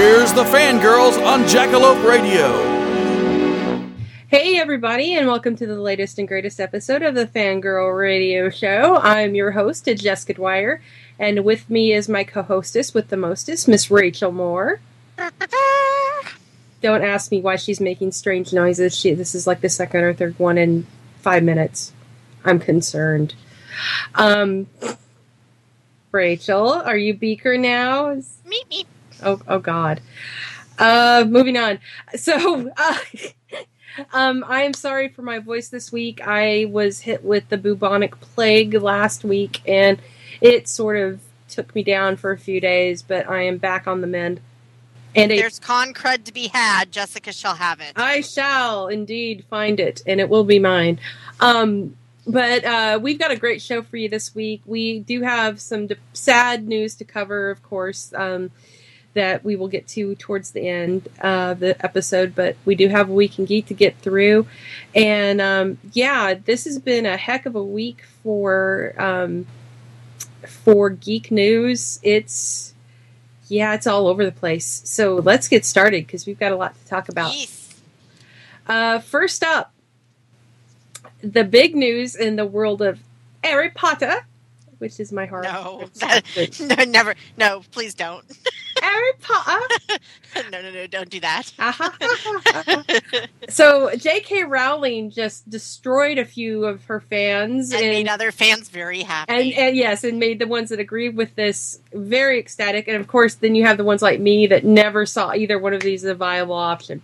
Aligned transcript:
Here's 0.00 0.32
the 0.32 0.44
fangirls 0.44 1.22
on 1.26 1.42
Jackalope 1.42 2.02
Radio. 2.08 2.48
Hey, 4.28 4.56
everybody, 4.56 5.14
and 5.14 5.26
welcome 5.26 5.56
to 5.56 5.66
the 5.66 5.78
latest 5.78 6.18
and 6.18 6.26
greatest 6.26 6.58
episode 6.58 7.02
of 7.02 7.14
the 7.14 7.26
Fangirl 7.26 7.94
Radio 7.98 8.48
Show. 8.48 8.96
I'm 8.96 9.34
your 9.34 9.50
host, 9.50 9.84
Jessica 9.84 10.32
Dwyer, 10.32 10.80
and 11.18 11.44
with 11.44 11.68
me 11.68 11.92
is 11.92 12.08
my 12.08 12.24
co 12.24 12.42
hostess 12.42 12.94
with 12.94 13.08
the 13.08 13.18
mostest, 13.18 13.68
Miss 13.68 13.90
Rachel 13.90 14.32
Moore. 14.32 14.80
Don't 16.80 17.04
ask 17.04 17.30
me 17.30 17.42
why 17.42 17.56
she's 17.56 17.78
making 17.78 18.12
strange 18.12 18.54
noises. 18.54 18.96
She, 18.96 19.12
this 19.12 19.34
is 19.34 19.46
like 19.46 19.60
the 19.60 19.68
second 19.68 20.00
or 20.00 20.14
third 20.14 20.38
one 20.38 20.56
in 20.56 20.86
five 21.18 21.42
minutes. 21.42 21.92
I'm 22.42 22.58
concerned. 22.58 23.34
Um, 24.14 24.66
Rachel, 26.10 26.72
are 26.72 26.96
you 26.96 27.12
Beaker 27.12 27.58
now? 27.58 28.08
Is- 28.08 28.38
Meep 28.46 28.64
meep. 28.72 28.86
Oh, 29.22 29.40
oh 29.46 29.58
God. 29.58 30.00
Uh, 30.78 31.24
moving 31.28 31.56
on. 31.56 31.78
So, 32.16 32.70
uh, 32.76 32.98
um, 34.12 34.44
I 34.46 34.62
am 34.62 34.72
sorry 34.72 35.08
for 35.08 35.22
my 35.22 35.38
voice 35.38 35.68
this 35.68 35.92
week. 35.92 36.20
I 36.26 36.66
was 36.70 37.00
hit 37.00 37.24
with 37.24 37.48
the 37.48 37.58
bubonic 37.58 38.18
plague 38.20 38.74
last 38.74 39.24
week, 39.24 39.60
and 39.66 40.00
it 40.40 40.68
sort 40.68 40.96
of 40.96 41.20
took 41.48 41.74
me 41.74 41.82
down 41.82 42.16
for 42.16 42.30
a 42.30 42.38
few 42.38 42.60
days. 42.60 43.02
But 43.02 43.28
I 43.28 43.42
am 43.42 43.58
back 43.58 43.86
on 43.86 44.00
the 44.00 44.06
mend, 44.06 44.40
and 45.14 45.32
a, 45.32 45.36
There's 45.36 45.58
con 45.58 45.92
crud 45.92 46.24
to 46.24 46.32
be 46.32 46.48
had. 46.48 46.92
Jessica 46.92 47.32
shall 47.32 47.56
have 47.56 47.80
it. 47.80 47.92
I 47.96 48.20
shall 48.20 48.88
indeed 48.88 49.44
find 49.50 49.80
it, 49.80 50.02
and 50.06 50.20
it 50.20 50.28
will 50.28 50.44
be 50.44 50.58
mine. 50.58 51.00
Um, 51.40 51.96
but 52.26 52.64
uh, 52.64 52.98
we've 53.02 53.18
got 53.18 53.30
a 53.30 53.36
great 53.36 53.62
show 53.62 53.82
for 53.82 53.96
you 53.96 54.08
this 54.08 54.34
week. 54.34 54.62
We 54.64 55.00
do 55.00 55.22
have 55.22 55.60
some 55.60 55.88
de- 55.88 55.96
sad 56.12 56.66
news 56.66 56.94
to 56.96 57.04
cover, 57.04 57.50
of 57.50 57.62
course, 57.62 58.12
um, 58.14 58.50
that 59.14 59.44
we 59.44 59.56
will 59.56 59.68
get 59.68 59.88
to 59.88 60.14
towards 60.14 60.52
the 60.52 60.68
end 60.68 61.08
of 61.20 61.60
the 61.60 61.76
episode. 61.84 62.34
But 62.34 62.56
we 62.64 62.74
do 62.74 62.88
have 62.88 63.08
a 63.08 63.12
week 63.12 63.38
in 63.38 63.44
geek 63.44 63.66
to 63.66 63.74
get 63.74 63.98
through, 63.98 64.46
and 64.94 65.40
um, 65.40 65.78
yeah, 65.92 66.34
this 66.34 66.64
has 66.64 66.78
been 66.78 67.06
a 67.06 67.16
heck 67.16 67.46
of 67.46 67.54
a 67.54 67.64
week 67.64 68.04
for 68.22 68.94
um, 68.98 69.46
for 70.46 70.90
geek 70.90 71.30
news. 71.30 72.00
It's 72.02 72.74
yeah, 73.48 73.74
it's 73.74 73.86
all 73.86 74.06
over 74.06 74.24
the 74.24 74.32
place. 74.32 74.82
So 74.84 75.16
let's 75.16 75.48
get 75.48 75.64
started 75.64 76.06
because 76.06 76.26
we've 76.26 76.38
got 76.38 76.52
a 76.52 76.56
lot 76.56 76.74
to 76.74 76.86
talk 76.86 77.08
about. 77.08 77.34
Yes. 77.34 77.80
Uh, 78.66 79.00
first 79.00 79.42
up, 79.42 79.72
the 81.22 81.42
big 81.42 81.74
news 81.74 82.14
in 82.14 82.36
the 82.36 82.46
world 82.46 82.80
of 82.80 83.00
Harry 83.42 83.70
Potter, 83.70 84.24
which 84.78 85.00
is 85.00 85.10
my 85.10 85.26
heart. 85.26 85.44
No, 85.44 85.88
that, 85.96 86.60
no, 86.60 86.84
never. 86.84 87.14
No, 87.36 87.62
please 87.72 87.94
don't. 87.94 88.24
Harry 88.80 89.12
Potter. 89.20 89.98
no, 90.50 90.60
no, 90.62 90.70
no, 90.70 90.86
don't 90.86 91.10
do 91.10 91.20
that. 91.20 91.52
so 93.48 93.94
J.K. 93.96 94.44
Rowling 94.44 95.10
just 95.10 95.48
destroyed 95.48 96.18
a 96.18 96.24
few 96.24 96.64
of 96.64 96.84
her 96.84 97.00
fans 97.00 97.72
and 97.72 97.80
made 97.82 98.08
other 98.08 98.32
fans 98.32 98.68
very 98.68 99.02
happy. 99.02 99.32
and, 99.32 99.52
and 99.52 99.76
yes, 99.76 100.04
and 100.04 100.18
made 100.18 100.38
the 100.38 100.46
ones 100.46 100.70
that 100.70 100.80
agreed 100.80 101.16
with 101.16 101.34
this 101.34 101.80
very 101.92 102.38
ecstatic. 102.38 102.88
And 102.88 102.96
of 102.96 103.08
course, 103.08 103.34
then 103.36 103.54
you 103.54 103.64
have 103.64 103.76
the 103.76 103.84
ones 103.84 104.02
like 104.02 104.20
me 104.20 104.46
that 104.48 104.64
never 104.64 105.06
saw 105.06 105.32
either 105.32 105.58
one 105.58 105.74
of 105.74 105.82
these 105.82 106.04
as 106.04 106.10
a 106.10 106.14
viable 106.14 106.54
option. 106.54 107.02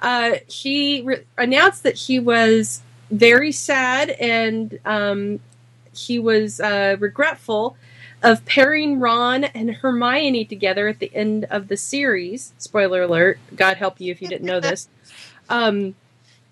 Uh, 0.00 0.36
she 0.48 1.02
re- 1.02 1.24
announced 1.36 1.82
that 1.82 1.98
she 1.98 2.18
was 2.18 2.82
very 3.10 3.52
sad 3.52 4.10
and 4.10 4.78
um, 4.84 5.40
she 5.92 6.18
was 6.18 6.60
uh, 6.60 6.96
regretful 6.98 7.76
of 8.22 8.44
pairing 8.44 9.00
Ron 9.00 9.44
and 9.44 9.70
Hermione 9.70 10.44
together 10.44 10.88
at 10.88 10.98
the 10.98 11.14
end 11.14 11.46
of 11.46 11.68
the 11.68 11.76
series. 11.76 12.52
Spoiler 12.58 13.02
alert! 13.02 13.38
God 13.54 13.76
help 13.76 14.00
you 14.00 14.12
if 14.12 14.20
you 14.20 14.28
didn't 14.28 14.46
know 14.46 14.60
this. 14.60 14.88
Um, 15.48 15.96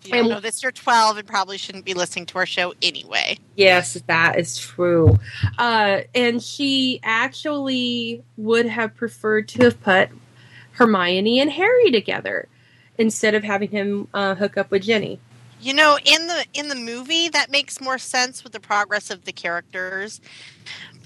if 0.03 0.09
you 0.09 0.15
don't 0.15 0.29
know 0.29 0.41
this, 0.41 0.63
you're 0.63 0.73
12 0.73 1.19
and 1.19 1.29
probably 1.29 1.59
shouldn't 1.59 1.85
be 1.85 1.95
listening 1.95 2.27
to 2.27 2.39
our 2.39 2.47
show 2.47 2.75
anyway. 2.83 3.39
Yes, 3.57 3.95
that 4.07 4.39
is 4.39 4.57
true. 4.57 5.19
Uh, 5.57 6.01
and 6.15 6.43
she 6.43 7.01
actually 7.03 8.23
would 8.37 8.67
have 8.67 8.95
preferred 8.97 9.49
to 9.49 9.65
have 9.65 9.81
put 9.81 10.11
Hermione 10.73 11.41
and 11.41 11.51
Harry 11.51 11.91
together 11.91 12.49
instead 12.97 13.35
of 13.35 13.45
having 13.45 13.71
him 13.71 14.09
uh, 14.15 14.35
hook 14.35 14.57
up 14.57 14.71
with 14.71 14.83
Ginny. 14.83 15.19
You 15.61 15.75
know, 15.75 15.99
in 16.05 16.29
the 16.29 16.45
in 16.55 16.69
the 16.69 16.77
movie, 16.77 17.29
that 17.31 17.51
makes 17.51 17.81
more 17.81 17.99
sense 17.99 18.45
with 18.45 18.53
the 18.53 18.61
progress 18.61 19.11
of 19.11 19.25
the 19.25 19.33
characters. 19.33 20.21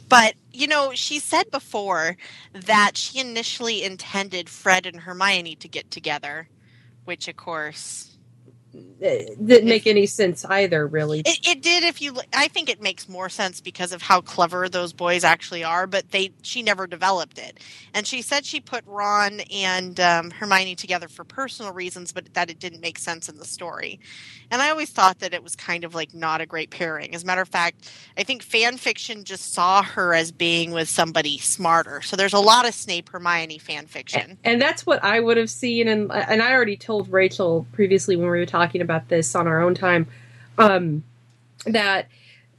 But 0.09 0.35
you 0.53 0.67
know, 0.67 0.93
she 0.95 1.19
said 1.19 1.51
before 1.51 2.17
that 2.55 2.97
she 2.97 3.21
initially 3.21 3.85
intended 3.85 4.51
Fred 4.51 4.87
and 4.87 5.01
Hermione 5.01 5.57
to 5.57 5.69
get 5.69 5.91
together, 5.91 6.49
which 7.05 7.29
of 7.29 7.37
course 7.37 8.12
didn't 8.75 9.69
make 9.69 9.87
any 9.87 10.07
sense 10.07 10.45
either, 10.45 10.87
really. 10.87 11.21
It, 11.21 11.47
it 11.47 11.63
did 11.63 11.85
if 11.85 12.01
you 12.01 12.17
I 12.33 12.49
think 12.49 12.71
it 12.71 12.81
makes 12.81 13.09
more 13.09 13.29
sense 13.29 13.61
because 13.61 13.93
of 13.93 14.03
how 14.03 14.21
clever 14.21 14.69
those 14.69 14.93
boys 14.93 15.25
actually 15.25 15.65
are, 15.65 15.87
but 15.87 16.11
they 16.11 16.33
she 16.43 16.63
never 16.63 16.87
developed 16.87 17.39
it. 17.39 17.59
And 17.93 18.07
she 18.07 18.23
said 18.23 18.47
she 18.47 18.61
put 18.61 18.85
Ron 18.87 19.41
and 19.53 19.99
um, 20.01 20.31
Hermione 20.31 20.75
together 20.75 21.09
for 21.09 21.25
personal 21.25 21.73
reasons, 21.73 22.13
but 22.13 22.33
that 22.35 22.51
it 22.51 22.59
didn't 22.59 22.81
make 22.81 22.99
sense 22.99 23.29
in 23.29 23.39
the 23.39 23.45
story. 23.45 24.01
And 24.51 24.63
I 24.63 24.71
always 24.71 24.91
thought 24.91 25.19
that 25.21 25.35
it 25.35 25.43
was 25.43 25.57
kind 25.57 25.85
of 25.85 25.95
like 25.95 26.15
not 26.15 26.41
a 26.41 26.47
great 26.47 26.71
pairing. 26.71 27.15
As 27.15 27.23
a 27.23 27.27
matter 27.27 27.41
of 27.41 27.49
fact, 27.49 27.91
I 28.17 28.23
think 28.23 28.43
fan 28.43 28.77
fiction 28.77 29.25
just 29.25 29.53
saw 29.53 29.83
her 29.83 30.15
as 30.15 30.31
being 30.31 30.73
with 30.73 30.89
somebody 30.89 31.39
smarter. 31.39 32.03
So 32.03 32.17
there's 32.17 32.35
a 32.35 32.39
lot 32.39 32.69
of 32.69 32.75
Snape 32.75 33.09
Hermione 33.11 33.59
fan 33.59 33.87
fiction. 33.87 34.39
and 34.45 34.61
that's 34.61 34.87
what 34.87 35.03
I 35.03 35.21
would 35.21 35.37
have 35.37 35.51
seen. 35.51 35.89
And 35.89 36.13
and 36.13 36.43
I 36.43 36.53
already 36.53 36.77
told 36.77 37.09
Rachel 37.11 37.67
previously 37.73 38.17
when 38.17 38.31
we 38.31 38.39
were 38.39 38.47
talking 38.47 38.62
about 38.71 39.09
this 39.09 39.35
on 39.35 39.47
our 39.47 39.61
own 39.61 39.75
time 39.75 40.07
um, 40.59 41.03
that 41.67 42.09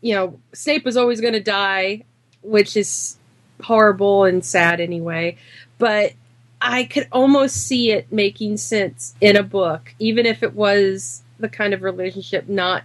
you 0.02 0.14
know 0.14 0.40
Snape 0.54 0.86
was 0.86 0.98
always 0.98 1.22
going 1.22 1.34
to 1.34 1.40
die, 1.40 2.04
which 2.42 2.76
is 2.76 3.18
horrible 3.62 4.26
and 4.26 4.44
sad 4.44 4.80
anyway. 4.80 5.38
But 5.78 6.14
I 6.62 6.84
could 6.86 7.08
almost 7.12 7.56
see 7.56 7.92
it 7.92 8.12
making 8.12 8.58
sense 8.58 9.16
in 9.20 9.36
a 9.36 9.44
book, 9.44 9.94
even 10.00 10.26
if 10.26 10.44
it 10.44 10.54
was 10.54 11.24
the 11.40 11.50
kind 11.50 11.74
of 11.74 11.82
relationship 11.82 12.48
not, 12.48 12.84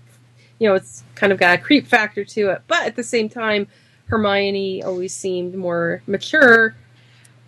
you 0.58 0.68
know, 0.68 0.74
it's 0.74 1.04
kind 1.14 1.32
of 1.32 1.38
got 1.38 1.58
a 1.58 1.62
creep 1.62 1.86
factor 1.86 2.24
to 2.24 2.50
it. 2.50 2.62
But 2.66 2.82
at 2.82 2.96
the 2.96 3.04
same 3.04 3.28
time, 3.28 3.68
Hermione 4.06 4.82
always 4.82 5.14
seemed 5.14 5.54
more 5.54 6.02
mature. 6.06 6.74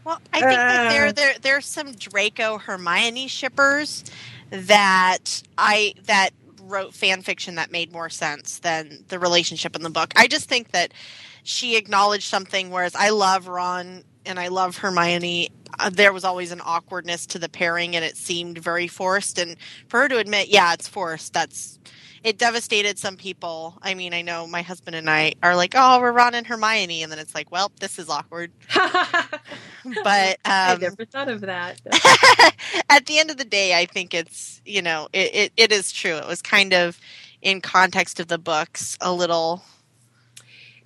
Well, 0.05 0.20
I 0.32 0.40
think 0.40 0.52
that 0.52 0.87
Uh. 0.87 0.90
there 0.90 1.12
there 1.12 1.34
there's 1.40 1.67
some 1.67 1.93
Draco 1.93 2.58
Hermione 2.58 3.28
shippers 3.28 4.05
that 4.50 5.43
I 5.56 5.94
that 6.05 6.31
wrote 6.62 6.94
fan 6.94 7.23
fiction 7.23 7.56
that 7.56 7.70
made 7.70 7.93
more 7.93 8.08
sense 8.08 8.58
than 8.61 9.05
the 9.08 9.19
relationship 9.19 9.75
in 9.75 9.82
the 9.82 9.91
book. 9.91 10.12
I 10.17 10.26
just 10.26 10.49
think 10.49 10.70
that 10.73 10.93
she 11.43 11.76
acknowledged 11.76 12.29
something 12.29 12.70
whereas 12.70 12.94
I 12.94 13.11
love 13.11 13.49
Ron 13.49 14.05
and 14.26 14.38
I 14.38 14.49
love 14.49 14.79
Hermione. 14.79 15.50
Uh, 15.79 15.91
there 15.91 16.12
was 16.12 16.25
always 16.25 16.52
an 16.52 16.61
awkwardness 16.64 17.26
to 17.26 17.38
the 17.38 17.49
pairing 17.49 17.97
and 17.97 18.05
it 18.05 18.17
seemed 18.17 18.58
very 18.58 18.87
forced 18.87 19.38
and 19.38 19.56
for 19.88 20.00
her 20.00 20.08
to 20.08 20.19
admit, 20.19 20.49
yeah, 20.49 20.73
it's 20.73 20.88
forced. 20.88 21.32
That's 21.32 21.79
it 22.22 22.38
devastated 22.38 22.99
some 22.99 23.17
people. 23.17 23.78
I 23.82 23.94
mean, 23.94 24.12
I 24.12 24.22
know 24.22 24.46
my 24.46 24.62
husband 24.62 24.96
and 24.96 25.08
I 25.08 25.34
are 25.43 25.56
like, 25.56 25.75
"Oh, 25.76 26.00
we're 26.00 26.12
Ron 26.12 26.34
and 26.34 26.46
Hermione," 26.46 27.02
and 27.02 27.11
then 27.11 27.19
it's 27.19 27.34
like, 27.34 27.50
"Well, 27.50 27.72
this 27.81 27.99
is 27.99 28.08
awkward." 28.08 28.52
But 30.05 30.38
I 30.44 30.72
um, 30.75 30.81
never 30.81 31.05
thought 31.06 31.28
of 31.28 31.40
that. 31.40 31.81
at 32.90 33.06
the 33.06 33.19
end 33.19 33.31
of 33.31 33.38
the 33.38 33.44
day, 33.44 33.78
I 33.78 33.87
think 33.87 34.12
it's 34.12 34.61
you 34.64 34.82
know 34.82 35.08
it, 35.12 35.34
it, 35.34 35.52
it 35.56 35.72
is 35.72 35.93
true. 35.93 36.17
It 36.17 36.26
was 36.26 36.43
kind 36.43 36.75
of 36.75 37.00
in 37.40 37.61
context 37.61 38.20
of 38.20 38.28
the 38.28 38.38
books 38.38 38.99
a 39.00 39.12
little 39.12 39.62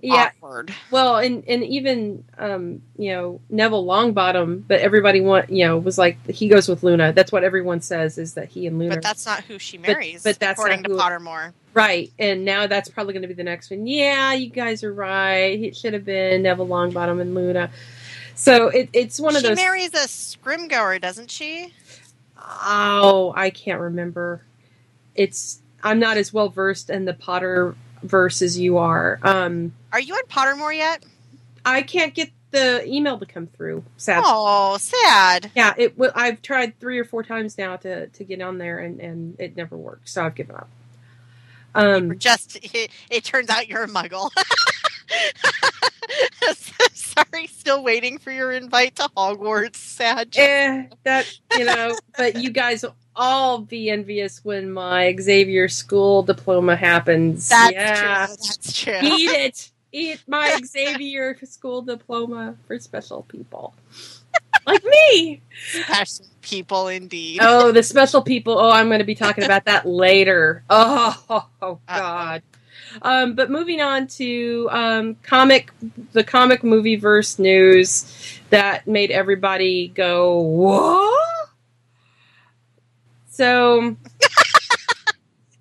yeah, 0.04 0.30
awkward. 0.42 0.74
well, 0.90 1.16
and 1.16 1.44
and 1.48 1.64
even 1.64 2.24
um, 2.38 2.82
you 2.98 3.12
know 3.12 3.40
Neville 3.50 3.84
Longbottom, 3.84 4.64
but 4.68 4.80
everybody 4.80 5.20
want 5.20 5.50
you 5.50 5.66
know 5.66 5.78
was 5.78 5.98
like 5.98 6.18
he 6.28 6.48
goes 6.48 6.68
with 6.68 6.82
Luna. 6.82 7.12
That's 7.12 7.32
what 7.32 7.44
everyone 7.44 7.80
says 7.80 8.18
is 8.18 8.34
that 8.34 8.48
he 8.48 8.66
and 8.66 8.78
Luna 8.78 8.94
But 8.96 9.02
that's 9.02 9.26
not 9.26 9.44
who 9.44 9.58
she 9.58 9.78
But- 9.78 9.88
marries, 9.88 10.22
but 10.22 10.38
that's 10.38 10.58
according 10.58 10.82
not 10.82 10.88
to 10.88 10.94
who- 10.94 11.00
Pottermore. 11.00 11.52
right. 11.74 12.12
And 12.18 12.44
now 12.44 12.66
that's 12.66 12.88
probably 12.88 13.12
going 13.14 13.22
to 13.22 13.28
be 13.28 13.34
the 13.34 13.44
next 13.44 13.70
one. 13.70 13.86
Yeah, 13.86 14.32
you 14.34 14.50
guys 14.50 14.84
are 14.84 14.92
right. 14.92 15.60
It 15.62 15.76
should 15.76 15.92
have 15.94 16.04
been 16.04 16.42
Neville 16.42 16.66
Longbottom 16.68 17.20
and 17.20 17.34
Luna. 17.34 17.70
So 18.36 18.68
it, 18.68 18.88
it's 18.92 19.20
one 19.20 19.36
of 19.36 19.42
she 19.42 19.48
those. 19.48 19.58
She 19.58 19.64
marries 19.64 19.94
a 19.94 20.06
Scrimgeour, 20.08 21.00
doesn't 21.00 21.30
she? 21.30 21.72
Oh, 22.38 23.32
I 23.36 23.50
can't 23.50 23.80
remember. 23.80 24.42
It's 25.14 25.60
I'm 25.82 25.98
not 25.98 26.16
as 26.16 26.32
well 26.32 26.48
versed 26.48 26.90
in 26.90 27.04
the 27.04 27.14
Potter 27.14 27.74
verse 28.02 28.42
as 28.42 28.58
you 28.58 28.78
are. 28.78 29.18
Um, 29.22 29.72
Are 29.94 30.00
you 30.00 30.14
on 30.14 30.25
Pottermore 30.25 30.76
yet? 30.76 31.05
I 31.64 31.82
can't 31.82 32.12
get 32.14 32.32
the 32.50 32.85
email 32.85 33.17
to 33.17 33.26
come 33.26 33.46
through. 33.46 33.85
Sad. 33.96 34.25
Oh, 34.26 34.76
sad. 34.76 35.52
Yeah, 35.55 35.73
it. 35.76 35.96
w- 35.96 36.11
I've 36.17 36.43
tried 36.43 36.81
three 36.81 36.99
or 36.99 37.05
four 37.05 37.23
times 37.23 37.56
now 37.56 37.76
to 37.76 38.08
to 38.08 38.25
get 38.25 38.43
on 38.43 38.58
there, 38.58 38.81
and 38.81 38.99
and 38.99 39.37
it 39.38 39.56
never 39.56 39.76
works. 39.76 40.11
So 40.12 40.25
I've 40.25 40.35
given 40.35 40.56
up. 40.56 40.69
Um, 41.76 42.19
Just 42.19 42.56
it, 42.75 42.91
it 43.08 43.23
turns 43.23 43.50
out 43.50 43.69
you're 43.69 43.85
a 43.85 43.88
muggle. 43.88 44.32
Sorry, 46.93 47.46
still 47.46 47.85
waiting 47.85 48.19
for 48.19 48.32
your 48.32 48.50
invite 48.50 48.96
to 48.96 49.08
Hogwarts. 49.17 49.76
Sad. 49.76 50.37
eh, 50.37 50.87
that 51.05 51.32
you 51.56 51.67
know, 51.67 51.96
but 52.19 52.35
you 52.35 52.50
guys 52.50 52.82
will 52.82 52.96
all 53.14 53.58
be 53.58 53.91
envious 53.91 54.44
when 54.44 54.73
my 54.73 55.14
Xavier 55.20 55.69
School 55.69 56.25
diploma 56.25 56.75
happens. 56.75 57.49
That's 57.49 57.73
yeah, 57.73 58.26
true. 58.26 58.37
That's 58.37 58.73
true. 58.73 58.99
eat 59.00 59.31
it, 59.31 59.70
eat 59.94 60.23
my 60.26 60.61
Xavier 60.64 61.37
School 61.44 61.82
diploma 61.82 62.56
for 62.67 62.79
special 62.79 63.23
people 63.23 63.75
like 64.67 64.85
me. 64.85 65.41
Special 65.85 66.26
people, 66.43 66.88
indeed. 66.88 67.38
Oh, 67.43 67.73
the 67.73 67.82
special 67.82 68.23
people. 68.23 68.58
Oh, 68.58 68.70
I'm 68.70 68.88
going 68.88 68.99
to 68.99 69.05
be 69.05 69.14
talking 69.14 69.44
about 69.44 69.64
that 69.67 69.87
later. 70.05 70.64
Oh, 70.69 71.46
oh, 71.62 71.79
God. 71.88 72.43
Um, 73.02 73.35
but 73.35 73.50
moving 73.50 73.81
on 73.81 74.06
to 74.08 74.69
um, 74.70 75.17
comic, 75.23 75.73
the 76.12 76.23
comic 76.23 76.62
movie 76.62 76.96
verse 76.96 77.38
news 77.38 78.41
that 78.50 78.87
made 78.87 79.11
everybody 79.11 79.88
go 79.88 80.38
what? 80.41 81.49
So 83.31 83.96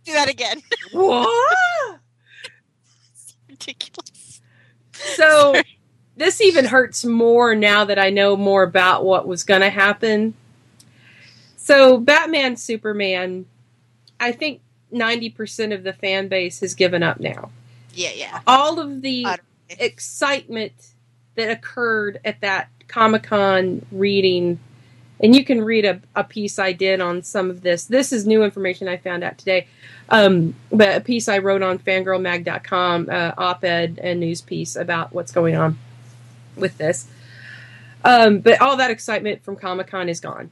Do 0.06 0.14
that 0.14 0.30
again. 0.30 0.62
what? 0.92 2.00
Ridiculous. 3.50 4.12
So 5.16 5.56
this 6.16 6.42
even 6.42 6.66
hurts 6.66 7.04
more 7.06 7.56
now 7.56 7.86
that 7.86 8.00
I 8.00 8.10
know 8.10 8.36
more 8.36 8.64
about 8.64 9.04
what 9.06 9.28
was 9.28 9.44
going 9.44 9.62
to 9.62 9.70
happen. 9.70 10.34
So 11.58 11.98
Batman 11.98 12.58
Superman, 12.58 13.46
I 14.20 14.32
think 14.32 14.62
90% 14.94 15.74
of 15.74 15.84
the 15.84 15.94
fan 15.94 16.28
base 16.28 16.60
has 16.60 16.76
given 16.76 17.04
up 17.04 17.20
now. 17.20 17.52
Yeah, 17.94 18.12
yeah. 18.16 18.42
All 18.46 18.80
of 18.80 19.02
the 19.02 19.26
excitement 19.70 20.74
that 21.36 21.50
occurred 21.50 22.20
at 22.24 22.42
that 22.42 22.70
Comic 22.88 23.24
Con 23.24 23.86
reading, 23.92 24.60
and 25.19 25.36
you 25.36 25.45
can 25.45 25.63
read 25.63 25.86
a, 25.86 26.01
a 26.15 26.24
piece 26.24 26.60
I 26.60 26.74
did 26.74 27.01
on 27.01 27.24
some 27.24 27.50
of 27.50 27.62
this. 27.62 27.86
This 27.86 28.12
is 28.12 28.25
new 28.25 28.44
information 28.44 28.88
I 28.88 28.98
found 28.98 29.24
out 29.24 29.38
today. 29.38 29.68
Um, 30.10 30.56
but 30.71 30.98
a 30.98 31.01
piece 31.01 31.27
I 31.30 31.38
wrote 31.38 31.62
on 31.62 31.80
fangirlmag.com, 31.80 33.10
uh, 33.10 33.31
op 33.38 33.63
ed 33.63 34.00
and 34.01 34.19
news 34.19 34.42
piece 34.42 34.75
about 34.75 35.13
what's 35.13 35.31
going 35.31 35.56
on 35.56 35.77
with 36.56 36.77
this. 36.77 37.07
Um, 38.04 38.39
but 38.39 38.62
all 38.62 38.77
that 38.77 38.92
excitement 38.92 39.44
from 39.44 39.56
Comic 39.56 39.88
Con 39.88 40.10
is 40.10 40.19
gone. 40.19 40.51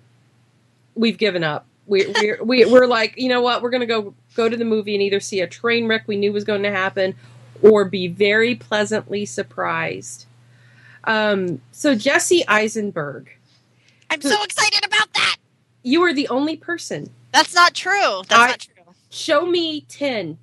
We've 0.95 1.17
given 1.17 1.43
up. 1.43 1.65
We, 1.85 2.07
we're, 2.21 2.43
we, 2.43 2.65
we're 2.65 2.87
like, 2.87 3.15
you 3.17 3.29
know 3.29 3.41
what? 3.41 3.61
We're 3.61 3.71
going 3.71 3.81
to 3.81 3.87
go 3.87 4.13
go 4.35 4.47
to 4.47 4.55
the 4.55 4.65
movie 4.65 4.95
and 4.95 5.01
either 5.01 5.19
see 5.19 5.41
a 5.41 5.47
train 5.47 5.87
wreck 5.87 6.07
we 6.07 6.15
knew 6.15 6.31
was 6.31 6.45
going 6.45 6.63
to 6.63 6.71
happen 6.71 7.15
or 7.61 7.85
be 7.85 8.07
very 8.07 8.55
pleasantly 8.55 9.25
surprised. 9.25 10.25
Um, 11.03 11.61
so 11.71 11.95
Jesse 11.95 12.47
Eisenberg, 12.47 13.29
I'm 14.11 14.21
so 14.21 14.43
excited 14.43 14.85
about 14.85 15.13
that. 15.13 15.37
you 15.83 16.03
are 16.03 16.13
the 16.13 16.27
only 16.27 16.57
person. 16.57 17.09
That's 17.31 17.55
not 17.55 17.73
true. 17.73 18.21
That's 18.27 18.33
I- 18.33 18.47
not 18.49 18.59
true. 18.59 18.93
Show 19.09 19.45
me 19.45 19.81
ten 19.81 20.37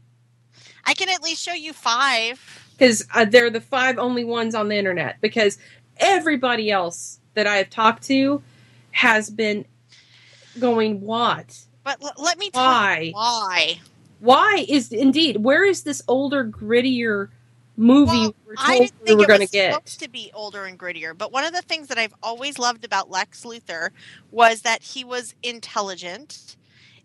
I 0.85 0.95
can 0.95 1.09
at 1.11 1.23
least 1.23 1.43
show 1.43 1.53
you 1.53 1.73
five. 1.75 2.41
because 2.77 3.07
uh, 3.15 3.25
they're 3.27 3.51
the 3.51 3.61
five 3.61 3.99
only 3.99 4.25
ones 4.25 4.55
on 4.55 4.69
the 4.69 4.77
internet. 4.77 5.21
Because 5.21 5.59
everybody 5.99 6.71
else 6.71 7.19
that 7.35 7.47
I 7.47 7.57
have 7.57 7.69
talked 7.71 8.05
to 8.05 8.43
has 8.93 9.29
been 9.31 9.67
going, 10.59 11.03
"What? 11.03 11.61
But 11.85 12.03
l- 12.03 12.13
let 12.19 12.39
me 12.39 12.51
tell 12.51 12.63
Why? 12.65 13.11
why. 13.13 13.81
Why 14.21 14.65
is 14.69 14.93
indeed? 14.93 15.39
Where 15.39 15.65
is 15.65 15.83
this 15.83 16.03
older, 16.09 16.43
grittier 16.45 17.29
movie 17.79 18.33
Well, 18.33 18.35
we're 18.47 18.57
I 18.57 18.79
didn't 18.79 18.93
we 19.03 19.15
think 19.15 19.17
were 19.17 19.27
it 19.27 19.29
going 19.29 19.41
to 19.41 19.49
get?" 19.49 19.81
supposed 19.81 20.01
to 20.01 20.11
be 20.11 20.31
older 20.35 20.67
and 20.67 20.79
grittier. 20.79 21.17
But 21.17 21.33
one 21.33 21.45
of 21.45 21.55
the 21.55 21.63
things 21.63 21.89
that 21.89 21.99
I've 21.99 22.15
always 22.23 22.59
loved 22.59 22.85
about 22.85 23.11
Lex 23.11 23.45
Luthor 23.45 23.91
was 24.31 24.63
that 24.63 24.83
he 24.83 25.05
was 25.05 25.35
intelligent 25.43 26.57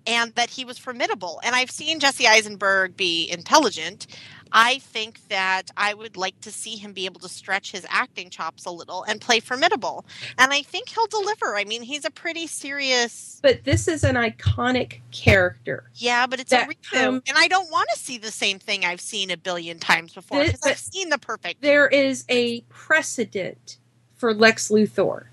and 0.08 0.34
that 0.36 0.52
he 0.52 0.66
was 0.66 0.78
formidable. 0.78 1.40
And 1.44 1.56
I've 1.56 1.72
seen 1.72 2.00
Jesse 2.00 2.28
Eisenberg 2.28 2.98
be 2.98 3.30
intelligent. 3.31 4.08
I 4.56 4.78
think 4.80 5.28
that 5.30 5.64
I 5.76 5.94
would 5.96 6.16
like 6.16 6.40
to 6.42 6.52
see 6.52 6.76
him 6.76 6.94
be 6.94 7.06
able 7.06 7.20
to 7.22 7.30
stretch 7.30 7.72
his 7.72 7.86
acting 7.90 8.30
chops 8.30 8.66
a 8.66 8.70
little 8.72 9.04
and 9.04 9.20
play 9.20 9.40
formidable. 9.40 10.06
And 10.38 10.54
I 10.54 10.62
think 10.62 10.90
he'll 10.90 11.08
deliver. 11.08 11.56
I 11.56 11.64
mean, 11.64 11.82
he's 11.82 12.06
a 12.06 12.12
pretty 12.12 12.46
serious. 12.48 13.40
But 13.42 13.64
this 13.64 13.88
is 13.88 14.04
an 14.04 14.16
iconic 14.16 15.00
character. 15.12 15.86
Yeah, 15.96 16.28
but 16.28 16.40
it's 16.40 16.52
That 16.52 16.68
a 16.68 16.72
reboot. 16.72 16.92
come- 16.92 17.16
um 17.16 17.24
and 17.28 17.38
I 17.38 17.48
don't 17.48 17.72
want 17.72 17.90
to 17.94 18.00
see 18.00 18.18
the 18.18 18.32
same 18.32 18.60
thing 18.60 18.86
I've 18.86 19.01
seen 19.01 19.32
a 19.32 19.38
billion 19.38 19.80
times 19.80 20.13
before 20.13 20.44
because 20.46 20.62
I've 20.63 20.77
seen 20.77 21.10
the 21.10 21.18
perfect. 21.18 21.62
there 21.62 21.88
is 21.88 22.24
a 22.30 22.62
precedent 22.70 23.77
for 24.16 24.34
Lex 24.34 24.70
Luthor. 24.70 25.25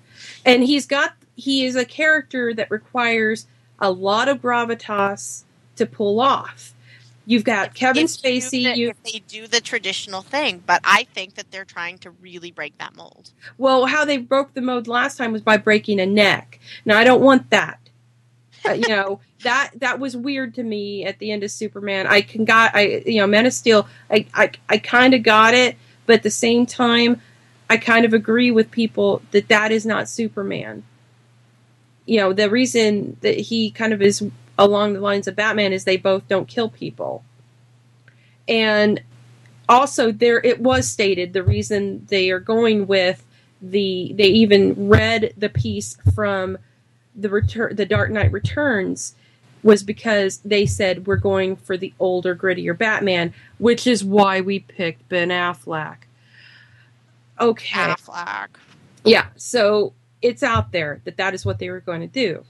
And 0.45 0.65
he's 0.65 0.87
got 0.87 1.15
he 1.37 1.65
is 1.65 1.77
a 1.77 1.85
character 1.85 2.53
that 2.55 2.71
requires 2.71 3.47
a 3.79 3.91
lot 3.91 4.29
of 4.29 4.39
gravitas 4.43 5.45
to 5.77 5.87
pull 5.87 6.21
off. 6.21 6.75
You've 7.31 7.45
got 7.45 7.75
Kevin 7.75 8.07
if 8.07 8.11
Spacey, 8.11 8.65
the- 8.65 8.77
you 8.77 8.89
if 8.91 9.01
they 9.05 9.21
do 9.21 9.47
the 9.47 9.61
traditional 9.61 10.21
thing, 10.21 10.65
but 10.67 10.81
I 10.83 11.07
think 11.15 11.37
that 11.37 11.53
they're 11.53 11.65
trying 11.65 11.99
to 11.99 12.11
really 12.11 12.51
break 12.51 12.77
that 12.79 12.97
mold. 12.97 13.31
well 13.57 13.87
how 13.87 14.05
they 14.05 14.19
broke 14.19 14.53
the 14.55 14.61
mold 14.61 14.89
last 14.89 15.17
time 15.17 15.31
was 15.31 15.41
by 15.41 15.57
breaking 15.57 16.01
a 16.01 16.07
neck. 16.07 16.59
Now 16.85 16.99
I 16.99 17.05
don't 17.05 17.23
want 17.23 17.51
that. 17.51 17.79
Uh, 18.69 18.73
you 18.73 18.89
know, 18.89 19.21
that 19.45 19.71
that 19.77 20.01
was 20.01 20.17
weird 20.17 20.55
to 20.57 20.65
me 20.65 21.05
at 21.05 21.21
the 21.21 21.31
end 21.31 21.45
of 21.45 21.53
Superman. 21.53 22.09
I 22.09 22.23
can 22.23 22.45
got 22.45 22.75
I 22.75 23.03
you 23.07 23.21
know, 23.21 23.29
Man 23.29 23.47
of 23.47 23.53
Steel, 23.53 23.87
I 24.11 24.27
I, 24.35 24.51
I 24.69 24.79
kind 24.79 25.15
of 25.15 25.23
got 25.23 25.55
it, 25.55 25.77
but 26.07 26.15
at 26.17 26.23
the 26.25 26.31
same 26.31 26.67
time 26.67 27.21
I 27.69 27.77
kind 27.77 28.05
of 28.05 28.13
agree 28.13 28.51
with 28.51 28.73
people 28.73 29.23
that 29.31 29.47
that 29.47 29.71
is 29.71 29.87
not 29.87 30.09
Superman. 30.09 30.83
You 32.07 32.19
know, 32.19 32.33
the 32.33 32.51
reason 32.51 33.19
that 33.21 33.39
he 33.39 33.71
kind 33.71 33.93
of 33.93 34.03
is 34.03 34.21
along 34.61 34.93
the 34.93 35.01
lines 35.01 35.27
of 35.27 35.35
Batman 35.35 35.73
is 35.73 35.85
they 35.85 35.97
both 35.97 36.29
don't 36.29 36.47
kill 36.47 36.69
people. 36.69 37.25
And 38.47 39.03
also 39.69 40.13
there 40.13 40.41
it 40.45 40.61
was 40.61 40.87
stated 40.87 41.33
the 41.33 41.43
reason 41.43 42.07
they 42.09 42.31
are 42.31 42.41
going 42.41 42.87
with 42.87 43.25
the 43.63 44.13
they 44.17 44.29
even 44.29 44.89
read 44.89 45.33
the 45.37 45.49
piece 45.49 45.97
from 46.15 46.59
the 47.17 47.29
return 47.29 47.75
the 47.75 47.87
Dark 47.87 48.11
Knight 48.11 48.33
Returns 48.33 49.15
was 49.63 49.83
because 49.83 50.39
they 50.39 50.67
said 50.67 51.07
we're 51.07 51.17
going 51.17 51.57
for 51.57 51.77
the 51.77 51.93
older 51.99 52.35
grittier 52.35 52.77
Batman, 52.77 53.33
which 53.59 53.87
is 53.87 54.03
why 54.03 54.41
we 54.41 54.61
picked 54.61 55.07
Ben 55.09 55.29
Affleck. 55.29 55.97
Okay. 57.39 57.79
Affleck. 57.79 58.49
Yeah, 59.05 59.27
so 59.37 59.93
it's 60.23 60.43
out 60.43 60.73
there 60.73 61.01
that 61.05 61.17
that 61.19 61.35
is 61.35 61.45
what 61.45 61.59
they 61.59 61.71
were 61.71 61.81
going 61.81 62.01
to 62.01 62.07
do. 62.07 62.45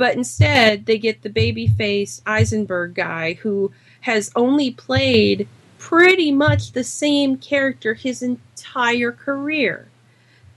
But 0.00 0.16
instead, 0.16 0.86
they 0.86 0.96
get 0.96 1.20
the 1.20 1.28
babyface 1.28 2.22
Eisenberg 2.24 2.94
guy 2.94 3.34
who 3.34 3.70
has 4.00 4.30
only 4.34 4.70
played 4.70 5.46
pretty 5.76 6.32
much 6.32 6.72
the 6.72 6.84
same 6.84 7.36
character 7.36 7.92
his 7.92 8.22
entire 8.22 9.12
career. 9.12 9.88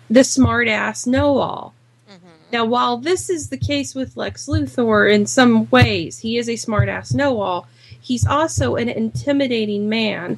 The 0.10 0.22
smartass 0.22 1.06
know-all. 1.06 1.74
Mhm. 2.10 2.54
Now, 2.54 2.64
while 2.64 2.96
this 2.96 3.30
is 3.30 3.50
the 3.50 3.58
case 3.58 3.94
with 3.94 4.16
Lex 4.16 4.48
Luthor 4.48 5.14
in 5.14 5.26
some 5.26 5.70
ways, 5.70 6.20
he 6.20 6.38
is 6.38 6.48
a 6.48 6.54
smartass 6.54 7.14
know-all. 7.14 7.68
he's 8.00 8.26
also 8.26 8.78
an 8.78 8.88
intimidating 8.88 9.90
man 9.90 10.38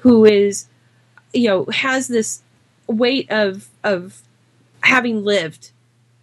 who 0.00 0.26
is, 0.26 0.66
you 1.32 1.48
know, 1.48 1.64
has 1.72 2.08
this 2.08 2.42
weight 2.86 3.30
of 3.30 3.68
of 3.82 4.20
having 4.82 5.24
lived 5.24 5.70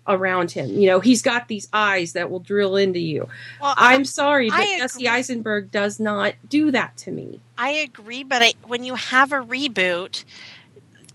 around 0.09 0.51
him. 0.51 0.71
You 0.71 0.87
know, 0.87 0.99
he's 0.99 1.21
got 1.21 1.47
these 1.47 1.69
eyes 1.71 2.13
that 2.13 2.29
will 2.29 2.39
drill 2.39 2.75
into 2.75 2.99
you. 2.99 3.29
Well, 3.61 3.75
I'm 3.77 4.03
sorry, 4.03 4.49
but 4.49 4.65
Jesse. 4.65 5.07
Eisenberg 5.07 5.71
does 5.71 5.99
not 5.99 6.33
do 6.49 6.71
that 6.71 6.97
to 6.97 7.11
me. 7.11 7.39
I 7.57 7.69
agree, 7.69 8.23
but 8.23 8.41
I, 8.41 8.53
when 8.65 8.83
you 8.83 8.95
have 8.95 9.31
a 9.31 9.37
reboot, 9.37 10.25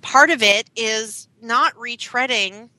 part 0.00 0.30
of 0.30 0.42
it 0.42 0.70
is 0.76 1.28
not 1.42 1.74
retreading 1.74 2.70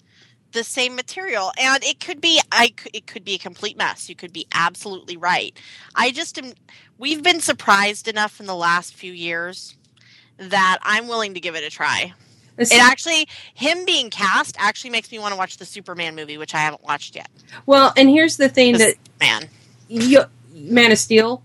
the 0.54 0.64
same 0.64 0.96
material, 0.96 1.52
and 1.60 1.84
it 1.84 2.00
could 2.00 2.22
be 2.22 2.42
I 2.52 2.74
it 2.94 3.06
could 3.06 3.24
be 3.24 3.36
a 3.36 3.38
complete 3.38 3.78
mess. 3.78 4.10
You 4.10 4.16
could 4.16 4.34
be 4.34 4.48
absolutely 4.54 5.18
right. 5.18 5.56
I 5.94 6.12
just 6.12 6.40
am. 6.40 6.54
We've 6.98 7.22
been 7.22 7.42
surprised 7.42 8.08
enough 8.08 8.40
in 8.40 8.46
the 8.46 8.56
last 8.56 8.96
few 8.96 9.12
years 9.12 9.76
that 10.38 10.80
I'm 10.82 11.08
willing 11.08 11.34
to 11.34 11.40
give 11.40 11.56
it 11.56 11.64
a 11.64 11.70
try. 11.70 12.14
It 12.58 12.72
actually, 12.74 13.28
him 13.54 13.86
being 13.86 14.10
cast 14.10 14.56
actually 14.58 14.90
makes 14.90 15.12
me 15.12 15.20
want 15.20 15.34
to 15.34 15.38
watch 15.38 15.58
the 15.58 15.66
Superman 15.66 16.16
movie, 16.16 16.38
which 16.38 16.54
I 16.54 16.60
haven't 16.60 16.84
watched 16.84 17.16
yet. 17.16 17.30
well, 17.66 17.94
and 17.98 18.10
here's 18.10 18.38
the 18.38 18.50
thing 18.50 18.78
that 18.78 18.96
Man, 19.20 19.50
you, 19.88 20.24
Man 20.54 20.92
of 20.92 20.98
Steel. 20.98 21.44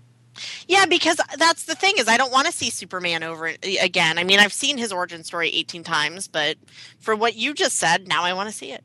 Yeah, 0.67 0.85
because 0.85 1.19
that's 1.37 1.65
the 1.65 1.75
thing 1.75 1.95
is 1.97 2.07
I 2.07 2.17
don't 2.17 2.31
want 2.31 2.47
to 2.47 2.53
see 2.53 2.69
Superman 2.69 3.23
over 3.23 3.51
again. 3.81 4.17
I 4.17 4.23
mean, 4.23 4.39
I've 4.39 4.53
seen 4.53 4.77
his 4.77 4.91
origin 4.91 5.23
story 5.23 5.49
18 5.49 5.83
times, 5.83 6.27
but 6.27 6.57
for 6.99 7.15
what 7.15 7.35
you 7.35 7.53
just 7.53 7.77
said, 7.77 8.07
now 8.07 8.23
I 8.23 8.33
want 8.33 8.49
to 8.49 8.55
see 8.55 8.71
it. 8.71 8.83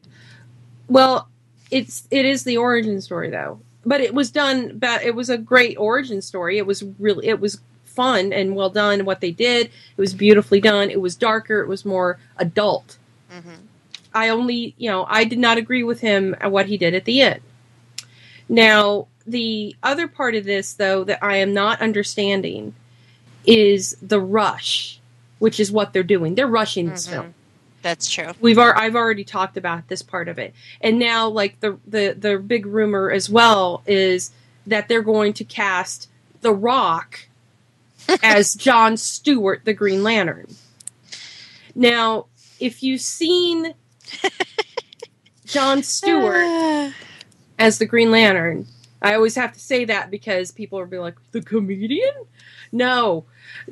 Well, 0.88 1.28
it's 1.70 2.06
it 2.10 2.24
is 2.24 2.44
the 2.44 2.56
origin 2.56 3.00
story 3.00 3.30
though, 3.30 3.60
but 3.84 4.00
it 4.00 4.14
was 4.14 4.30
done. 4.30 4.78
But 4.78 5.02
it 5.02 5.14
was 5.14 5.30
a 5.30 5.38
great 5.38 5.76
origin 5.78 6.20
story. 6.20 6.58
It 6.58 6.66
was 6.66 6.82
really 6.98 7.26
it 7.28 7.40
was 7.40 7.60
fun 7.96 8.32
and 8.32 8.54
well 8.54 8.70
done. 8.70 9.04
What 9.04 9.20
they 9.20 9.32
did, 9.32 9.66
it 9.66 9.72
was 10.00 10.14
beautifully 10.14 10.60
done. 10.60 10.90
It 10.90 11.00
was 11.00 11.16
darker. 11.16 11.60
It 11.60 11.68
was 11.68 11.84
more 11.84 12.18
adult. 12.36 12.98
hmm 13.30 13.54
I 14.14 14.30
only, 14.30 14.74
you 14.78 14.90
know, 14.90 15.04
I 15.10 15.24
did 15.24 15.38
not 15.38 15.58
agree 15.58 15.82
with 15.82 16.00
him 16.00 16.34
at 16.40 16.50
what 16.50 16.66
he 16.66 16.78
did 16.78 16.94
at 16.94 17.04
the 17.04 17.20
end. 17.20 17.40
Now, 18.48 19.08
the 19.26 19.76
other 19.82 20.08
part 20.08 20.34
of 20.34 20.44
this, 20.44 20.72
though, 20.72 21.04
that 21.04 21.22
I 21.22 21.36
am 21.36 21.52
not 21.52 21.82
understanding 21.82 22.74
is 23.44 23.96
the 24.00 24.20
rush, 24.20 25.00
which 25.38 25.60
is 25.60 25.70
what 25.70 25.92
they're 25.92 26.02
doing. 26.02 26.34
They're 26.34 26.46
rushing 26.46 26.88
this 26.88 27.06
Mhm. 27.06 27.10
film. 27.10 27.34
That's 27.82 28.08
true. 28.08 28.32
We've 28.40 28.58
ar- 28.58 28.76
I've 28.76 28.96
already 28.96 29.22
talked 29.24 29.56
about 29.58 29.88
this 29.88 30.02
part 30.02 30.28
of 30.28 30.38
it, 30.38 30.54
and 30.80 30.98
now 30.98 31.28
like 31.28 31.60
the 31.60 31.78
the 31.86 32.16
the 32.18 32.38
big 32.38 32.66
rumor 32.66 33.10
as 33.10 33.28
well 33.30 33.82
is 33.86 34.30
that 34.66 34.88
they're 34.88 35.02
going 35.02 35.32
to 35.34 35.44
cast 35.44 36.08
The 36.40 36.52
Rock 36.54 37.28
as 38.22 38.54
John 38.54 38.96
Stewart, 38.96 39.64
the 39.64 39.74
Green 39.74 40.02
Lantern. 40.02 40.46
Now, 41.74 42.26
if 42.60 42.82
you've 42.82 43.00
seen 43.00 43.74
John 45.46 45.82
Stewart 45.82 46.44
ah. 46.44 46.94
as 47.58 47.78
the 47.78 47.86
Green 47.86 48.10
Lantern. 48.10 48.66
I 49.02 49.14
always 49.14 49.36
have 49.36 49.52
to 49.52 49.60
say 49.60 49.84
that 49.84 50.10
because 50.10 50.50
people 50.50 50.78
are 50.78 50.86
be 50.86 50.98
like, 50.98 51.14
the 51.32 51.42
comedian? 51.42 52.12
No. 52.72 53.24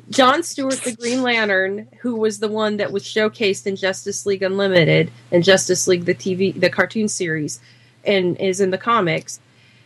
John 0.09 0.43
Stewart, 0.43 0.81
the 0.83 0.95
Green 0.95 1.23
Lantern, 1.23 1.87
who 1.99 2.15
was 2.15 2.39
the 2.39 2.47
one 2.47 2.77
that 2.77 2.91
was 2.91 3.03
showcased 3.03 3.67
in 3.67 3.75
Justice 3.75 4.25
League 4.25 4.43
Unlimited 4.43 5.11
and 5.31 5.43
Justice 5.43 5.87
League, 5.87 6.05
the 6.05 6.15
TV, 6.15 6.57
the 6.57 6.69
cartoon 6.69 7.07
series, 7.07 7.59
and 8.05 8.39
is 8.39 8.61
in 8.61 8.69
the 8.69 8.77
comics, 8.77 9.39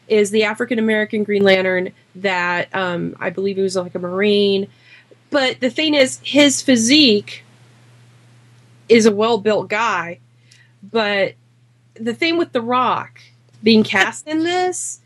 is 0.10 0.32
the 0.32 0.44
African 0.44 0.80
American 0.80 1.24
Green 1.24 1.44
Lantern 1.44 1.92
that 2.16 2.74
um, 2.76 3.16
I 3.20 3.30
believe 3.30 3.58
he 3.58 3.62
was 3.62 3.76
like 3.76 3.96
a 3.96 4.00
Marine. 4.00 4.68
But 5.30 5.60
the 5.60 5.70
thing 5.70 5.94
is, 5.94 6.20
his 6.24 6.62
physique 6.62 7.44
is 8.88 9.06
a 9.06 9.12
well 9.12 9.38
built 9.38 9.70
guy. 9.70 10.20
But 10.82 11.36
the 11.94 12.14
thing 12.14 12.38
with 12.38 12.52
The 12.52 12.62
Rock 12.62 13.22
being 13.62 13.84
cast 13.84 14.28
in 14.28 14.44
this 14.44 15.02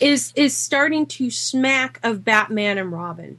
is 0.00 0.32
is 0.34 0.56
starting 0.56 1.06
to 1.06 1.30
smack 1.30 2.00
of 2.02 2.24
Batman 2.24 2.78
and 2.78 2.92
Robin 2.92 3.38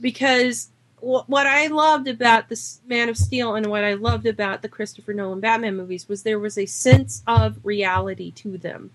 because 0.00 0.68
what 1.00 1.46
I 1.46 1.66
loved 1.66 2.08
about 2.08 2.48
this 2.48 2.80
Man 2.86 3.10
of 3.10 3.18
Steel 3.18 3.54
and 3.54 3.66
what 3.66 3.84
I 3.84 3.92
loved 3.94 4.26
about 4.26 4.62
the 4.62 4.68
Christopher 4.68 5.12
Nolan 5.12 5.40
Batman 5.40 5.76
movies 5.76 6.08
was 6.08 6.22
there 6.22 6.38
was 6.38 6.56
a 6.56 6.64
sense 6.64 7.22
of 7.26 7.58
reality 7.62 8.30
to 8.32 8.56
them. 8.56 8.90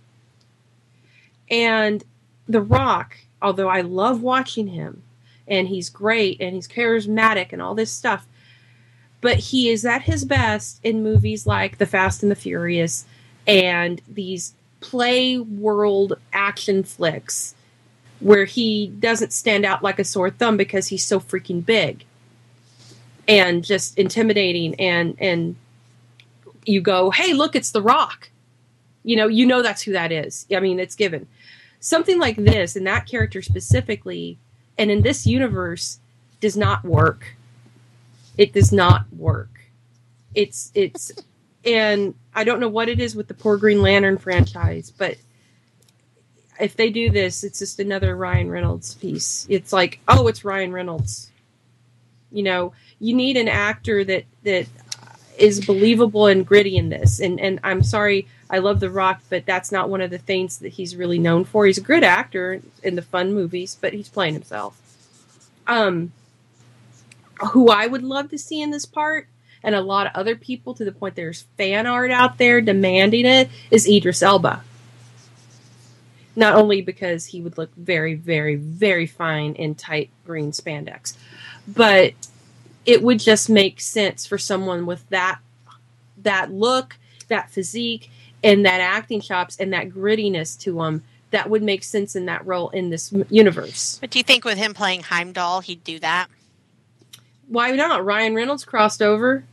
And 1.50 2.04
The 2.48 2.62
Rock, 2.62 3.18
although 3.42 3.70
I 3.70 3.82
love 3.82 4.22
watching 4.22 4.68
him 4.68 5.04
and 5.48 5.68
he's 5.68 5.90
great 5.90 6.40
and 6.40 6.56
he's 6.56 6.68
charismatic 6.68 7.52
and 7.52 7.62
all 7.62 7.76
this 7.76 7.92
stuff, 7.92 8.28
but 9.22 9.38
he 9.38 9.70
is 9.70 9.86
at 9.86 10.04
his 10.04 10.26
best 10.26 10.80
in 10.84 11.04
movies 11.04 11.46
like 11.46 11.78
The 11.78 11.86
Fast 11.86 12.24
and 12.24 12.32
the 12.32 12.36
Furious 12.36 13.06
and 13.48 14.02
these 14.08 14.54
play 14.80 15.38
world 15.38 16.14
action 16.32 16.84
flicks 16.84 17.56
where 18.20 18.46
he 18.46 18.88
doesn't 18.88 19.34
stand 19.34 19.66
out 19.66 19.84
like 19.84 20.00
a 20.00 20.04
sore 20.04 20.30
thumb 20.30 20.58
because 20.58 20.88
he's 20.88 21.06
so 21.06 21.20
freaking 21.20 21.66
big 21.66 22.06
and 23.28 23.64
just 23.64 23.98
intimidating 23.98 24.76
and 24.76 25.16
and 25.20 25.56
you 26.66 26.82
go 26.82 27.12
hey 27.12 27.34
look 27.34 27.56
it's 27.56 27.72
the 27.72 27.82
rock. 27.82 28.30
You 29.04 29.16
know 29.16 29.28
you 29.28 29.46
know 29.46 29.62
that's 29.62 29.82
who 29.82 29.94
that 29.94 30.12
is. 30.12 30.46
I 30.54 30.60
mean 30.60 30.80
it's 30.80 30.96
given 30.96 31.28
something 31.80 32.20
like 32.20 32.36
this 32.36 32.76
and 32.76 32.86
that 32.88 33.06
character 33.06 33.42
specifically 33.42 34.38
and 34.78 34.92
in 34.92 35.02
this 35.02 35.26
universe 35.26 36.00
does 36.42 36.58
not 36.58 36.84
work 36.84 37.36
it 38.38 38.54
does 38.54 38.72
not 38.72 39.06
work 39.14 39.50
it's 40.36 40.72
it's 40.76 41.12
and 41.66 42.16
I 42.34 42.44
don't 42.44 42.60
know 42.60 42.70
what 42.70 42.90
it 42.90 43.00
is 43.00 43.16
with 43.16 43.28
the 43.28 43.34
poor 43.34 43.58
Green 43.58 43.82
Lantern 43.82 44.18
franchise, 44.18 44.92
but 44.92 45.18
if 46.60 46.76
they 46.76 46.90
do 46.90 47.10
this, 47.10 47.44
it's 47.44 47.60
just 47.60 47.80
another 47.80 48.16
Ryan 48.16 48.50
Reynolds 48.50 48.96
piece. 48.96 49.46
It's 49.50 49.74
like, 49.74 50.00
oh, 50.08 50.28
it's 50.28 50.46
Ryan 50.46 50.72
Reynolds. 50.72 51.32
You 52.32 52.44
know, 52.44 52.74
you 53.00 53.16
need 53.16 53.38
an 53.38 53.48
actor 53.48 54.04
that 54.04 54.26
that 54.44 54.68
is 55.40 55.66
believable 55.66 56.28
and 56.28 56.46
gritty 56.46 56.78
in 56.78 56.90
this. 56.90 57.20
And 57.20 57.40
and 57.40 57.60
I'm 57.64 57.84
sorry, 57.84 58.28
I 58.50 58.60
love 58.60 58.80
The 58.80 58.90
Rock, 58.90 59.22
but 59.30 59.46
that's 59.46 59.72
not 59.72 59.90
one 59.90 60.02
of 60.02 60.12
the 60.12 60.18
things 60.18 60.60
that 60.60 60.74
he's 60.74 60.96
really 60.96 61.20
known 61.20 61.46
for. 61.46 61.66
He's 61.66 61.78
a 61.78 61.82
good 61.82 62.04
actor 62.04 62.62
in 62.84 62.96
the 62.96 63.02
fun 63.02 63.34
movies, 63.34 63.78
but 63.80 63.94
he's 63.94 64.10
playing 64.10 64.34
himself. 64.34 64.80
Um, 65.68 66.12
who 67.52 67.70
I 67.70 67.88
would 67.88 68.04
love 68.04 68.30
to 68.32 68.38
see 68.38 68.62
in 68.62 68.72
this 68.72 68.86
part 68.86 69.28
and 69.64 69.76
a 69.76 69.82
lot 69.82 70.08
of 70.08 70.14
other 70.16 70.36
people 70.36 70.74
to 70.74 70.86
the 70.86 70.92
point 70.92 71.16
there's 71.16 71.46
fan 71.58 71.86
art 71.86 72.12
out 72.12 72.38
there 72.38 72.62
demanding 72.62 73.26
it 73.26 73.50
is 73.72 73.88
Idris 73.88 74.22
Elba. 74.22 74.64
Not 76.36 76.56
only 76.56 76.82
because 76.82 77.28
he 77.28 77.42
would 77.42 77.58
look 77.58 77.74
very, 77.76 78.14
very, 78.14 78.56
very 78.56 79.06
fine 79.06 79.54
in 79.56 79.76
tight 79.76 80.10
green 80.26 80.52
spandex, 80.52 81.18
but 81.68 82.14
it 82.86 83.04
would 83.04 83.20
just 83.20 83.50
make 83.50 83.80
sense 83.82 84.26
for 84.26 84.38
someone 84.38 84.86
with 84.86 85.08
that 85.10 85.40
that 86.24 86.52
look, 86.52 86.98
that 87.30 87.50
physique, 87.50 88.10
and 88.44 88.66
that 88.66 88.82
acting 88.82 89.22
chops 89.22 89.58
and 89.58 89.74
that 89.74 89.90
grittiness 89.90 90.60
to 90.60 90.74
them 90.74 91.04
that 91.32 91.50
would 91.50 91.64
make 91.64 91.84
sense 91.84 92.16
in 92.16 92.26
that 92.26 92.46
role 92.46 92.70
in 92.70 92.90
this 92.90 93.14
universe. 93.30 93.98
But 94.02 94.10
do 94.10 94.20
you 94.20 94.24
think 94.24 94.46
with 94.46 94.58
him 94.58 94.74
playing 94.74 95.04
Heimdall, 95.04 95.62
he'd 95.62 95.84
do 95.84 96.00
that? 96.00 96.28
Why 97.48 97.72
not? 97.72 98.04
Ryan 98.04 98.36
Reynolds 98.36 98.66
crossed 98.66 99.02
over. 99.02 99.44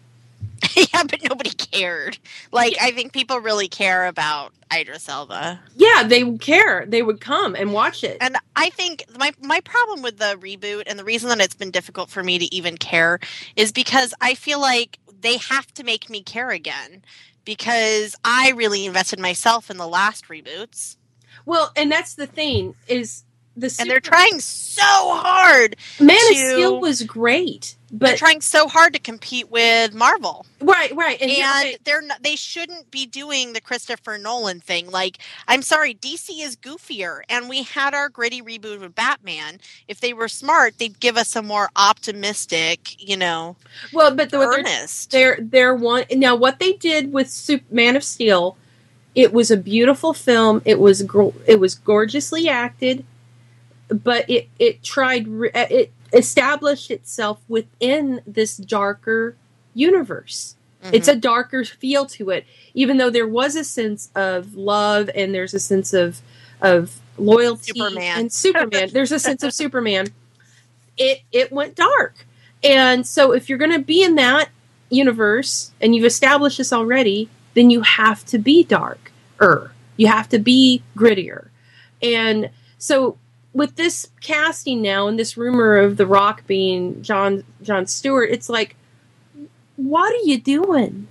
yeah, 0.77 1.05
but 1.09 1.23
nobody 1.23 1.51
cared. 1.51 2.19
Like, 2.53 2.77
I 2.81 2.91
think 2.93 3.13
people 3.13 3.39
really 3.39 3.69
care 3.69 4.07
about 4.07 4.53
Idris 4.75 5.09
Elba. 5.09 5.61
Yeah, 5.77 6.05
they 6.05 6.25
would 6.25 6.41
care. 6.41 6.85
They 6.87 7.03
would 7.03 7.21
come 7.21 7.55
and 7.55 7.73
watch 7.73 8.03
it. 8.05 8.17
And 8.21 8.37
I 8.57 8.71
think 8.71 9.05
my 9.19 9.33
my 9.41 9.61
problem 9.61 10.03
with 10.03 10.19
the 10.19 10.37
reboot 10.41 10.85
and 10.87 10.99
the 10.99 11.05
reason 11.05 11.29
that 11.29 11.41
it's 11.41 11.55
been 11.55 11.71
difficult 11.71 12.11
for 12.11 12.23
me 12.23 12.39
to 12.39 12.55
even 12.55 12.77
care 12.77 13.21
is 13.55 13.73
because 13.73 14.15
I 14.21 14.35
feel 14.35 14.61
like 14.61 14.99
they 15.21 15.37
have 15.39 15.73
to 15.75 15.85
make 15.85 16.11
me 16.11 16.23
care 16.23 16.51
again 16.51 17.03
because 17.45 18.17
I 18.25 18.51
really 18.57 18.87
invested 18.87 19.21
myself 19.21 19.71
in 19.71 19.77
the 19.77 19.87
last 19.87 20.29
reboots 20.29 20.97
Well, 21.45 21.73
and 21.77 21.91
that's 21.93 22.15
the 22.15 22.27
thing 22.27 22.75
is 22.89 23.25
the 23.57 23.75
and 23.81 23.89
they're 23.89 24.01
trying 24.01 24.41
so 24.41 24.83
hard. 24.83 25.77
Man 25.99 26.17
of 26.31 26.37
Steel 26.37 26.81
was 26.81 27.03
great, 27.03 27.75
They're 27.91 28.11
but 28.11 28.19
trying 28.19 28.43
so 28.43 28.69
hard 28.69 28.93
to 28.93 28.99
compete 28.99 29.51
with 29.51 29.95
Marvel. 29.95 30.45
right, 30.61 30.95
right, 30.95 31.21
and, 31.21 31.31
and 31.31 31.79
they're 31.85 32.03
not, 32.03 32.23
they 32.23 32.37
shouldn't 32.37 32.91
be 32.91 33.07
doing 33.07 33.55
the 33.55 33.61
Christopher 33.63 34.19
Nolan 34.19 34.61
thing. 34.61 34.91
Like, 34.91 35.19
I'm 35.49 35.63
sorry, 35.63 35.95
DC 35.95 36.43
is 36.43 36.57
goofier, 36.57 37.21
and 37.31 37.49
we 37.49 37.63
had 37.63 37.95
our 37.95 38.11
gritty 38.11 38.43
reboot 38.43 38.81
with 38.81 38.95
Batman. 38.95 39.59
If 39.89 40.01
they 40.01 40.13
were 40.13 40.29
smart, 40.29 40.79
they'd 40.79 41.01
give 41.01 41.17
us 41.17 41.35
a 41.35 41.43
more 41.43 41.71
optimistic, 41.75 43.03
you 43.03 43.17
know, 43.17 43.57
well, 43.93 44.15
but 44.15 44.31
the, 44.31 44.39
what 44.39 44.51
they're 44.51 44.61
earnest. 44.61 45.11
they're 45.13 45.39
they're 45.41 45.75
one 45.75 46.05
now 46.15 46.37
what 46.37 46.59
they 46.59 46.75
did 46.75 47.13
with 47.13 47.31
Sup- 47.31 47.71
Man 47.71 47.97
of 47.97 48.05
Steel, 48.05 48.57
it 49.15 49.33
was 49.33 49.51
a 49.51 49.57
beautiful 49.57 50.13
film. 50.13 50.61
It 50.67 50.79
was 50.79 51.03
gro- 51.03 51.35
it 51.47 51.59
was 51.59 51.75
gorgeously 51.75 52.49
acted. 52.51 53.05
But 53.89 54.29
it 54.29 54.49
it 54.59 54.83
tried 54.83 55.27
uh, 55.29 55.67
it 55.71 55.93
established 56.13 56.91
itself 56.91 57.41
within 57.49 58.21
this 58.27 58.57
darker 58.57 59.37
universe. 59.75 60.57
It's 60.93 61.09
a 61.09 61.17
darker 61.17 61.65
feel 61.65 62.07
to 62.07 62.31
it, 62.31 62.47
even 62.73 62.97
though 62.97 63.11
there 63.11 63.27
was 63.27 63.57
a 63.57 63.65
sense 63.65 64.09
of 64.15 64.55
love 64.55 65.11
and 65.15 65.35
there's 65.35 65.53
a 65.53 65.59
sense 65.59 65.93
of 65.93 66.21
of 66.61 67.01
loyalty 67.19 67.73
Superman. 67.75 68.21
and 68.21 68.33
Superman. 68.33 68.91
there's 68.93 69.13
a 69.13 69.19
sense 69.19 69.43
of 69.43 69.53
Superman. 69.63 70.09
It 70.97 71.23
it 71.33 71.51
went 71.51 71.75
dark, 71.75 72.27
and 72.63 73.07
so 73.07 73.33
if 73.33 73.49
you're 73.49 73.59
going 73.59 73.73
to 73.73 73.81
be 73.81 74.03
in 74.03 74.15
that 74.15 74.51
universe 74.89 75.73
and 75.81 75.95
you've 75.95 76.05
established 76.05 76.59
this 76.59 76.73
already, 76.73 77.29
then 77.55 77.71
you 77.71 77.81
have 77.81 78.25
to 78.27 78.39
be 78.39 78.63
darker. 78.63 79.73
You 79.97 80.07
have 80.07 80.29
to 80.29 80.39
be 80.39 80.83
grittier, 80.97 81.49
and 82.01 82.51
so 82.79 83.19
with 83.57 83.77
this 83.77 84.09
casting 84.21 84.83
now 84.83 85.09
and 85.09 85.19
this 85.19 85.37
rumor 85.37 85.77
of 85.77 85.97
The 85.97 86.07
Rock 86.07 86.47
being 86.47 87.03
John 87.03 87.43
John 87.63 87.87
Stewart, 87.87 88.31
it's 88.31 88.49
like, 88.49 88.77
what 89.77 90.13
are 90.13 90.27
you 90.27 90.39
doing? 90.39 91.09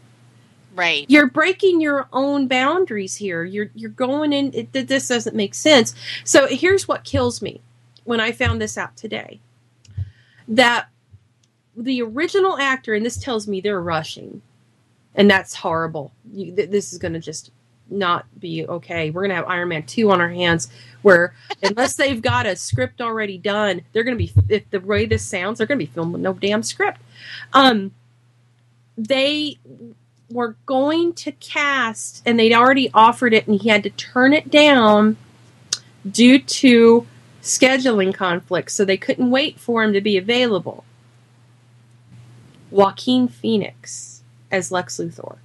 right. 0.75 1.05
You're 1.09 1.27
breaking 1.29 1.81
your 1.81 2.07
own 2.13 2.47
boundaries 2.47 3.15
here. 3.15 3.43
You're 3.43 3.71
you're 3.73 3.89
going 3.89 4.33
in. 4.33 4.51
It, 4.53 4.87
this 4.87 5.07
doesn't 5.07 5.35
make 5.35 5.55
sense. 5.55 5.95
So 6.23 6.47
here's 6.47 6.87
what 6.87 7.03
kills 7.03 7.41
me 7.41 7.61
when 8.03 8.19
I 8.19 8.31
found 8.31 8.61
this 8.61 8.77
out 8.77 8.95
today. 8.95 9.39
That 10.47 10.89
the 11.75 12.01
original 12.01 12.57
actor, 12.57 12.93
and 12.93 13.05
this 13.05 13.17
tells 13.17 13.47
me 13.47 13.61
they're 13.61 13.81
rushing, 13.81 14.41
and 15.15 15.29
that's 15.29 15.55
horrible. 15.55 16.11
You, 16.31 16.55
th- 16.55 16.69
this 16.69 16.93
is 16.93 16.99
going 16.99 17.13
to 17.13 17.19
just 17.19 17.51
not 17.89 18.25
be 18.39 18.65
okay. 18.65 19.09
We're 19.09 19.21
going 19.21 19.29
to 19.29 19.35
have 19.35 19.47
Iron 19.47 19.69
Man 19.69 19.83
two 19.83 20.11
on 20.11 20.21
our 20.21 20.29
hands, 20.29 20.69
where 21.01 21.33
unless 21.63 21.95
they've 21.97 22.21
got 22.21 22.45
a 22.45 22.55
script 22.55 23.01
already 23.01 23.37
done, 23.37 23.81
they're 23.93 24.03
going 24.03 24.17
to 24.17 24.23
be. 24.23 24.31
If 24.49 24.69
the 24.69 24.79
way 24.79 25.05
this 25.05 25.25
sounds, 25.25 25.57
they're 25.57 25.67
going 25.67 25.79
to 25.79 25.85
be 25.85 25.91
filmed 25.91 26.13
with 26.13 26.21
no 26.21 26.33
damn 26.33 26.63
script. 26.63 27.01
Um, 27.53 27.91
they 28.97 29.57
were 30.29 30.55
going 30.65 31.13
to 31.13 31.31
cast, 31.33 32.23
and 32.25 32.39
they'd 32.39 32.53
already 32.53 32.89
offered 32.93 33.33
it, 33.33 33.47
and 33.47 33.59
he 33.61 33.69
had 33.69 33.83
to 33.83 33.89
turn 33.89 34.33
it 34.33 34.49
down 34.49 35.17
due 36.09 36.39
to 36.39 37.05
scheduling 37.41 38.13
conflicts, 38.13 38.73
so 38.73 38.83
they 38.83 38.97
couldn't 38.97 39.29
wait 39.29 39.59
for 39.59 39.83
him 39.83 39.93
to 39.93 40.01
be 40.01 40.17
available. 40.17 40.83
Joaquin 42.71 43.27
Phoenix 43.27 44.23
as 44.51 44.71
Lex 44.71 44.97
Luthor. 44.97 45.37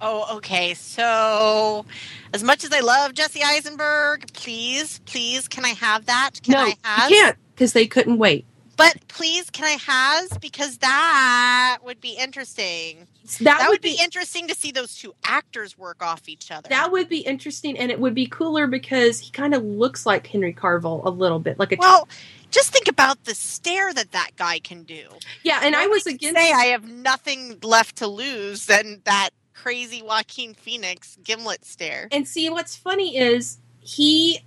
Oh, 0.00 0.36
okay. 0.36 0.74
So, 0.74 1.86
as 2.32 2.42
much 2.42 2.64
as 2.64 2.72
I 2.72 2.80
love 2.80 3.14
Jesse 3.14 3.42
Eisenberg, 3.42 4.32
please, 4.34 5.00
please, 5.06 5.48
can 5.48 5.64
I 5.64 5.70
have 5.70 6.06
that? 6.06 6.32
Can 6.42 6.52
no, 6.52 6.60
I 6.60 6.74
have? 6.82 7.10
you 7.10 7.16
can't 7.16 7.36
because 7.54 7.72
they 7.72 7.86
couldn't 7.86 8.18
wait. 8.18 8.44
But 8.76 9.08
please, 9.08 9.48
can 9.48 9.64
I 9.64 9.78
has? 9.80 10.36
Because 10.38 10.78
that 10.78 11.78
would 11.82 12.00
be 12.00 12.10
interesting. 12.10 13.06
That, 13.40 13.58
That, 13.58 13.68
would 13.70 13.80
be, 13.80 13.98
interesting 14.00 14.46
to 14.48 14.54
see 14.54 14.70
those 14.70 14.94
two 14.94 15.14
actors 15.24 15.76
work 15.76 16.02
off 16.02 16.28
each 16.28 16.50
other. 16.50 16.68
that 16.68 16.92
would 16.92 17.08
be 17.08 17.20
interesting, 17.20 17.76
and 17.78 17.90
it 17.90 17.98
would 17.98 18.14
be 18.14 18.26
cooler 18.26 18.66
because 18.66 19.18
he 19.18 19.30
kind 19.30 19.54
of 19.54 19.64
looks 19.64 20.06
like 20.06 20.26
Henry 20.26 20.52
Cavill 20.52 21.04
a 21.04 21.10
little 21.10 21.38
bit, 21.38 21.58
like 21.58 21.72
a 21.72 21.76
well, 21.78 22.06
just 22.50 22.70
think 22.70 22.86
about 22.86 23.24
the 23.24 23.34
stare 23.34 23.92
that 23.94 24.12
that 24.12 24.32
guy 24.36 24.58
can 24.60 24.84
do. 24.84 25.08
yeah. 25.42 25.60
And 25.62 25.74
I 25.74 25.86
was 25.86 26.06
against 26.06 26.38
say 26.38 26.52
I 26.52 26.66
have 26.66 26.86
nothing 26.88 27.58
left 27.62 27.96
to 27.96 28.06
lose 28.06 28.66
than 28.66 29.00
that 29.04 29.30
crazy 29.62 30.02
Joaquin 30.02 30.54
Phoenix 30.54 31.16
gimlet 31.24 31.64
stare. 31.64 32.08
And 32.12 32.28
see, 32.28 32.48
what's 32.50 32.76
funny 32.76 33.16
is 33.16 33.58
he 33.80 34.40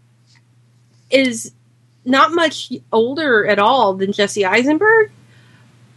is 1.09 1.51
not 2.05 2.31
much 2.31 2.71
older 2.91 3.45
at 3.45 3.59
all 3.59 3.93
than 3.95 4.11
Jesse 4.11 4.45
Eisenberg, 4.45 5.11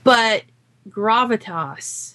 but 0.05 0.45
gravitas. 0.89 2.15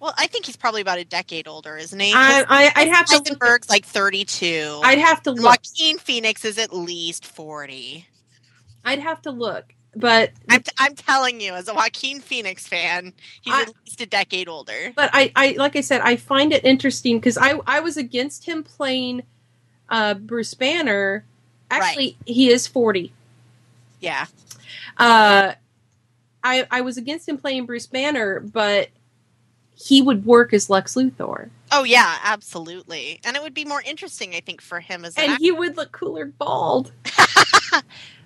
Well, 0.00 0.14
I 0.16 0.28
think 0.28 0.46
he's 0.46 0.56
probably 0.56 0.80
about 0.80 0.98
a 0.98 1.04
decade 1.04 1.48
older, 1.48 1.76
isn't 1.76 1.98
he? 1.98 2.12
I, 2.14 2.44
I, 2.48 2.72
I'd 2.76 2.88
have 2.88 3.06
to. 3.06 3.16
Look, 3.16 3.26
Eisenberg's 3.26 3.68
like 3.68 3.84
32. 3.84 4.80
I'd 4.84 4.98
have 4.98 5.22
to 5.24 5.32
look. 5.32 5.44
Joaquin 5.44 5.98
Phoenix 5.98 6.44
is 6.44 6.56
at 6.56 6.72
least 6.72 7.26
40. 7.26 8.06
I'd 8.84 9.00
have 9.00 9.20
to 9.22 9.30
look. 9.30 9.74
But 10.00 10.32
I'm, 10.48 10.62
t- 10.62 10.72
I'm 10.78 10.94
telling 10.94 11.40
you, 11.40 11.54
as 11.54 11.68
a 11.68 11.74
Joaquin 11.74 12.20
Phoenix 12.20 12.66
fan, 12.66 13.12
he's 13.40 13.54
I- 13.54 13.62
at 13.62 13.72
least 13.84 14.00
a 14.00 14.06
decade 14.06 14.48
older. 14.48 14.92
but 14.94 15.10
I, 15.12 15.32
I 15.34 15.54
like 15.58 15.76
I 15.76 15.80
said, 15.80 16.00
I 16.02 16.16
find 16.16 16.52
it 16.52 16.64
interesting 16.64 17.18
because 17.18 17.36
I 17.38 17.60
I 17.66 17.80
was 17.80 17.96
against 17.96 18.44
him 18.44 18.62
playing 18.62 19.22
uh, 19.88 20.14
Bruce 20.14 20.54
Banner. 20.54 21.24
Actually, 21.70 22.16
he 22.26 22.50
is 22.50 22.66
forty. 22.66 23.12
Yeah. 24.00 24.26
Uh, 24.96 25.52
I 26.44 26.66
I 26.70 26.80
was 26.82 26.96
against 26.96 27.28
him 27.28 27.36
playing 27.38 27.66
Bruce 27.66 27.86
Banner, 27.86 28.40
but 28.40 28.88
he 29.74 30.02
would 30.02 30.24
work 30.26 30.52
as 30.52 30.68
Lex 30.68 30.94
Luthor, 30.96 31.50
Oh, 31.70 31.84
yeah, 31.84 32.16
absolutely. 32.24 33.20
And 33.24 33.36
it 33.36 33.42
would 33.42 33.54
be 33.54 33.64
more 33.64 33.80
interesting, 33.82 34.34
I 34.34 34.40
think, 34.40 34.60
for 34.60 34.80
him 34.80 35.04
as 35.04 35.16
an 35.16 35.22
and 35.24 35.32
actor. 35.34 35.42
he 35.44 35.52
would 35.52 35.76
look 35.76 35.92
cooler 35.92 36.24
bald. 36.24 36.90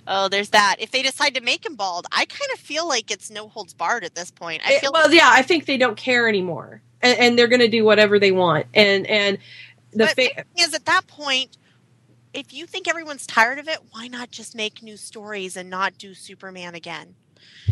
Oh, 0.06 0.28
there's 0.28 0.50
that. 0.50 0.76
If 0.80 0.90
they 0.90 1.02
decide 1.02 1.34
to 1.34 1.40
make 1.40 1.64
him 1.64 1.76
bald, 1.76 2.06
I 2.12 2.24
kind 2.24 2.50
of 2.54 2.58
feel 2.60 2.88
like 2.88 3.10
it's 3.10 3.30
no 3.30 3.48
holds 3.48 3.74
barred 3.74 4.04
at 4.04 4.14
this 4.14 4.30
point. 4.30 4.62
I 4.66 4.72
Eh, 4.72 4.80
feel 4.80 4.92
well, 4.92 5.12
yeah, 5.12 5.28
I 5.30 5.42
think 5.42 5.66
they 5.66 5.76
don't 5.78 5.96
care 5.96 6.28
anymore, 6.28 6.82
and, 7.02 7.18
and 7.18 7.38
they're 7.38 7.48
going 7.48 7.60
to 7.60 7.68
do 7.68 7.84
whatever 7.84 8.18
they 8.18 8.32
want. 8.32 8.66
And 8.74 9.06
and 9.06 9.38
the 9.92 10.06
but 10.06 10.08
fa- 10.08 10.16
thing 10.16 10.44
is 10.58 10.74
at 10.74 10.86
that 10.86 11.06
point, 11.06 11.56
if 12.34 12.52
you 12.52 12.66
think 12.66 12.88
everyone's 12.88 13.26
tired 13.26 13.58
of 13.58 13.68
it, 13.68 13.78
why 13.92 14.08
not 14.08 14.30
just 14.30 14.54
make 14.56 14.82
new 14.82 14.96
stories 14.96 15.56
and 15.56 15.70
not 15.70 15.98
do 15.98 16.14
Superman 16.14 16.74
again? 16.74 17.16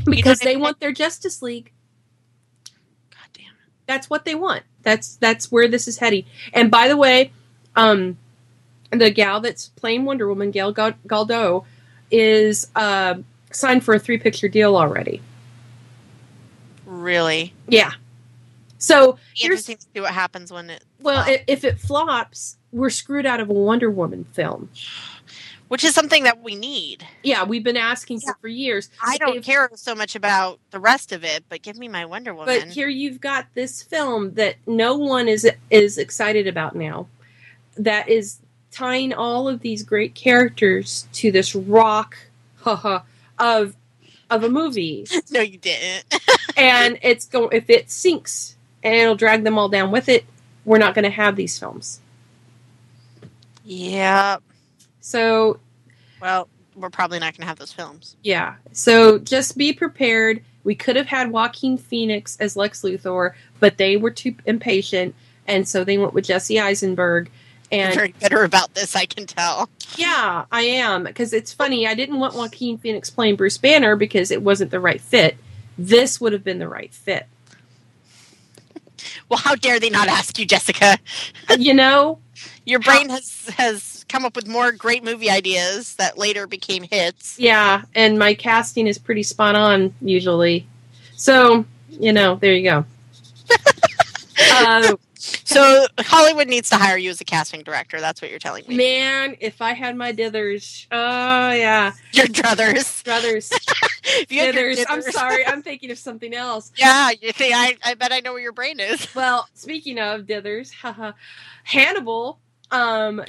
because 0.04 0.40
what 0.40 0.42
I 0.42 0.46
they 0.46 0.56
mean? 0.56 0.62
want 0.62 0.80
their 0.80 0.92
Justice 0.92 1.42
League. 1.42 1.72
God 3.10 3.28
damn 3.32 3.44
it. 3.46 3.72
That's 3.86 4.10
what 4.10 4.24
they 4.24 4.34
want. 4.34 4.62
That's 4.82 5.16
that's 5.16 5.50
where 5.52 5.68
this 5.68 5.88
is 5.88 5.98
heading. 5.98 6.24
And 6.52 6.70
by 6.70 6.88
the 6.88 6.96
way, 6.96 7.32
um, 7.76 8.18
the 8.90 9.10
gal 9.10 9.40
that's 9.40 9.68
playing 9.70 10.04
Wonder 10.04 10.28
Woman, 10.28 10.50
Gail 10.50 10.72
Gal- 10.72 10.94
Gadot, 11.06 11.64
is 12.10 12.68
uh, 12.76 13.14
signed 13.52 13.84
for 13.84 13.94
a 13.94 13.98
three 13.98 14.18
picture 14.18 14.48
deal 14.48 14.76
already. 14.76 15.20
Really? 16.86 17.54
Yeah. 17.68 17.92
So 18.78 19.18
Interesting 19.42 19.76
to 19.76 19.86
see 19.94 20.00
what 20.00 20.12
happens 20.12 20.52
when 20.52 20.70
it. 20.70 20.84
well, 21.00 21.24
flops. 21.24 21.42
if 21.46 21.64
it 21.64 21.78
flops, 21.78 22.56
we're 22.72 22.90
screwed 22.90 23.26
out 23.26 23.40
of 23.40 23.50
a 23.50 23.52
Wonder 23.52 23.90
Woman 23.90 24.24
film. 24.32 24.70
which 25.68 25.84
is 25.84 25.94
something 25.94 26.24
that 26.24 26.42
we 26.42 26.56
need. 26.56 27.06
Yeah, 27.22 27.44
we've 27.44 27.62
been 27.62 27.76
asking 27.76 28.20
for 28.20 28.36
for 28.40 28.48
years. 28.48 28.88
I 29.04 29.18
don't 29.18 29.34
They've- 29.34 29.44
care 29.44 29.70
so 29.74 29.94
much 29.94 30.16
about 30.16 30.58
the 30.70 30.80
rest 30.80 31.12
of 31.12 31.22
it, 31.24 31.44
but 31.48 31.62
give 31.62 31.76
me 31.78 31.88
my 31.88 32.06
Wonder 32.06 32.34
Woman. 32.34 32.58
But 32.58 32.68
here 32.70 32.88
you've 32.88 33.20
got 33.20 33.46
this 33.54 33.82
film 33.82 34.34
that 34.34 34.56
no 34.66 34.96
one 34.96 35.28
is 35.28 35.48
is 35.70 35.98
excited 35.98 36.46
about 36.46 36.74
now. 36.74 37.06
That 37.76 38.08
is 38.08 38.38
tying 38.72 39.12
all 39.12 39.48
of 39.48 39.60
these 39.60 39.82
great 39.82 40.14
characters 40.14 41.08
to 41.14 41.30
this 41.32 41.54
rock 41.54 42.16
haha, 42.60 43.00
of 43.38 43.74
of 44.30 44.44
a 44.44 44.48
movie. 44.48 45.06
no, 45.30 45.40
you 45.40 45.58
didn't. 45.58 46.04
and 46.56 46.98
it's 47.02 47.26
going 47.26 47.50
if 47.52 47.68
it 47.70 47.90
sinks 47.90 48.56
and 48.82 48.94
it'll 48.94 49.16
drag 49.16 49.44
them 49.44 49.58
all 49.58 49.68
down 49.68 49.90
with 49.90 50.08
it, 50.08 50.24
we're 50.64 50.78
not 50.78 50.94
going 50.94 51.04
to 51.04 51.10
have 51.10 51.36
these 51.36 51.58
films. 51.58 52.00
yeah. 53.64 54.36
So, 55.00 55.58
Well, 56.20 56.48
we're 56.76 56.90
probably 56.90 57.18
not 57.18 57.34
going 57.34 57.42
to 57.42 57.46
have 57.46 57.58
those 57.58 57.72
films. 57.72 58.16
yeah. 58.22 58.54
So 58.72 59.18
just 59.18 59.56
be 59.56 59.72
prepared. 59.72 60.42
We 60.62 60.74
could 60.74 60.96
have 60.96 61.06
had 61.06 61.30
Joaquin 61.30 61.78
Phoenix 61.78 62.36
as 62.38 62.54
Lex 62.56 62.82
Luthor, 62.82 63.32
but 63.58 63.78
they 63.78 63.96
were 63.96 64.10
too 64.10 64.34
impatient 64.46 65.14
and 65.46 65.66
so 65.66 65.82
they 65.84 65.98
went 65.98 66.12
with 66.14 66.26
Jesse 66.26 66.60
Eisenberg 66.60 67.30
And 67.72 67.94
very 67.94 68.14
bitter 68.20 68.42
about 68.42 68.74
this. 68.74 68.96
I 68.96 69.06
can 69.06 69.26
tell. 69.26 69.68
Yeah, 69.96 70.44
I 70.50 70.62
am 70.62 71.04
because 71.04 71.32
it's 71.32 71.52
funny. 71.52 71.86
I 71.86 71.94
didn't 71.94 72.18
want 72.18 72.34
Joaquin 72.34 72.78
Phoenix 72.78 73.10
playing 73.10 73.36
Bruce 73.36 73.58
Banner 73.58 73.96
because 73.96 74.30
it 74.30 74.42
wasn't 74.42 74.70
the 74.70 74.80
right 74.80 75.00
fit. 75.00 75.36
This 75.78 76.20
would 76.20 76.32
have 76.32 76.44
been 76.44 76.58
the 76.58 76.68
right 76.68 76.92
fit. 76.92 77.26
Well, 79.28 79.38
how 79.38 79.54
dare 79.54 79.78
they 79.80 79.90
not 79.90 80.08
ask 80.08 80.38
you, 80.38 80.44
Jessica? 80.46 80.98
you 81.58 81.72
know, 81.72 82.18
Your 82.64 82.80
brain 82.80 83.08
has 83.08 83.48
has 83.56 84.04
come 84.08 84.24
up 84.24 84.36
with 84.36 84.46
more 84.46 84.72
great 84.72 85.02
movie 85.02 85.30
ideas 85.30 85.94
that 85.96 86.18
later 86.18 86.46
became 86.46 86.82
hits. 86.82 87.38
yeah, 87.38 87.82
and 87.94 88.18
my 88.18 88.34
casting 88.34 88.86
is 88.86 88.98
pretty 88.98 89.22
spot 89.22 89.54
on 89.54 89.94
usually. 90.00 90.66
So, 91.16 91.64
you 91.88 92.12
know, 92.12 92.36
there 92.36 92.54
you 92.54 92.62
go. 92.62 92.84
uh, 94.52 94.96
So 95.44 95.86
Hollywood 95.98 96.48
needs 96.48 96.68
to 96.70 96.76
hire 96.76 96.96
you 96.96 97.10
as 97.10 97.20
a 97.20 97.24
casting 97.24 97.62
director. 97.62 98.00
That's 98.00 98.22
what 98.22 98.30
you're 98.30 98.38
telling 98.38 98.64
me. 98.68 98.76
man, 98.76 99.36
if 99.40 99.60
I 99.60 99.72
had 99.72 99.96
my 99.96 100.12
dithers, 100.12 100.86
oh 100.92 101.50
yeah, 101.52 101.92
Your 102.12 102.26
druthers. 102.26 103.04
brothers, 103.04 103.50
If 104.04 104.32
you 104.32 104.40
had 104.40 104.54
your 104.54 104.70
dithers. 104.72 104.86
I'm 104.88 105.02
sorry, 105.02 105.46
I'm 105.46 105.62
thinking 105.62 105.90
of 105.90 105.98
something 105.98 106.32
else. 106.34 106.72
Yeah, 106.76 107.10
you 107.20 107.32
see, 107.32 107.52
I, 107.52 107.76
I 107.84 107.94
bet 107.94 108.12
I 108.12 108.20
know 108.20 108.32
where 108.32 108.42
your 108.42 108.52
brain 108.52 108.80
is. 108.80 109.12
Well, 109.14 109.48
speaking 109.54 109.98
of 109.98 110.22
dithers, 110.22 110.72
haha, 110.72 111.12
Hannibal 111.64 112.38
um 112.70 113.22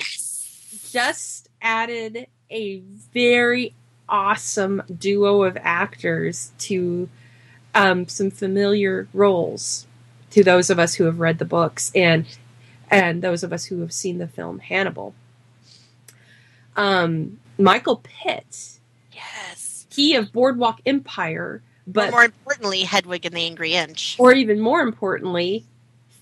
just 0.92 1.50
added 1.62 2.28
a 2.52 2.80
very 3.14 3.74
awesome 4.08 4.84
duo 5.00 5.44
of 5.44 5.58
actors 5.62 6.52
to 6.60 7.10
um, 7.74 8.08
some 8.08 8.30
familiar 8.30 9.08
roles 9.14 9.88
to 10.32 10.44
those 10.44 10.70
of 10.70 10.80
us 10.80 10.96
who 10.96 11.06
have 11.06 11.20
read 11.20 11.38
the 11.40 11.46
books 11.46 11.92
and 11.96 12.26
and 12.90 13.22
those 13.22 13.44
of 13.44 13.54
us 13.54 13.66
who 13.66 13.80
have 13.82 13.94
seen 13.94 14.18
the 14.18 14.28
film 14.28 14.60
Hannibal. 14.60 15.14
Um, 16.76 17.40
Michael 17.58 17.98
Pitt, 18.04 18.80
Yes. 19.14 19.86
he 19.94 20.16
of 20.16 20.32
Boardwalk 20.32 20.80
Empire, 20.86 21.62
But 21.86 21.94
but 22.06 22.12
more 22.12 22.24
importantly, 22.24 22.82
Hedwig 22.84 23.26
and 23.26 23.36
the 23.36 23.46
Angry 23.46 23.74
Inch. 23.74 24.16
or 24.20 24.32
even 24.34 24.60
more 24.60 24.82
importantly, 24.82 25.66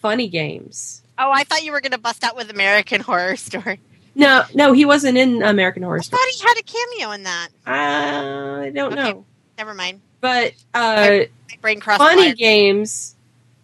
Funny 0.01 0.27
Games. 0.27 1.01
Oh, 1.17 1.31
I 1.31 1.43
thought 1.43 1.63
you 1.63 1.71
were 1.71 1.81
going 1.81 1.91
to 1.91 1.97
bust 1.99 2.23
out 2.23 2.35
with 2.35 2.49
American 2.49 3.01
Horror 3.01 3.35
Story. 3.35 3.79
No, 4.15 4.43
no, 4.53 4.73
he 4.73 4.85
wasn't 4.85 5.17
in 5.17 5.43
American 5.43 5.83
Horror 5.83 6.01
Story. 6.01 6.19
I 6.21 6.31
Story. 6.31 6.49
thought 6.53 6.55
he 6.65 6.73
had 6.73 6.87
a 6.87 6.97
cameo 6.97 7.11
in 7.13 7.23
that. 7.23 7.49
I 7.65 8.71
don't 8.73 8.93
Okay. 8.93 9.11
know, 9.13 9.25
Never 9.57 9.73
mind. 9.73 10.01
but 10.19 10.53
uh, 10.73 11.19
My 11.49 11.57
brain 11.61 11.79
crossed 11.79 11.99
Funny 11.99 12.23
wires. 12.27 12.35
Games 12.35 13.15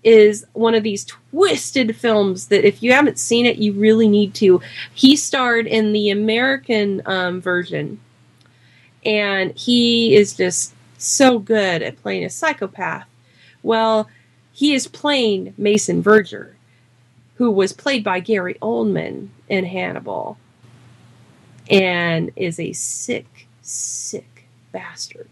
is 0.06 0.46
one 0.54 0.76
of 0.76 0.84
these 0.84 1.04
twisted 1.04 1.96
films 1.96 2.48
that 2.48 2.66
if 2.66 2.82
you 2.84 2.94
haven't 2.94 3.18
seen 3.18 3.46
it, 3.46 3.58
you 3.58 3.74
really 3.74 4.08
need 4.08 4.36
to. 4.36 4.62
He 4.94 5.16
starred 5.16 5.66
in 5.66 5.92
the 5.92 6.12
American 6.12 7.02
um, 7.08 7.42
version, 7.42 8.00
and 9.04 9.52
he 9.58 10.16
is 10.16 10.38
just 10.38 10.74
so 11.00 11.40
good 11.40 11.82
at 11.82 12.02
playing 12.02 12.24
a 12.24 12.30
psychopath. 12.30 13.08
Well, 13.64 14.08
he 14.54 14.76
is 14.76 14.88
playing 14.88 15.56
Mason 15.58 16.04
Verger, 16.04 16.56
who 17.36 17.50
was 17.50 17.74
played 17.74 18.04
by 18.04 18.20
Gary 18.20 18.56
Oldman 18.62 19.30
in 19.50 19.66
Hannibal, 19.66 20.38
and 21.70 22.32
is 22.36 22.60
a 22.60 22.74
sick, 22.74 23.48
sick 23.64 24.46
bastard. 24.72 25.30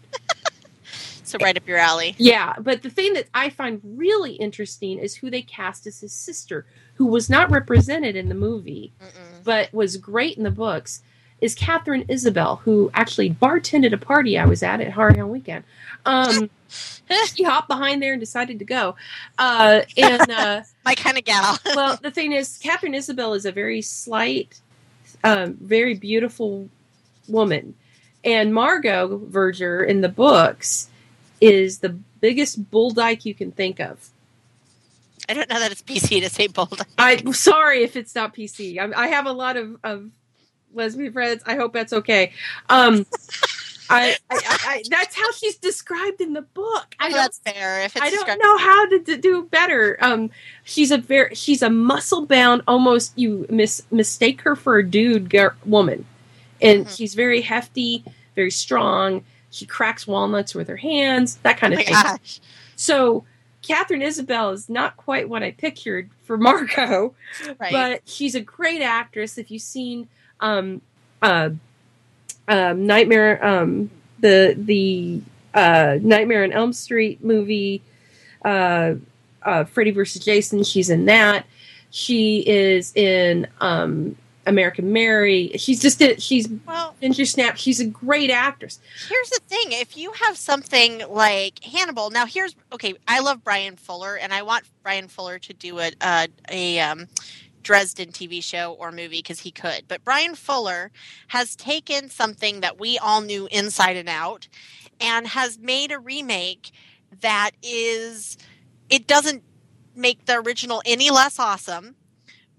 So 1.24 1.38
right 1.40 1.56
up 1.56 1.66
your 1.66 1.78
alley. 1.78 2.14
Yeah, 2.18 2.54
but 2.60 2.82
the 2.82 2.90
thing 2.90 3.14
that 3.14 3.26
I 3.34 3.50
find 3.50 3.80
really 3.82 4.34
interesting 4.34 4.98
is 4.98 5.16
who 5.16 5.30
they 5.30 5.42
cast 5.42 5.86
as 5.86 6.00
his 6.00 6.12
sister, 6.12 6.66
who 6.94 7.06
was 7.06 7.28
not 7.30 7.50
represented 7.50 8.14
in 8.14 8.28
the 8.28 8.34
movie, 8.34 8.92
Mm-mm. 9.02 9.44
but 9.44 9.72
was 9.72 9.96
great 9.96 10.36
in 10.36 10.44
the 10.44 10.50
books, 10.50 11.02
is 11.40 11.54
Katharine 11.54 12.04
Isabelle, 12.08 12.56
who 12.56 12.90
actually 12.94 13.30
bartended 13.30 13.92
a 13.92 13.98
party 13.98 14.38
I 14.38 14.46
was 14.46 14.62
at 14.62 14.80
at 14.80 14.92
Hound 14.92 15.30
Weekend. 15.30 15.64
Um, 16.06 16.50
she 17.34 17.42
hopped 17.42 17.68
behind 17.68 18.02
there 18.02 18.12
and 18.12 18.20
decided 18.20 18.58
to 18.58 18.64
go. 18.64 18.96
Uh, 19.38 19.82
and 19.96 20.30
uh, 20.30 20.62
My 20.84 20.94
kind 20.94 21.18
of 21.18 21.24
gal. 21.24 21.58
well, 21.74 21.98
the 22.02 22.10
thing 22.10 22.32
is, 22.32 22.58
Katharine 22.62 22.94
Isabelle 22.94 23.34
is 23.34 23.46
a 23.46 23.52
very 23.52 23.82
slight, 23.82 24.60
um, 25.22 25.54
very 25.60 25.94
beautiful 25.94 26.68
woman, 27.28 27.74
and 28.24 28.54
Margot 28.54 29.20
Verger 29.26 29.82
in 29.82 30.00
the 30.00 30.08
books 30.08 30.88
is 31.44 31.78
the 31.78 31.90
biggest 32.20 32.70
bull 32.70 32.90
dyke 32.90 33.24
you 33.24 33.34
can 33.34 33.52
think 33.52 33.80
of. 33.80 34.10
I 35.28 35.34
don't 35.34 35.48
know 35.48 35.58
that 35.58 35.72
it's 35.72 35.82
PC 35.82 36.20
to 36.20 36.28
say 36.28 36.48
bold. 36.48 36.80
I'm 36.98 37.32
sorry 37.32 37.82
if 37.82 37.96
it's 37.96 38.14
not 38.14 38.34
PC. 38.34 38.78
I, 38.78 39.04
I 39.04 39.06
have 39.08 39.26
a 39.26 39.32
lot 39.32 39.56
of, 39.56 39.78
of 39.82 40.10
lesbian 40.74 41.12
friends. 41.12 41.42
I 41.46 41.54
hope 41.56 41.72
that's 41.72 41.92
okay. 41.92 42.32
Um, 42.68 43.06
I, 43.90 44.16
I, 44.30 44.40
I, 44.40 44.82
that's 44.88 45.14
how 45.14 45.30
she's 45.32 45.56
described 45.56 46.20
in 46.20 46.32
the 46.32 46.42
book. 46.42 46.94
I 46.98 47.12
that's 47.12 47.38
fair. 47.38 47.82
If 47.82 47.96
it's 47.96 48.04
I 48.04 48.10
don't 48.10 48.38
know 48.42 48.56
how 48.58 48.86
to, 48.88 48.98
to 49.00 49.16
do 49.16 49.42
better. 49.44 49.98
Um, 50.00 50.30
she's 50.64 50.90
a 50.90 50.98
very 50.98 51.34
she's 51.34 51.62
a 51.62 51.70
muscle 51.70 52.26
bound, 52.26 52.62
almost 52.66 53.12
you 53.18 53.46
mis- 53.50 53.82
mistake 53.90 54.40
her 54.42 54.56
for 54.56 54.78
a 54.78 54.86
dude 54.88 55.34
woman, 55.64 56.06
and 56.62 56.86
Mhm. 56.86 56.96
she's 56.96 57.14
very 57.14 57.42
hefty, 57.42 58.04
very 58.34 58.50
strong. 58.50 59.22
She 59.54 59.66
cracks 59.66 60.06
walnuts 60.06 60.54
with 60.54 60.66
her 60.68 60.76
hands, 60.76 61.36
that 61.44 61.58
kind 61.58 61.72
Oh 61.74 61.76
of 61.76 61.78
my 61.80 61.84
thing. 61.84 61.94
gosh. 61.94 62.40
So 62.76 63.24
Katharine 63.62 64.02
Isabelle 64.02 64.50
is 64.50 64.68
not 64.68 64.96
quite 64.96 65.28
what 65.28 65.42
I 65.44 65.52
pictured 65.52 66.10
for 66.24 66.36
Margot, 66.38 67.14
Right. 67.60 67.72
but 67.72 68.00
she's 68.04 68.34
a 68.34 68.40
great 68.40 68.82
actress. 68.82 69.38
If 69.38 69.50
you've 69.52 69.62
seen 69.62 70.08
um, 70.40 70.80
uh, 71.22 71.50
um, 72.48 72.86
Nightmare, 72.86 73.44
um, 73.46 73.90
the 74.18 74.54
the 74.58 75.20
uh, 75.54 75.98
Nightmare 76.02 76.42
on 76.44 76.52
Elm 76.52 76.72
Street 76.72 77.22
movie, 77.22 77.80
uh, 78.44 78.94
uh, 79.42 79.64
Freddy 79.64 79.92
versus 79.92 80.24
Jason, 80.24 80.64
she's 80.64 80.90
in 80.90 81.04
that. 81.06 81.46
She 81.90 82.40
is 82.40 82.92
in 82.96 83.46
um, 83.60 84.16
American 84.46 84.92
Mary. 84.92 85.52
She's 85.56 85.80
just 85.80 86.00
a, 86.02 86.18
she's 86.20 86.48
well, 86.66 86.94
Ginger 87.00 87.24
Snap. 87.24 87.56
She's 87.56 87.80
a 87.80 87.86
great 87.86 88.30
actress. 88.30 88.80
here's 89.08 89.30
the 89.30 89.40
thing: 89.46 89.66
if 89.70 89.96
you 89.96 90.12
have 90.12 90.36
something 90.36 91.02
like 91.08 91.62
Hannibal, 91.64 92.10
now 92.10 92.26
here's 92.26 92.54
okay. 92.72 92.94
I 93.06 93.20
love 93.20 93.42
Bryan 93.42 93.76
Fuller, 93.76 94.16
and 94.16 94.32
I 94.32 94.42
want 94.42 94.64
Bryan 94.82 95.08
Fuller 95.08 95.38
to 95.40 95.52
do 95.52 95.78
a 95.78 95.92
a, 96.00 96.28
a 96.50 96.80
um, 96.80 97.06
Dresden 97.62 98.10
TV 98.10 98.42
show 98.42 98.76
or 98.78 98.92
movie 98.92 99.18
because 99.18 99.40
he 99.40 99.50
could. 99.50 99.84
But 99.88 100.04
Bryan 100.04 100.34
Fuller 100.34 100.90
has 101.28 101.56
taken 101.56 102.08
something 102.10 102.60
that 102.60 102.78
we 102.78 102.98
all 102.98 103.20
knew 103.20 103.48
inside 103.50 103.96
and 103.96 104.08
out, 104.08 104.48
and 105.00 105.26
has 105.28 105.58
made 105.58 105.92
a 105.92 105.98
remake 105.98 106.70
that 107.20 107.52
is. 107.62 108.36
It 108.90 109.06
doesn't 109.06 109.42
make 109.96 110.26
the 110.26 110.38
original 110.40 110.82
any 110.84 111.10
less 111.10 111.38
awesome 111.38 111.96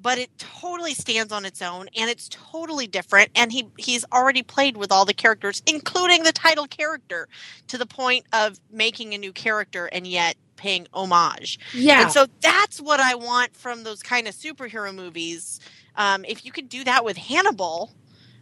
but 0.06 0.20
it 0.20 0.30
totally 0.38 0.94
stands 0.94 1.34
on 1.34 1.46
its 1.46 1.63
own 1.63 1.89
and 1.98 2.12
it's 2.12 2.30
totally 2.30 2.86
different 2.86 3.32
and 3.34 3.52
he 3.52 3.68
he's 3.76 4.06
already 4.13 4.44
played 4.44 4.78
with 4.78 4.91
all 4.91 5.04
the 5.04 5.15
characters 5.15 5.63
including 5.65 6.22
the 6.22 6.32
title 6.32 6.68
character 6.68 7.28
to 7.68 7.76
the 7.76 7.88
point 7.88 8.24
of 8.32 8.60
making 8.70 9.15
a 9.15 9.18
new 9.18 9.34
character 9.34 9.88
and 9.88 10.06
yet 10.06 10.36
paying 10.58 10.86
homage. 10.94 11.58
Yeah, 11.74 12.04
and 12.04 12.12
so 12.12 12.28
that's 12.39 12.80
what 12.80 13.00
i 13.00 13.15
want 13.15 13.56
from 13.56 13.84
those 13.84 14.04
kind 14.04 14.28
of 14.28 14.36
superhero 14.36 14.94
movies. 14.94 15.60
Um, 15.96 16.24
if 16.24 16.46
you 16.46 16.52
could 16.52 16.70
do 16.70 16.84
that 16.84 17.04
with 17.04 17.18
hannibal 17.18 17.91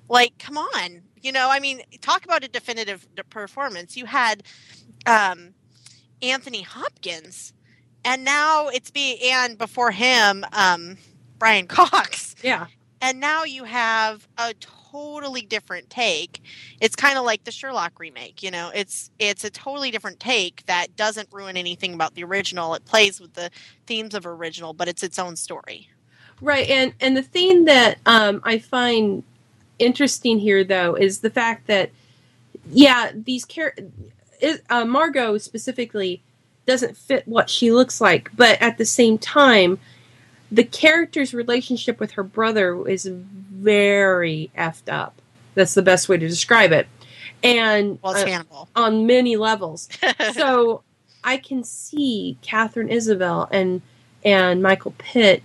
like 0.10 0.38
come 0.38 0.58
on. 0.58 1.04
You 1.22 1.32
know 1.32 1.48
i 1.50 1.62
mean 1.62 1.82
talk 2.02 2.26
about 2.26 2.44
a 2.44 2.50
definitive 2.50 3.08
performance. 3.30 3.96
You 3.96 4.06
had 4.06 4.44
um, 5.06 5.54
anthony 6.22 6.64
hopkins 6.64 7.54
and 8.04 8.26
now 8.26 8.68
it's 8.68 8.92
be 8.92 9.32
and 9.32 9.58
before 9.58 9.92
him 9.92 10.44
um, 10.52 10.98
brian 11.44 11.68
cox. 11.68 12.36
Yeah. 12.42 12.68
and 13.02 13.20
now 13.20 13.44
you 13.44 13.66
have 13.66 14.26
a 14.38 14.54
totally 14.62 15.42
different 15.42 15.90
take. 15.90 16.42
It's 16.80 16.96
kind 16.96 17.18
of 17.18 17.26
like 17.26 17.44
the 17.44 17.52
sherlock 17.52 18.00
remake 18.00 18.42
you 18.42 18.50
know? 18.50 18.72
It's 18.74 19.12
it's 19.20 19.44
a 19.44 19.50
totally 19.50 19.92
different 19.92 20.22
take 20.22 20.66
that 20.68 20.96
doesn't 20.96 21.28
ruin 21.34 21.58
anything 21.58 21.94
about 21.94 22.16
the 22.16 22.24
original. 22.24 22.76
It 22.76 22.86
plays 22.86 23.20
with 23.20 23.34
the 23.34 23.50
themes 23.88 24.16
of 24.16 24.26
original 24.26 24.74
but 24.74 24.88
it's 24.88 25.04
its 25.04 25.20
own 25.20 25.36
story. 25.36 25.90
Right, 26.42 26.70
and 26.70 26.94
and 27.02 27.16
the 27.18 27.24
thing 27.24 27.66
that 27.66 27.98
um, 28.06 28.42
I 28.46 28.60
find 28.60 29.24
interesting 29.80 30.40
here, 30.40 30.64
though, 30.64 30.96
is 30.96 31.20
the 31.20 31.30
fact 31.30 31.68
that 31.68 31.92
yeah, 32.72 33.12
these 33.14 33.46
char- 33.46 33.76
is, 34.40 34.62
uh, 34.70 34.86
Margot 34.86 35.38
specifically 35.40 36.22
doesn't 36.66 36.96
fit 36.98 37.28
what 37.28 37.50
she 37.50 37.72
looks 37.72 38.00
like, 38.00 38.30
but 38.36 38.62
at 38.62 38.78
the 38.78 38.86
same 38.86 39.18
time, 39.18 39.80
the 40.54 40.64
character's 40.64 41.34
relationship 41.34 42.00
with 42.00 42.12
her 42.12 42.24
brother 42.24 42.88
is 42.88 43.08
very 43.08 44.52
effed 44.56 44.88
up. 44.88 45.20
That's 45.56 45.74
the 45.74 45.82
best 45.82 46.08
way 46.08 46.18
to 46.18 46.28
describe 46.28 46.72
it, 46.72 46.88
and 47.42 48.00
well 48.04 48.16
uh, 48.16 48.44
on 48.76 49.08
many 49.08 49.36
levels. 49.36 49.90
so 50.34 50.84
I 51.24 51.38
can 51.38 51.64
see 51.64 52.38
Katharine 52.44 52.90
Isabelle 52.90 53.48
and 53.52 53.82
and 54.24 54.62
Michael 54.62 54.94
Pitt 54.98 55.44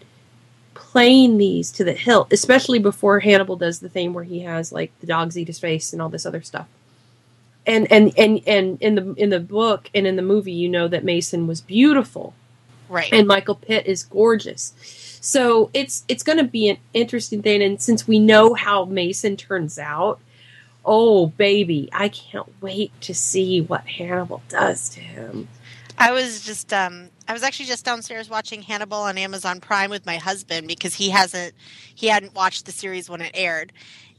playing 0.74 1.38
these 1.38 1.72
to 1.72 1.84
the 1.84 1.92
hilt, 1.94 2.32
especially 2.32 2.78
before 2.78 3.20
Hannibal 3.20 3.56
does 3.56 3.80
the 3.80 3.88
thing 3.88 4.12
where 4.12 4.24
he 4.24 4.40
has 4.40 4.72
like 4.72 4.92
the 5.00 5.06
dogs 5.06 5.38
eat 5.38 5.48
his 5.48 5.58
face 5.58 5.92
and 5.92 6.02
all 6.02 6.10
this 6.10 6.26
other 6.26 6.42
stuff. 6.42 6.66
And 7.66 7.90
and 7.90 8.12
and 8.18 8.42
and 8.46 8.80
in 8.82 8.94
the 8.94 9.14
in 9.14 9.30
the 9.30 9.40
book 9.40 9.90
and 9.94 10.06
in 10.06 10.16
the 10.16 10.22
movie, 10.22 10.52
you 10.52 10.68
know 10.68 10.86
that 10.88 11.02
Mason 11.02 11.46
was 11.46 11.62
beautiful 11.62 12.34
right 12.88 13.12
and 13.12 13.26
Michael 13.26 13.54
Pitt 13.54 13.86
is 13.86 14.04
gorgeous. 14.04 14.72
So 15.20 15.70
it's 15.74 16.04
it's 16.08 16.22
going 16.22 16.38
to 16.38 16.44
be 16.44 16.68
an 16.68 16.78
interesting 16.94 17.42
thing, 17.42 17.62
and 17.62 17.80
since 17.80 18.06
we 18.06 18.18
know 18.18 18.54
how 18.54 18.84
Mason 18.84 19.36
turns 19.36 19.78
out, 19.78 20.20
oh 20.84 21.26
baby, 21.26 21.88
I 21.92 22.08
can't 22.08 22.48
wait 22.60 22.98
to 23.02 23.14
see 23.14 23.60
what 23.60 23.86
Hannibal 23.86 24.42
does 24.48 24.88
to 24.90 25.00
him. 25.00 25.48
I 25.98 26.12
was 26.12 26.42
just 26.42 26.72
um 26.72 27.10
I 27.26 27.32
was 27.32 27.42
actually 27.42 27.66
just 27.66 27.84
downstairs 27.84 28.30
watching 28.30 28.62
Hannibal 28.62 28.98
on 28.98 29.18
Amazon 29.18 29.60
Prime 29.60 29.90
with 29.90 30.06
my 30.06 30.16
husband 30.16 30.68
because 30.68 30.94
he 30.94 31.10
hasn't 31.10 31.54
he 31.94 32.06
hadn't 32.06 32.34
watched 32.34 32.66
the 32.66 32.72
series 32.72 33.10
when 33.10 33.20
it 33.20 33.32
aired. 33.34 33.72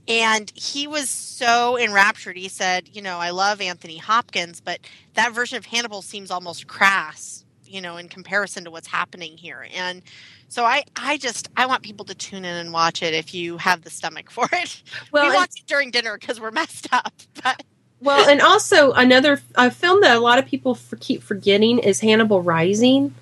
And 0.08 0.52
he 0.56 0.88
was 0.88 1.10
so 1.10 1.78
enraptured. 1.78 2.36
He 2.36 2.50
said, 2.50 2.90
you 2.94 3.02
know, 3.02 3.18
I 3.18 3.30
love 3.30 3.62
Anthony 3.62 3.98
Hopkins, 3.98 4.60
but 4.60 4.80
that 5.14 5.34
version 5.34 5.58
of 5.58 5.66
Hannibal 5.66 6.02
seems 6.02 6.32
almost 6.32 6.68
crass, 6.68 7.46
you 7.70 7.82
know, 7.82 7.98
in 7.98 8.10
comparison 8.10 8.64
to 8.66 8.72
what's 8.72 8.88
happening 8.88 9.38
here. 9.38 9.68
And 9.76 10.02
so 10.48 10.66
I 10.66 10.84
I 10.96 11.18
just 11.18 11.50
I 11.56 11.66
want 11.66 11.84
people 11.84 12.06
to 12.06 12.16
tune 12.16 12.44
in 12.44 12.56
and 12.56 12.74
watch 12.74 13.04
it 13.04 13.14
if 13.14 13.34
you 13.34 13.58
have 13.58 13.84
the 13.84 13.90
stomach 13.90 14.30
for 14.32 14.48
it. 14.52 14.82
Well, 15.12 15.30
we 15.30 15.36
watch 15.36 15.60
it 15.60 15.68
during 15.68 15.92
dinner 15.92 16.18
because 16.18 16.42
we're 16.42 16.52
messed 16.52 16.88
up. 16.92 17.14
But 17.44 17.64
Well, 18.02 18.30
and 18.30 18.42
also 18.42 18.92
another 18.94 19.42
a 19.56 19.72
film 19.72 20.02
that 20.02 20.18
a 20.18 20.20
lot 20.20 20.40
of 20.40 20.46
people 20.46 20.76
for, 20.76 20.96
keep 20.98 21.24
forgetting 21.24 21.80
is 21.80 22.02
Hannibal 22.02 22.42
Rising, 22.42 23.14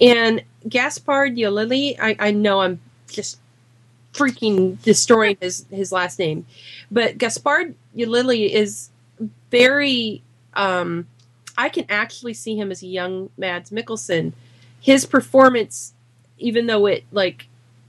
and 0.00 0.42
Gaspard 0.68 1.36
Ulliel. 1.36 1.96
I, 2.00 2.16
I 2.18 2.30
know 2.30 2.60
I'm 2.60 2.80
just 3.08 3.38
freaking 4.14 4.80
destroying 4.82 5.36
his 5.40 5.66
his 5.70 5.92
last 5.92 6.18
name, 6.18 6.46
but 6.90 7.18
Gaspard 7.18 7.74
Ulliel 7.96 8.48
is 8.48 8.90
very. 9.50 10.22
Um, 10.54 11.06
I 11.60 11.68
can 11.68 11.84
actually 11.90 12.32
see 12.32 12.56
him 12.56 12.70
as 12.70 12.82
a 12.82 12.86
young 12.86 13.28
Mads 13.36 13.70
Mikkelsen. 13.70 14.32
His 14.80 15.04
performance, 15.04 15.92
even 16.38 16.66
though 16.66 16.86
it 16.86 17.04
like 17.12 17.48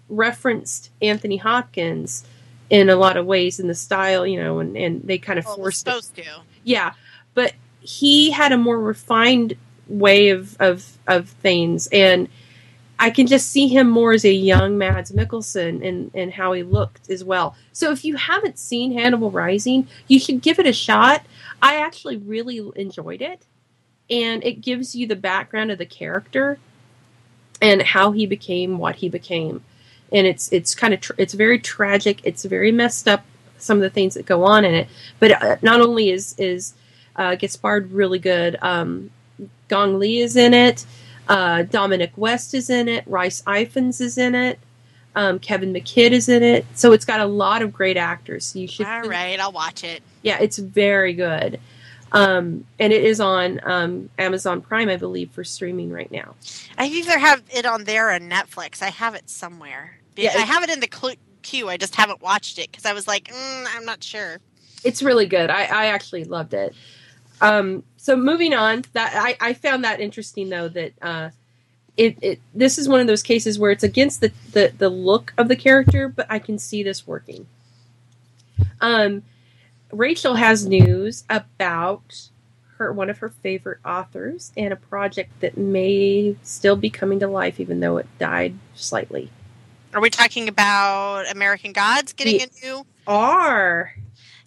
referenced 0.09 0.89
Anthony 1.01 1.37
Hopkins 1.37 2.25
in 2.69 2.89
a 2.89 2.97
lot 2.97 3.15
of 3.15 3.25
ways 3.25 3.61
in 3.61 3.67
the 3.69 3.73
style, 3.73 4.27
you 4.27 4.41
know, 4.43 4.59
and, 4.59 4.75
and 4.75 5.01
they 5.03 5.17
kind 5.17 5.39
of 5.39 5.45
Well, 5.45 5.55
forced 5.55 5.87
it. 5.87 6.03
to. 6.15 6.23
Yeah, 6.65 6.93
but 7.33 7.53
he 7.79 8.31
had 8.31 8.51
a 8.51 8.57
more 8.57 8.77
refined 8.77 9.55
way 9.87 10.29
of 10.29 10.57
of 10.59 10.97
of 11.07 11.29
things, 11.29 11.87
and 11.93 12.27
I 12.99 13.09
can 13.09 13.25
just 13.25 13.47
see 13.51 13.69
him 13.69 13.89
more 13.89 14.11
as 14.11 14.25
a 14.25 14.33
young 14.33 14.77
Mads 14.77 15.13
Mikkelsen 15.13 15.87
and 15.87 16.11
and 16.13 16.33
how 16.33 16.51
he 16.51 16.63
looked 16.63 17.09
as 17.09 17.23
well. 17.23 17.55
So 17.71 17.91
if 17.91 18.03
you 18.03 18.17
haven't 18.17 18.59
seen 18.59 18.91
Hannibal 18.91 19.31
Rising, 19.31 19.87
you 20.09 20.19
should 20.19 20.41
give 20.41 20.59
it 20.59 20.65
a 20.67 20.73
shot. 20.73 21.25
I 21.61 21.77
actually 21.77 22.17
really 22.17 22.61
enjoyed 22.75 23.21
it, 23.21 23.45
and 24.11 24.43
it 24.43 24.61
gives 24.61 24.95
you 24.95 25.07
the 25.07 25.15
background 25.15 25.71
of 25.71 25.77
the 25.77 25.85
character 25.85 26.59
and 27.61 27.81
how 27.81 28.11
he 28.11 28.25
became 28.25 28.77
what 28.77 28.97
he 28.97 29.09
became. 29.09 29.63
And 30.11 30.27
it's 30.27 30.51
it's 30.51 30.75
kind 30.75 30.93
of 30.93 30.99
tr- 30.99 31.13
it's 31.17 31.33
very 31.33 31.57
tragic. 31.57 32.19
It's 32.23 32.43
very 32.43 32.71
messed 32.71 33.07
up. 33.07 33.25
Some 33.57 33.77
of 33.77 33.83
the 33.83 33.89
things 33.89 34.15
that 34.15 34.25
go 34.25 34.43
on 34.43 34.65
in 34.65 34.73
it, 34.73 34.87
but 35.19 35.31
uh, 35.41 35.57
not 35.61 35.81
only 35.81 36.09
is 36.09 36.35
is 36.37 36.73
uh, 37.15 37.35
Gaspard 37.35 37.91
really 37.91 38.19
good. 38.19 38.57
Um, 38.61 39.11
Gong 39.67 39.99
Li 39.99 40.19
is 40.19 40.35
in 40.35 40.53
it. 40.53 40.85
Uh, 41.29 41.63
Dominic 41.63 42.11
West 42.17 42.53
is 42.53 42.69
in 42.69 42.89
it. 42.89 43.05
Rhys 43.07 43.43
Ifans 43.43 44.01
is 44.01 44.17
in 44.17 44.35
it. 44.35 44.59
Um, 45.15 45.39
Kevin 45.39 45.73
McKidd 45.73 46.11
is 46.11 46.27
in 46.27 46.41
it. 46.41 46.65
So 46.73 46.91
it's 46.91 47.05
got 47.05 47.19
a 47.19 47.25
lot 47.25 47.61
of 47.61 47.71
great 47.71 47.97
actors. 47.97 48.55
You 48.55 48.67
should. 48.67 48.87
All 48.87 49.03
right, 49.03 49.39
I'll 49.39 49.51
watch 49.51 49.83
it. 49.83 50.01
Yeah, 50.23 50.39
it's 50.39 50.57
very 50.57 51.13
good. 51.13 51.59
Um, 52.13 52.65
and 52.77 52.91
it 52.91 53.03
is 53.03 53.21
on 53.21 53.61
um, 53.63 54.09
Amazon 54.17 54.61
Prime, 54.61 54.89
I 54.89 54.97
believe, 54.97 55.31
for 55.31 55.43
streaming 55.43 55.91
right 55.91 56.11
now. 56.11 56.35
I 56.77 56.87
either 56.87 57.17
have 57.17 57.41
it 57.53 57.65
on 57.65 57.85
there 57.85 58.13
or 58.13 58.19
Netflix. 58.19 58.81
I 58.81 58.89
have 58.89 59.15
it 59.15 59.29
somewhere. 59.29 59.97
Yeah, 60.17 60.33
I 60.35 60.41
have 60.41 60.63
it 60.63 60.69
in 60.69 60.81
the 60.81 60.89
cl- 60.93 61.15
queue. 61.41 61.69
I 61.69 61.77
just 61.77 61.95
haven't 61.95 62.21
watched 62.21 62.59
it 62.59 62.69
because 62.69 62.85
I 62.85 62.93
was 62.93 63.07
like, 63.07 63.25
mm, 63.25 63.65
I'm 63.75 63.85
not 63.85 64.03
sure. 64.03 64.39
It's 64.83 65.01
really 65.01 65.25
good. 65.25 65.49
I, 65.49 65.63
I 65.63 65.85
actually 65.87 66.25
loved 66.25 66.53
it. 66.53 66.75
Um, 67.39 67.83
so 67.97 68.15
moving 68.15 68.53
on, 68.53 68.83
that 68.93 69.13
I, 69.15 69.37
I 69.39 69.53
found 69.53 69.83
that 69.83 69.99
interesting 69.99 70.49
though 70.49 70.67
that 70.69 70.93
uh, 71.01 71.29
it, 71.97 72.17
it 72.21 72.39
this 72.53 72.77
is 72.77 72.87
one 72.87 72.99
of 72.99 73.07
those 73.07 73.23
cases 73.23 73.57
where 73.57 73.71
it's 73.71 73.83
against 73.83 74.21
the, 74.21 74.31
the 74.51 74.73
the 74.77 74.89
look 74.89 75.33
of 75.37 75.47
the 75.47 75.55
character, 75.55 76.07
but 76.07 76.27
I 76.29 76.39
can 76.39 76.59
see 76.59 76.83
this 76.83 77.07
working. 77.07 77.47
Um, 78.79 79.23
Rachel 79.91 80.35
has 80.35 80.65
news 80.67 81.23
about 81.29 82.29
her 82.77 82.91
one 82.91 83.09
of 83.09 83.19
her 83.19 83.29
favorite 83.29 83.79
authors 83.85 84.51
and 84.57 84.73
a 84.73 84.75
project 84.75 85.31
that 85.41 85.57
may 85.57 86.35
still 86.43 86.75
be 86.75 86.89
coming 86.89 87.19
to 87.19 87.27
life, 87.27 87.59
even 87.59 87.79
though 87.79 87.97
it 87.97 88.07
died 88.19 88.55
slightly. 88.75 89.29
Are 89.93 90.01
we 90.01 90.09
talking 90.09 90.47
about 90.47 91.29
American 91.29 91.73
Gods 91.73 92.13
getting 92.13 92.39
Yeah. 92.39 92.45
a 92.45 92.65
new? 92.65 92.85
R. 93.07 93.93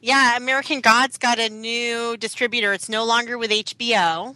Yeah, 0.00 0.36
American 0.36 0.80
Gods 0.80 1.16
got 1.18 1.38
a 1.38 1.48
new 1.48 2.16
distributor. 2.16 2.72
It's 2.72 2.88
no 2.88 3.04
longer 3.04 3.38
with 3.38 3.50
HBO. 3.50 4.34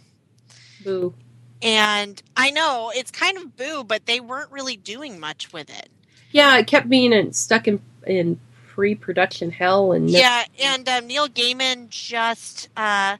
Boo. 0.83 1.13
And 1.61 2.21
I 2.37 2.51
know 2.51 2.91
it's 2.95 3.11
kind 3.11 3.37
of 3.37 3.57
boo, 3.57 3.83
but 3.83 4.05
they 4.05 4.19
weren't 4.19 4.51
really 4.51 4.77
doing 4.77 5.19
much 5.19 5.51
with 5.51 5.69
it. 5.69 5.89
Yeah, 6.31 6.57
it 6.57 6.67
kept 6.67 6.87
being 6.89 7.11
in, 7.11 7.33
stuck 7.33 7.67
in 7.67 7.81
in 8.07 8.39
pre-production 8.79 9.51
hell 9.51 9.91
and 9.91 10.09
Yeah, 10.09 10.45
and 10.57 10.87
um, 10.87 11.05
Neil 11.05 11.27
Gaiman 11.27 11.89
just 11.89 12.69
uh, 12.77 13.17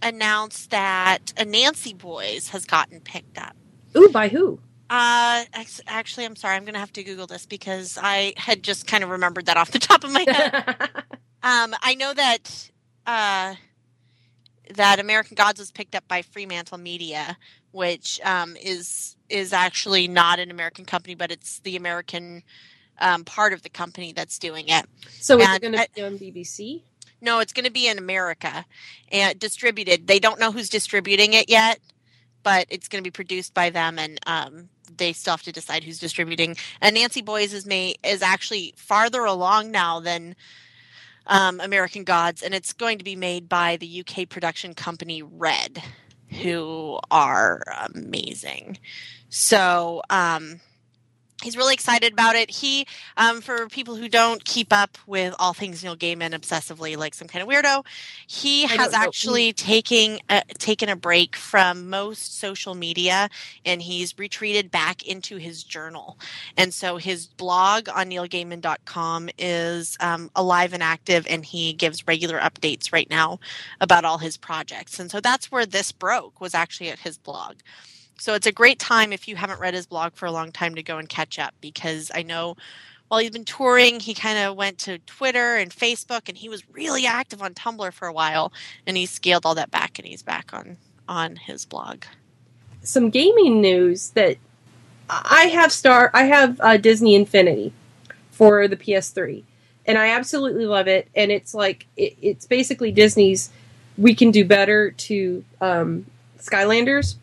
announced 0.00 0.70
that 0.70 1.34
Anansi 1.36 1.98
Boys 1.98 2.48
has 2.48 2.64
gotten 2.64 2.98
picked 2.98 3.36
up. 3.36 3.54
Ooh, 3.94 4.08
by 4.08 4.28
who? 4.28 4.58
Uh, 4.88 5.44
actually, 5.86 6.24
I'm 6.24 6.34
sorry. 6.34 6.56
I'm 6.56 6.64
going 6.64 6.72
to 6.72 6.80
have 6.80 6.94
to 6.94 7.02
Google 7.02 7.26
this 7.26 7.44
because 7.44 7.98
I 8.00 8.32
had 8.38 8.62
just 8.62 8.86
kind 8.86 9.04
of 9.04 9.10
remembered 9.10 9.44
that 9.46 9.58
off 9.58 9.70
the 9.70 9.78
top 9.90 10.02
of 10.02 10.12
my 10.12 10.24
head. 10.26 10.64
um, 11.42 11.74
I 11.82 11.94
know 11.94 12.14
that 12.14 12.70
uh, 13.06 13.56
that 14.74 14.98
American 14.98 15.34
Gods 15.34 15.60
was 15.60 15.70
picked 15.70 15.94
up 15.94 16.08
by 16.08 16.22
Fremantle 16.22 16.78
Media, 16.78 17.36
which 17.72 18.18
um, 18.24 18.56
is 18.56 19.14
is 19.28 19.52
actually 19.52 20.08
not 20.08 20.38
an 20.38 20.50
American 20.50 20.86
company, 20.86 21.14
but 21.14 21.30
it's 21.30 21.58
the 21.58 21.76
American 21.76 22.42
um, 23.02 23.24
part 23.24 23.52
of 23.52 23.62
the 23.62 23.68
company 23.68 24.12
that's 24.12 24.38
doing 24.38 24.68
it. 24.68 24.86
so 25.20 25.38
is 25.38 25.48
it 25.48 25.60
going 25.60 25.74
to 25.74 25.88
be 25.94 26.02
on 26.02 26.18
BBC? 26.18 26.82
No, 27.20 27.40
it's 27.40 27.52
going 27.52 27.66
to 27.66 27.70
be 27.70 27.86
in 27.88 27.98
America 27.98 28.64
and 29.10 29.38
distributed. 29.38 30.06
They 30.06 30.18
don't 30.18 30.40
know 30.40 30.50
who's 30.50 30.68
distributing 30.68 31.34
it 31.34 31.48
yet, 31.48 31.78
but 32.42 32.66
it's 32.70 32.88
going 32.88 33.02
to 33.02 33.06
be 33.06 33.12
produced 33.12 33.54
by 33.54 33.70
them, 33.70 33.98
and 33.98 34.18
um, 34.26 34.68
they 34.96 35.12
still 35.12 35.32
have 35.32 35.42
to 35.42 35.52
decide 35.52 35.84
who's 35.84 35.98
distributing. 35.98 36.56
And 36.80 36.96
Anansi 36.96 37.24
Boys 37.24 37.52
is 37.52 37.66
may 37.66 37.96
is 38.04 38.22
actually 38.22 38.74
farther 38.76 39.24
along 39.24 39.70
now 39.70 40.00
than 40.00 40.34
um, 41.26 41.60
American 41.60 42.04
Gods, 42.04 42.42
and 42.42 42.54
it's 42.54 42.72
going 42.72 42.98
to 42.98 43.04
be 43.04 43.16
made 43.16 43.48
by 43.48 43.76
the 43.76 44.04
UK 44.04 44.28
production 44.28 44.74
company 44.74 45.22
Red, 45.22 45.82
who 46.42 46.98
are 47.10 47.62
amazing. 47.94 48.78
So. 49.28 50.02
Um, 50.08 50.60
He's 51.42 51.56
really 51.56 51.74
excited 51.74 52.12
about 52.12 52.36
it. 52.36 52.50
He, 52.50 52.86
um, 53.16 53.40
for 53.40 53.68
people 53.68 53.96
who 53.96 54.08
don't 54.08 54.44
keep 54.44 54.72
up 54.72 54.98
with 55.06 55.34
all 55.38 55.52
things 55.52 55.82
Neil 55.82 55.96
Gaiman 55.96 56.32
obsessively, 56.32 56.96
like 56.96 57.14
some 57.14 57.28
kind 57.28 57.42
of 57.42 57.48
weirdo, 57.48 57.84
he 58.26 58.64
I 58.64 58.68
has 58.68 58.76
don't 58.76 58.92
know. 58.92 58.98
actually 59.06 59.52
taking 59.52 60.20
a, 60.28 60.42
taken 60.58 60.88
a 60.88 60.96
break 60.96 61.36
from 61.36 61.90
most 61.90 62.38
social 62.38 62.74
media, 62.74 63.28
and 63.64 63.82
he's 63.82 64.18
retreated 64.18 64.70
back 64.70 65.06
into 65.06 65.36
his 65.36 65.62
journal. 65.64 66.18
And 66.56 66.72
so 66.72 66.96
his 66.96 67.26
blog 67.26 67.88
on 67.88 68.10
neilgaiman.com 68.10 69.30
is 69.38 69.96
um, 70.00 70.30
alive 70.34 70.72
and 70.72 70.82
active, 70.82 71.26
and 71.28 71.44
he 71.44 71.72
gives 71.72 72.06
regular 72.06 72.38
updates 72.38 72.92
right 72.92 73.08
now 73.10 73.38
about 73.80 74.04
all 74.04 74.18
his 74.18 74.36
projects. 74.36 74.98
And 75.00 75.10
so 75.10 75.20
that's 75.20 75.50
where 75.50 75.66
this 75.66 75.92
broke 75.92 76.40
was 76.40 76.54
actually 76.54 76.90
at 76.90 77.00
his 77.00 77.18
blog. 77.18 77.56
So 78.22 78.34
it's 78.34 78.46
a 78.46 78.52
great 78.52 78.78
time 78.78 79.12
if 79.12 79.26
you 79.26 79.34
haven't 79.34 79.58
read 79.58 79.74
his 79.74 79.88
blog 79.88 80.14
for 80.14 80.26
a 80.26 80.30
long 80.30 80.52
time 80.52 80.76
to 80.76 80.82
go 80.84 80.98
and 80.98 81.08
catch 81.08 81.40
up 81.40 81.54
because 81.60 82.08
I 82.14 82.22
know 82.22 82.54
while 83.08 83.18
he's 83.18 83.32
been 83.32 83.44
touring, 83.44 83.98
he 83.98 84.14
kind 84.14 84.38
of 84.38 84.56
went 84.56 84.78
to 84.78 84.98
Twitter 84.98 85.56
and 85.56 85.72
Facebook 85.72 86.28
and 86.28 86.38
he 86.38 86.48
was 86.48 86.62
really 86.70 87.04
active 87.04 87.42
on 87.42 87.52
Tumblr 87.52 87.92
for 87.92 88.06
a 88.06 88.12
while 88.12 88.52
and 88.86 88.96
he 88.96 89.06
scaled 89.06 89.44
all 89.44 89.56
that 89.56 89.72
back 89.72 89.98
and 89.98 90.06
he's 90.06 90.22
back 90.22 90.54
on 90.54 90.76
on 91.08 91.34
his 91.34 91.66
blog. 91.66 92.04
Some 92.84 93.10
gaming 93.10 93.60
news 93.60 94.10
that 94.10 94.36
I 95.10 95.50
have 95.52 95.72
star 95.72 96.08
I 96.14 96.22
have 96.22 96.60
uh, 96.60 96.76
Disney 96.76 97.16
Infinity 97.16 97.72
for 98.30 98.68
the 98.68 98.76
PS3, 98.76 99.42
and 99.84 99.98
I 99.98 100.10
absolutely 100.10 100.66
love 100.66 100.86
it. 100.86 101.08
And 101.16 101.32
it's 101.32 101.54
like 101.54 101.88
it, 101.96 102.16
it's 102.22 102.46
basically 102.46 102.92
Disney's 102.92 103.50
"We 103.98 104.14
Can 104.14 104.30
Do 104.30 104.44
Better" 104.44 104.92
to 104.92 105.44
um, 105.60 106.06
Skylanders, 106.38 107.16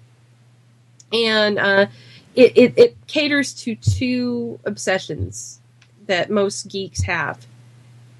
and 1.14 1.60
uh, 1.60 1.88
it, 2.36 2.58
it 2.58 2.74
it 2.78 2.98
caters 3.08 3.54
to 3.54 3.76
two 3.76 4.60
obsessions 4.66 5.60
that 6.08 6.30
most 6.30 6.70
geeks 6.70 7.04
have: 7.04 7.46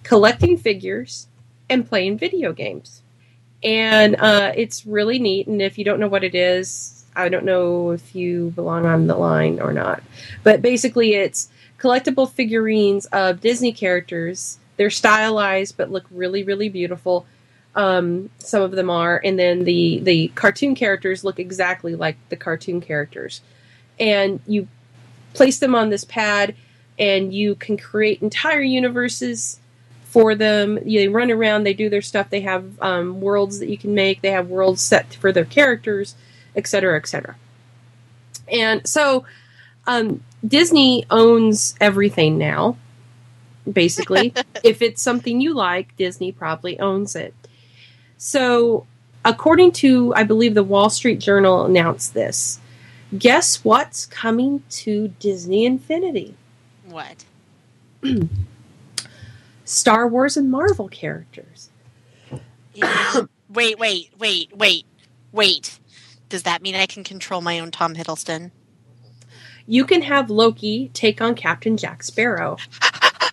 collecting 0.04 0.58
figures 0.58 1.28
and 1.70 1.88
playing 1.88 2.18
video 2.18 2.52
games. 2.54 3.02
And 3.62 4.16
uh, 4.16 4.54
it's 4.56 4.86
really 4.86 5.20
neat. 5.20 5.48
And 5.48 5.62
if 5.62 5.78
you 5.78 5.84
don't 5.84 6.00
know 6.00 6.08
what 6.08 6.24
it 6.24 6.34
is, 6.34 7.06
I 7.16 7.30
don't 7.30 7.46
know 7.46 7.92
if 7.92 8.16
you 8.16 8.52
belong 8.52 8.86
on 8.86 9.08
the 9.08 9.16
line 9.16 9.60
or 9.60 9.74
not. 9.74 10.02
But 10.44 10.62
basically, 10.62 11.16
it's 11.16 11.50
collectible 11.78 12.30
figurines 12.32 13.06
of 13.08 13.42
Disney 13.42 13.74
characters. 13.74 14.58
They're 14.78 14.90
stylized 14.90 15.76
but 15.76 15.92
look 15.92 16.06
really, 16.12 16.44
really 16.44 16.70
beautiful. 16.70 17.26
Um, 17.76 18.30
some 18.40 18.62
of 18.64 18.72
them 18.72 18.90
are, 18.90 19.22
and 19.24 19.38
then 19.38 19.64
the 19.64 20.00
the 20.00 20.30
cartoon 20.30 20.76
characters 20.76 21.24
look 21.24 21.40
exactly 21.40 21.96
like 21.96 22.18
the 22.30 22.36
cartoon 22.36 22.82
characters. 22.82 23.42
And 24.00 24.40
you 24.48 24.68
place 25.34 25.60
them 25.60 25.76
on 25.76 25.90
this 25.90 26.04
pad, 26.04 26.56
and 26.98 27.34
you 27.34 27.56
can 27.56 27.78
create 27.78 28.22
entire 28.22 28.62
universes 28.62 29.60
for 30.10 30.34
them. 30.34 30.80
They 30.84 31.08
run 31.08 31.32
around, 31.32 31.64
they 31.64 31.74
do 31.74 31.90
their 31.90 32.02
stuff. 32.02 32.30
They 32.30 32.42
have 32.42 32.82
um, 32.82 33.22
worlds 33.22 33.60
that 33.60 33.70
you 33.70 33.78
can 33.78 33.94
make. 33.94 34.22
They 34.22 34.32
have 34.32 34.48
worlds 34.48 34.82
set 34.82 35.14
for 35.14 35.32
their 35.32 35.46
characters, 35.46 36.16
etc., 36.56 36.98
etc. 36.98 37.36
And 38.52 38.88
so, 38.88 39.26
um, 39.86 40.24
Disney 40.46 41.06
owns 41.10 41.76
everything 41.80 42.38
now. 42.38 42.78
Basically, 43.72 44.34
if 44.64 44.82
it's 44.82 45.02
something 45.02 45.40
you 45.42 45.54
like, 45.54 45.96
Disney 45.96 46.32
probably 46.32 46.80
owns 46.80 47.16
it. 47.16 47.34
So, 48.20 48.86
according 49.24 49.72
to, 49.72 50.14
I 50.14 50.24
believe, 50.24 50.54
the 50.54 50.64
Wall 50.64 50.90
Street 50.90 51.20
Journal 51.20 51.66
announced 51.66 52.14
this. 52.14 52.60
Guess 53.18 53.64
what's 53.64 54.06
coming 54.06 54.62
to 54.72 55.08
Disney 55.20 55.66
Infinity? 55.66 56.36
What? 56.86 57.24
Star 59.64 60.06
Wars 60.06 60.36
and 60.36 60.52
Marvel 60.52 60.90
characters. 60.90 61.70
Yeah. 62.74 63.22
wait, 63.50 63.80
wait, 63.80 64.12
wait, 64.20 64.54
wait, 64.54 64.86
wait. 65.32 65.80
Does 66.28 66.44
that 66.44 66.62
mean 66.62 66.76
I 66.76 66.88
can 66.88 67.06
control 67.06 67.40
my 67.40 67.58
own 67.58 67.72
Tom 67.72 67.96
Hiddleston? 67.96 68.52
You 69.66 69.86
can 69.86 70.02
have 70.02 70.30
Loki 70.30 70.92
take 70.94 71.22
on 71.22 71.36
Captain 71.36 71.78
Jack 71.78 72.04
Sparrow. 72.04 72.58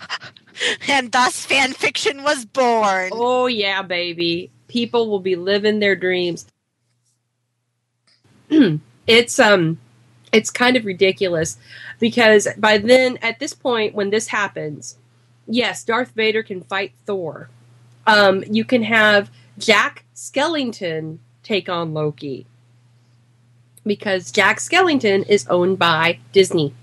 and 0.88 1.10
thus 1.10 1.44
fan 1.44 1.72
fiction 1.72 2.22
was 2.22 2.44
born. 2.44 3.10
Oh 3.12 3.46
yeah, 3.46 3.82
baby. 3.82 4.52
People 4.76 5.08
will 5.08 5.20
be 5.20 5.36
living 5.36 5.78
their 5.78 5.96
dreams. 5.96 6.44
it's 9.06 9.38
um 9.38 9.78
it's 10.32 10.50
kind 10.50 10.76
of 10.76 10.84
ridiculous 10.84 11.56
because 11.98 12.46
by 12.58 12.76
then 12.76 13.16
at 13.22 13.38
this 13.38 13.54
point 13.54 13.94
when 13.94 14.10
this 14.10 14.26
happens, 14.26 14.98
yes, 15.46 15.82
Darth 15.82 16.10
Vader 16.10 16.42
can 16.42 16.60
fight 16.60 16.92
Thor. 17.06 17.48
Um 18.06 18.44
you 18.50 18.66
can 18.66 18.82
have 18.82 19.30
Jack 19.56 20.04
Skellington 20.14 21.20
take 21.42 21.70
on 21.70 21.94
Loki. 21.94 22.44
Because 23.86 24.30
Jack 24.30 24.58
Skellington 24.58 25.26
is 25.26 25.46
owned 25.48 25.78
by 25.78 26.18
Disney. 26.32 26.74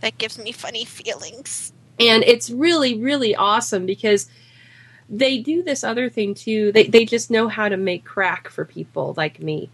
That 0.00 0.16
gives 0.16 0.38
me 0.38 0.52
funny 0.52 0.84
feelings. 0.84 1.72
And 1.98 2.22
it's 2.22 2.50
really, 2.50 2.96
really 2.96 3.34
awesome 3.34 3.84
because 3.84 4.28
they 5.12 5.38
do 5.38 5.62
this 5.62 5.84
other 5.84 6.08
thing 6.08 6.34
too. 6.34 6.72
They, 6.72 6.86
they 6.86 7.04
just 7.04 7.30
know 7.30 7.46
how 7.46 7.68
to 7.68 7.76
make 7.76 8.04
crack 8.04 8.48
for 8.48 8.64
people 8.64 9.14
like 9.16 9.38
me. 9.40 9.68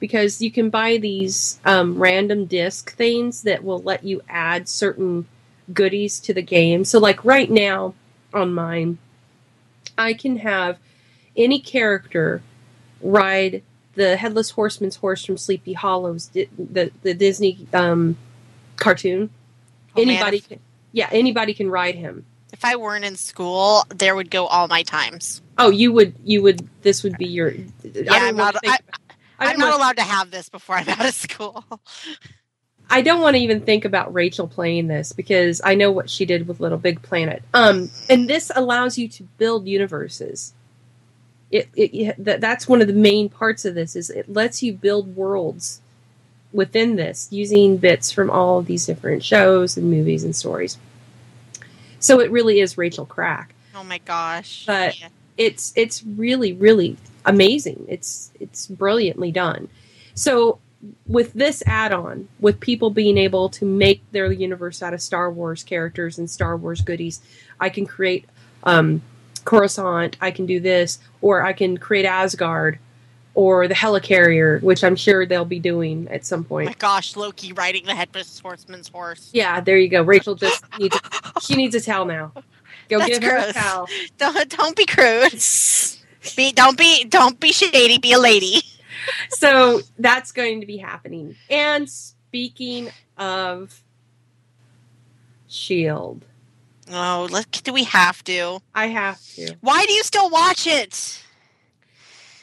Because 0.00 0.40
you 0.40 0.50
can 0.50 0.70
buy 0.70 0.96
these 0.96 1.60
um, 1.64 1.98
random 1.98 2.46
disc 2.46 2.94
things 2.94 3.42
that 3.42 3.64
will 3.64 3.80
let 3.80 4.04
you 4.04 4.22
add 4.28 4.68
certain 4.68 5.26
goodies 5.72 6.20
to 6.20 6.32
the 6.32 6.42
game. 6.42 6.84
So, 6.84 6.98
like 7.00 7.24
right 7.24 7.50
now 7.50 7.94
on 8.32 8.54
mine, 8.54 8.98
I 9.98 10.14
can 10.14 10.36
have 10.36 10.78
any 11.36 11.58
character 11.58 12.42
ride 13.02 13.62
the 13.94 14.16
Headless 14.16 14.50
Horseman's 14.50 14.96
horse 14.96 15.24
from 15.24 15.36
Sleepy 15.36 15.72
Hollows, 15.72 16.28
the, 16.28 16.48
the, 16.56 16.92
the 17.02 17.14
Disney 17.14 17.66
um, 17.74 18.16
cartoon. 18.76 19.30
Oh, 19.96 20.00
anybody 20.00 20.38
if- 20.38 20.48
can, 20.48 20.60
yeah, 20.92 21.08
anybody 21.10 21.52
can 21.52 21.68
ride 21.68 21.96
him. 21.96 22.24
If 22.52 22.64
I 22.64 22.76
weren't 22.76 23.04
in 23.04 23.16
school, 23.16 23.84
there 23.90 24.16
would 24.16 24.30
go 24.30 24.46
all 24.46 24.68
my 24.68 24.82
times. 24.82 25.42
Oh, 25.58 25.70
you 25.70 25.92
would, 25.92 26.14
you 26.24 26.42
would. 26.42 26.66
This 26.82 27.02
would 27.02 27.18
be 27.18 27.26
your. 27.26 27.50
Yeah, 27.50 28.04
I'm 28.08 28.36
not. 28.36 28.54
want 28.54 28.54
to 28.54 28.60
think, 28.60 28.80
I, 29.38 29.46
I'm 29.46 29.58
don't 29.58 29.72
allowed 29.72 29.96
to 29.96 30.02
have 30.02 30.30
this 30.30 30.48
before 30.48 30.76
I'm 30.76 30.88
out 30.88 31.06
of 31.06 31.14
school. 31.14 31.64
I 32.90 33.02
don't 33.02 33.20
want 33.20 33.36
to 33.36 33.42
even 33.42 33.60
think 33.60 33.84
about 33.84 34.14
Rachel 34.14 34.48
playing 34.48 34.86
this 34.86 35.12
because 35.12 35.60
I 35.62 35.74
know 35.74 35.92
what 35.92 36.08
she 36.08 36.24
did 36.24 36.48
with 36.48 36.60
Little 36.60 36.78
Big 36.78 37.02
Planet. 37.02 37.42
Um, 37.52 37.90
and 38.08 38.28
this 38.28 38.50
allows 38.54 38.96
you 38.96 39.08
to 39.08 39.24
build 39.36 39.66
universes. 39.66 40.54
It, 41.50 41.68
it, 41.76 41.94
it 41.94 42.24
that, 42.24 42.40
that's 42.40 42.66
one 42.68 42.80
of 42.80 42.86
the 42.86 42.94
main 42.94 43.28
parts 43.28 43.64
of 43.64 43.74
this 43.74 43.94
is 43.94 44.10
it 44.10 44.32
lets 44.32 44.62
you 44.62 44.72
build 44.72 45.16
worlds 45.16 45.80
within 46.52 46.96
this 46.96 47.28
using 47.30 47.76
bits 47.76 48.10
from 48.10 48.30
all 48.30 48.58
of 48.58 48.66
these 48.66 48.86
different 48.86 49.22
shows 49.22 49.76
and 49.76 49.90
movies 49.90 50.24
and 50.24 50.34
stories. 50.34 50.78
So 52.00 52.20
it 52.20 52.30
really 52.30 52.60
is 52.60 52.78
Rachel 52.78 53.06
Crack. 53.06 53.54
Oh 53.74 53.84
my 53.84 53.98
gosh. 53.98 54.64
But- 54.66 55.00
Yeah. 55.00 55.08
it's 55.36 55.72
it's 55.76 56.02
really 56.04 56.52
really 56.52 56.96
amazing. 57.24 57.84
It's 57.88 58.30
it's 58.40 58.66
brilliantly 58.66 59.30
done. 59.32 59.68
So 60.14 60.58
with 61.06 61.32
this 61.32 61.62
add-on, 61.66 62.28
with 62.38 62.60
people 62.60 62.90
being 62.90 63.18
able 63.18 63.48
to 63.50 63.64
make 63.64 64.00
their 64.12 64.30
universe 64.30 64.82
out 64.82 64.94
of 64.94 65.02
Star 65.02 65.30
Wars 65.30 65.64
characters 65.64 66.18
and 66.18 66.30
Star 66.30 66.56
Wars 66.56 66.80
goodies, 66.82 67.20
I 67.58 67.68
can 67.68 67.84
create 67.86 68.26
um, 68.62 69.02
Coruscant. 69.44 70.16
I 70.20 70.30
can 70.30 70.46
do 70.46 70.60
this, 70.60 70.98
or 71.20 71.42
I 71.42 71.52
can 71.52 71.78
create 71.78 72.04
Asgard, 72.04 72.78
or 73.38 73.68
the 73.68 73.74
Helicarrier, 73.74 74.60
which 74.64 74.82
I'm 74.82 74.96
sure 74.96 75.24
they'll 75.24 75.44
be 75.44 75.60
doing 75.60 76.08
at 76.10 76.26
some 76.26 76.44
Oh 76.50 76.64
my 76.64 76.72
gosh, 76.72 77.14
Loki 77.14 77.52
riding 77.52 77.86
the 77.86 77.94
headless 77.94 78.40
horseman's 78.40 78.88
horse. 78.88 79.30
Yeah, 79.32 79.60
there 79.60 79.78
you 79.78 79.88
go. 79.88 80.02
Rachel 80.02 80.34
just 80.46 80.64
needs 80.76 80.96
a, 80.96 81.40
she 81.40 81.54
needs 81.54 81.76
a 81.76 81.80
towel 81.80 82.04
now. 82.04 82.32
Go 82.88 82.98
That's 82.98 83.20
give 83.20 83.22
her 83.30 83.36
a 83.36 83.52
towel. 83.52 83.88
Don't 84.18 84.48
don't 84.48 84.74
be 84.74 84.86
crude. 84.86 85.40
Be 86.36 86.50
don't 86.50 86.76
be 86.76 87.04
don't 87.04 87.38
be 87.38 87.52
shady. 87.52 87.98
Be 87.98 88.12
a 88.12 88.18
lady. 88.18 88.60
so 89.28 89.82
that's 90.00 90.32
going 90.32 90.60
to 90.60 90.66
be 90.66 90.78
happening. 90.78 91.36
And 91.48 91.88
speaking 91.88 92.90
of 93.16 93.84
Shield, 95.46 96.24
Oh, 96.90 97.28
let, 97.30 97.52
do 97.62 97.72
we 97.72 97.84
have 97.84 98.24
to? 98.24 98.60
I 98.74 98.86
have 98.86 99.20
to 99.36 99.54
Why 99.60 99.84
do 99.86 99.92
you 99.92 100.02
still 100.02 100.28
watch 100.28 100.66
it? 100.66 101.22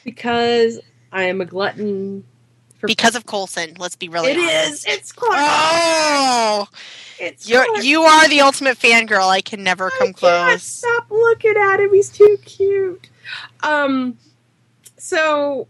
Because 0.06 0.78
I 1.10 1.24
am 1.24 1.40
a 1.40 1.44
glutton 1.44 2.24
for 2.78 2.86
Because 2.86 3.16
of 3.16 3.26
Coulson. 3.26 3.74
Let's 3.76 3.96
be 3.96 4.08
really 4.08 4.30
it 4.30 4.38
honest. 4.38 4.86
is. 4.88 4.94
It's 4.94 5.12
Clark. 5.12 5.34
Oh, 5.36 6.68
it's 7.18 7.48
you're 7.48 7.64
Clark. 7.64 7.84
you 7.84 8.02
are 8.02 8.28
the 8.28 8.40
ultimate 8.40 8.78
fangirl. 8.78 9.28
I 9.28 9.40
can 9.40 9.64
never 9.64 9.90
come 9.98 10.12
close. 10.12 10.62
stop 10.62 11.10
looking 11.10 11.56
at 11.56 11.80
him. 11.80 11.92
He's 11.92 12.08
too 12.08 12.38
cute. 12.44 13.08
Um, 13.64 14.16
so 14.96 15.66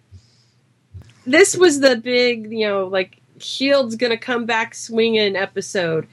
this 1.27 1.57
was 1.57 1.81
the 1.81 1.97
big, 1.97 2.53
you 2.53 2.69
know, 2.69 2.87
like 2.87 3.17
Shield's 3.39 3.97
gonna 3.97 4.19
come 4.19 4.45
back 4.45 4.75
swinging 4.75 5.35
episode. 5.35 6.07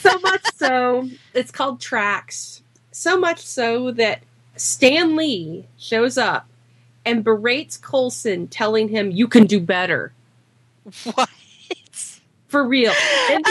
So 0.00 0.18
much 0.20 0.44
so, 0.54 1.08
it's 1.34 1.50
called 1.50 1.80
Tracks. 1.80 2.62
So 2.92 3.18
much 3.18 3.40
so 3.40 3.90
that 3.92 4.22
Stan 4.56 5.16
Lee 5.16 5.66
shows 5.76 6.16
up 6.16 6.46
and 7.08 7.24
berates 7.24 7.78
Coulson, 7.78 8.48
telling 8.48 8.88
him, 8.88 9.10
"You 9.10 9.28
can 9.28 9.46
do 9.46 9.60
better." 9.60 10.12
What? 11.14 11.28
For 12.48 12.64
real. 12.64 12.92
Now, 13.30 13.38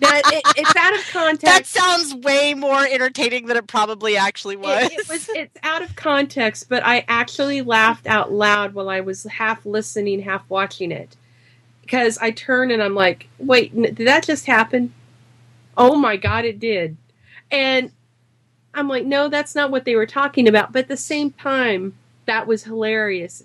it, 0.00 0.42
it's 0.56 0.76
out 0.76 0.94
of 0.94 1.06
context. 1.10 1.44
That 1.44 1.66
sounds 1.66 2.14
way 2.14 2.54
more 2.54 2.86
entertaining 2.86 3.46
than 3.46 3.56
it 3.56 3.66
probably 3.66 4.16
actually 4.16 4.56
was. 4.56 4.86
It, 4.86 4.92
it 4.92 5.08
was 5.08 5.28
it's 5.30 5.56
out 5.62 5.82
of 5.82 5.94
context, 5.96 6.68
but 6.68 6.84
I 6.84 7.04
actually 7.06 7.62
laughed 7.62 8.06
out 8.06 8.32
loud 8.32 8.74
while 8.74 8.88
I 8.88 9.00
was 9.00 9.24
half 9.24 9.64
listening, 9.66 10.20
half 10.20 10.48
watching 10.48 10.90
it. 10.90 11.16
Because 11.82 12.18
I 12.18 12.32
turn 12.32 12.70
and 12.70 12.82
I'm 12.82 12.94
like, 12.94 13.28
wait, 13.38 13.74
did 13.74 13.96
that 13.96 14.24
just 14.24 14.46
happen? 14.46 14.92
Oh 15.76 15.96
my 15.96 16.16
god, 16.16 16.44
it 16.44 16.58
did. 16.58 16.96
And 17.50 17.92
I'm 18.76 18.88
like, 18.88 19.06
no, 19.06 19.28
that's 19.28 19.54
not 19.54 19.70
what 19.70 19.86
they 19.86 19.96
were 19.96 20.06
talking 20.06 20.46
about. 20.46 20.72
But 20.72 20.80
at 20.80 20.88
the 20.88 20.96
same 20.98 21.32
time, 21.32 21.94
that 22.26 22.46
was 22.46 22.64
hilarious 22.64 23.42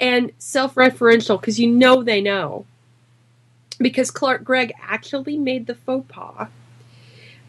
and 0.00 0.32
self 0.38 0.74
referential 0.74 1.40
because 1.40 1.60
you 1.60 1.70
know 1.70 2.02
they 2.02 2.20
know. 2.20 2.66
Because 3.78 4.10
Clark 4.10 4.44
Gregg 4.44 4.72
actually 4.82 5.38
made 5.38 5.66
the 5.66 5.74
faux 5.74 6.06
pas 6.08 6.48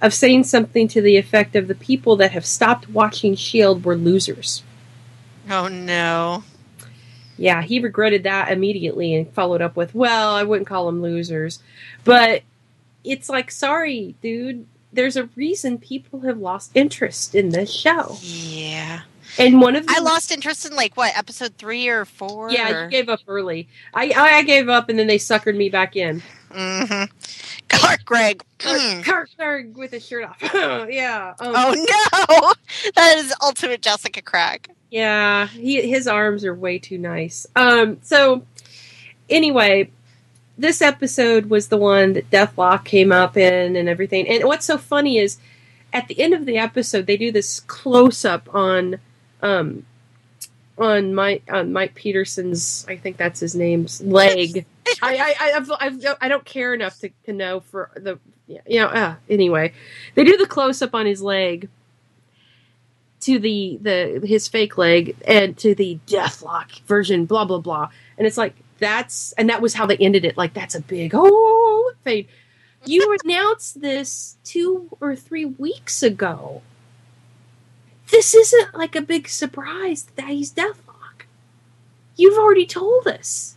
of 0.01 0.13
saying 0.13 0.43
something 0.43 0.87
to 0.89 1.01
the 1.01 1.17
effect 1.17 1.55
of 1.55 1.67
the 1.67 1.75
people 1.75 2.15
that 2.17 2.31
have 2.31 2.45
stopped 2.45 2.89
watching 2.89 3.35
Shield 3.35 3.83
were 3.83 3.95
losers. 3.95 4.63
oh 5.49 5.67
no. 5.67 6.43
Yeah, 7.37 7.63
he 7.63 7.79
regretted 7.79 8.23
that 8.23 8.51
immediately 8.51 9.15
and 9.15 9.31
followed 9.33 9.61
up 9.63 9.75
with, 9.75 9.95
"Well, 9.95 10.35
I 10.35 10.43
wouldn't 10.43 10.67
call 10.67 10.85
them 10.85 11.01
losers." 11.01 11.59
But 12.03 12.43
it's 13.03 13.29
like, 13.29 13.49
sorry, 13.49 14.15
dude, 14.21 14.67
there's 14.93 15.15
a 15.17 15.25
reason 15.35 15.77
people 15.77 16.21
have 16.21 16.37
lost 16.37 16.71
interest 16.75 17.35
in 17.35 17.49
this 17.49 17.71
show. 17.71 18.17
Yeah. 18.21 19.01
And 19.39 19.61
one 19.61 19.75
of 19.77 19.87
the 19.87 19.93
I 19.95 19.99
lost 20.01 20.31
interest 20.31 20.65
in 20.65 20.75
like 20.75 20.97
what 20.97 21.17
episode 21.17 21.53
three 21.57 21.87
or 21.87 22.03
four. 22.05 22.51
Yeah, 22.51 22.69
or- 22.71 22.83
you 22.85 22.89
gave 22.89 23.07
up 23.09 23.21
early. 23.27 23.67
I 23.93 24.11
I 24.15 24.43
gave 24.43 24.67
up 24.67 24.89
and 24.89 24.99
then 24.99 25.07
they 25.07 25.17
suckered 25.17 25.55
me 25.55 25.69
back 25.69 25.95
in. 25.95 26.21
Mhm. 26.51 27.09
Clark 27.69 28.03
Gregg. 28.03 28.43
Mm. 28.59 29.03
Clark 29.05 29.29
Gregg 29.37 29.77
with 29.77 29.91
his 29.91 30.05
shirt 30.05 30.25
off. 30.25 30.37
yeah. 30.89 31.33
Um, 31.39 31.53
Oh 31.55 31.73
no, 31.73 32.53
that 32.95 33.17
is 33.19 33.33
ultimate 33.41 33.81
Jessica 33.81 34.21
Crack. 34.21 34.69
Yeah, 34.89 35.47
he 35.47 35.89
his 35.89 36.07
arms 36.07 36.43
are 36.43 36.53
way 36.53 36.77
too 36.79 36.97
nice. 36.97 37.47
Um, 37.55 37.99
so 38.01 38.45
anyway, 39.29 39.89
this 40.57 40.81
episode 40.81 41.47
was 41.47 41.67
the 41.67 41.77
one 41.77 42.13
that 42.13 42.29
Deathlok 42.29 42.83
came 42.83 43.11
up 43.11 43.37
in 43.37 43.75
and 43.75 43.89
everything. 43.89 44.27
And 44.27 44.43
what's 44.45 44.65
so 44.65 44.77
funny 44.77 45.17
is 45.17 45.37
at 45.93 46.07
the 46.07 46.19
end 46.19 46.33
of 46.33 46.45
the 46.45 46.57
episode 46.57 47.05
they 47.05 47.17
do 47.17 47.31
this 47.31 47.59
close 47.61 48.23
up 48.23 48.53
on 48.53 48.99
um 49.41 49.85
on 50.77 51.13
Mike 51.13 51.43
on 51.51 51.73
Mike 51.73 51.95
Peterson's 51.95 52.85
I 52.87 52.95
think 52.95 53.17
that's 53.17 53.39
his 53.39 53.55
name's 53.55 54.01
leg. 54.01 54.65
I 55.01 55.15
I 55.17 55.35
I, 55.39 55.57
I've, 55.57 55.71
I've, 55.79 56.17
I 56.21 56.27
don't 56.27 56.45
care 56.45 56.73
enough 56.73 56.99
to, 56.99 57.09
to 57.25 57.33
know 57.33 57.59
for 57.59 57.91
the 57.95 58.19
you 58.47 58.79
know 58.79 58.87
uh, 58.87 59.15
anyway 59.29 59.73
they 60.15 60.23
do 60.23 60.37
the 60.37 60.45
close 60.45 60.81
up 60.81 60.93
on 60.93 61.05
his 61.05 61.21
leg 61.21 61.69
to 63.21 63.39
the 63.39 63.79
the 63.81 64.21
his 64.25 64.47
fake 64.47 64.77
leg 64.77 65.15
and 65.25 65.57
to 65.57 65.73
the 65.73 65.99
Deathlok 66.07 66.81
version, 66.81 67.25
blah 67.25 67.45
blah 67.45 67.59
blah. 67.59 67.89
And 68.17 68.27
it's 68.27 68.37
like 68.37 68.55
that's 68.81 69.31
and 69.33 69.49
that 69.49 69.61
was 69.61 69.75
how 69.75 69.85
they 69.85 69.95
ended 69.95 70.25
it. 70.25 70.35
Like 70.35 70.53
that's 70.53 70.75
a 70.75 70.81
big 70.81 71.11
oh 71.13 71.93
fade. 72.03 72.27
You 72.83 73.15
announced 73.23 73.79
this 73.79 74.35
two 74.43 74.89
or 74.99 75.15
three 75.15 75.45
weeks 75.45 76.03
ago. 76.03 76.61
This 78.09 78.35
isn't 78.35 78.73
like 78.75 78.95
a 78.97 79.01
big 79.01 79.29
surprise 79.29 80.07
that 80.15 80.27
he's 80.27 80.51
Deathlok. 80.51 81.23
You've 82.17 82.37
already 82.37 82.65
told 82.65 83.07
us. 83.07 83.55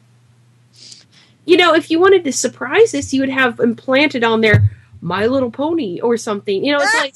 You 1.45 1.57
know, 1.57 1.75
if 1.75 1.91
you 1.91 1.99
wanted 1.99 2.25
to 2.25 2.33
surprise 2.33 2.95
us, 2.95 3.13
you 3.13 3.21
would 3.21 3.31
have 3.31 3.59
implanted 3.59 4.23
on 4.25 4.41
there 4.41 4.71
My 5.01 5.27
Little 5.27 5.51
Pony 5.51 6.01
or 6.01 6.17
something. 6.17 6.65
You 6.65 6.73
know, 6.73 6.79
it's 6.81 6.95
like, 6.95 7.15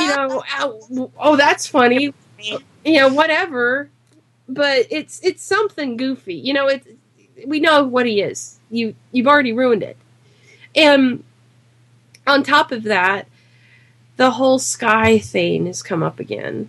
you 0.00 0.08
know, 0.16 0.42
oh, 0.58 1.10
oh, 1.18 1.36
that's 1.36 1.66
funny. 1.66 2.12
You 2.84 2.96
know, 3.00 3.08
whatever. 3.08 3.88
But 4.48 4.86
it's 4.90 5.20
it's 5.22 5.42
something 5.42 5.96
goofy. 5.96 6.34
You 6.34 6.54
know, 6.54 6.68
it's 6.68 6.86
we 7.46 7.60
know 7.60 7.84
what 7.84 8.06
he 8.06 8.20
is. 8.20 8.58
You 8.70 8.94
you've 9.12 9.26
already 9.26 9.52
ruined 9.52 9.82
it. 9.82 9.96
And 10.76 11.24
on 12.26 12.42
top 12.42 12.72
of 12.72 12.84
that, 12.84 13.26
the 14.16 14.32
whole 14.32 14.58
sky 14.58 15.18
thing 15.18 15.66
has 15.66 15.82
come 15.82 16.02
up 16.02 16.20
again. 16.20 16.68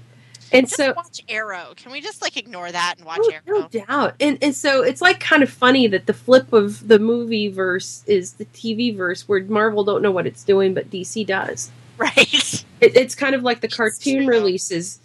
And 0.52 0.66
Just 0.68 0.78
so 0.78 0.94
watch 0.96 1.22
Arrow. 1.30 1.74
Can 1.76 1.92
we 1.92 2.02
just 2.02 2.22
like 2.24 2.36
ignore 2.36 2.72
that 2.72 2.96
and 2.98 3.06
watch 3.06 3.20
Oh, 3.22 3.32
Arrow? 3.32 3.60
no 3.60 3.68
doubt. 3.68 4.16
And 4.20 4.38
and 4.42 4.56
so 4.56 4.82
it's 4.82 5.02
like 5.02 5.20
kind 5.20 5.44
of 5.44 5.50
funny 5.50 5.86
that 5.88 6.08
the 6.08 6.14
flip 6.14 6.52
of 6.54 6.88
the 6.88 6.98
movie 6.98 7.50
verse 7.50 8.04
is 8.08 8.34
the 8.34 8.46
TV 8.46 8.96
verse 8.96 9.28
where 9.28 9.44
Marvel 9.44 9.84
don't 9.84 10.02
know 10.02 10.12
what 10.12 10.26
it's 10.26 10.44
doing, 10.44 10.74
but 10.74 10.90
DC 10.90 11.26
does. 11.26 11.72
Right. 11.98 12.66
It, 12.82 12.96
it's 12.96 13.14
kind 13.14 13.36
of 13.36 13.44
like 13.44 13.60
the 13.60 13.68
cartoon 13.68 14.26
releases. 14.26 15.02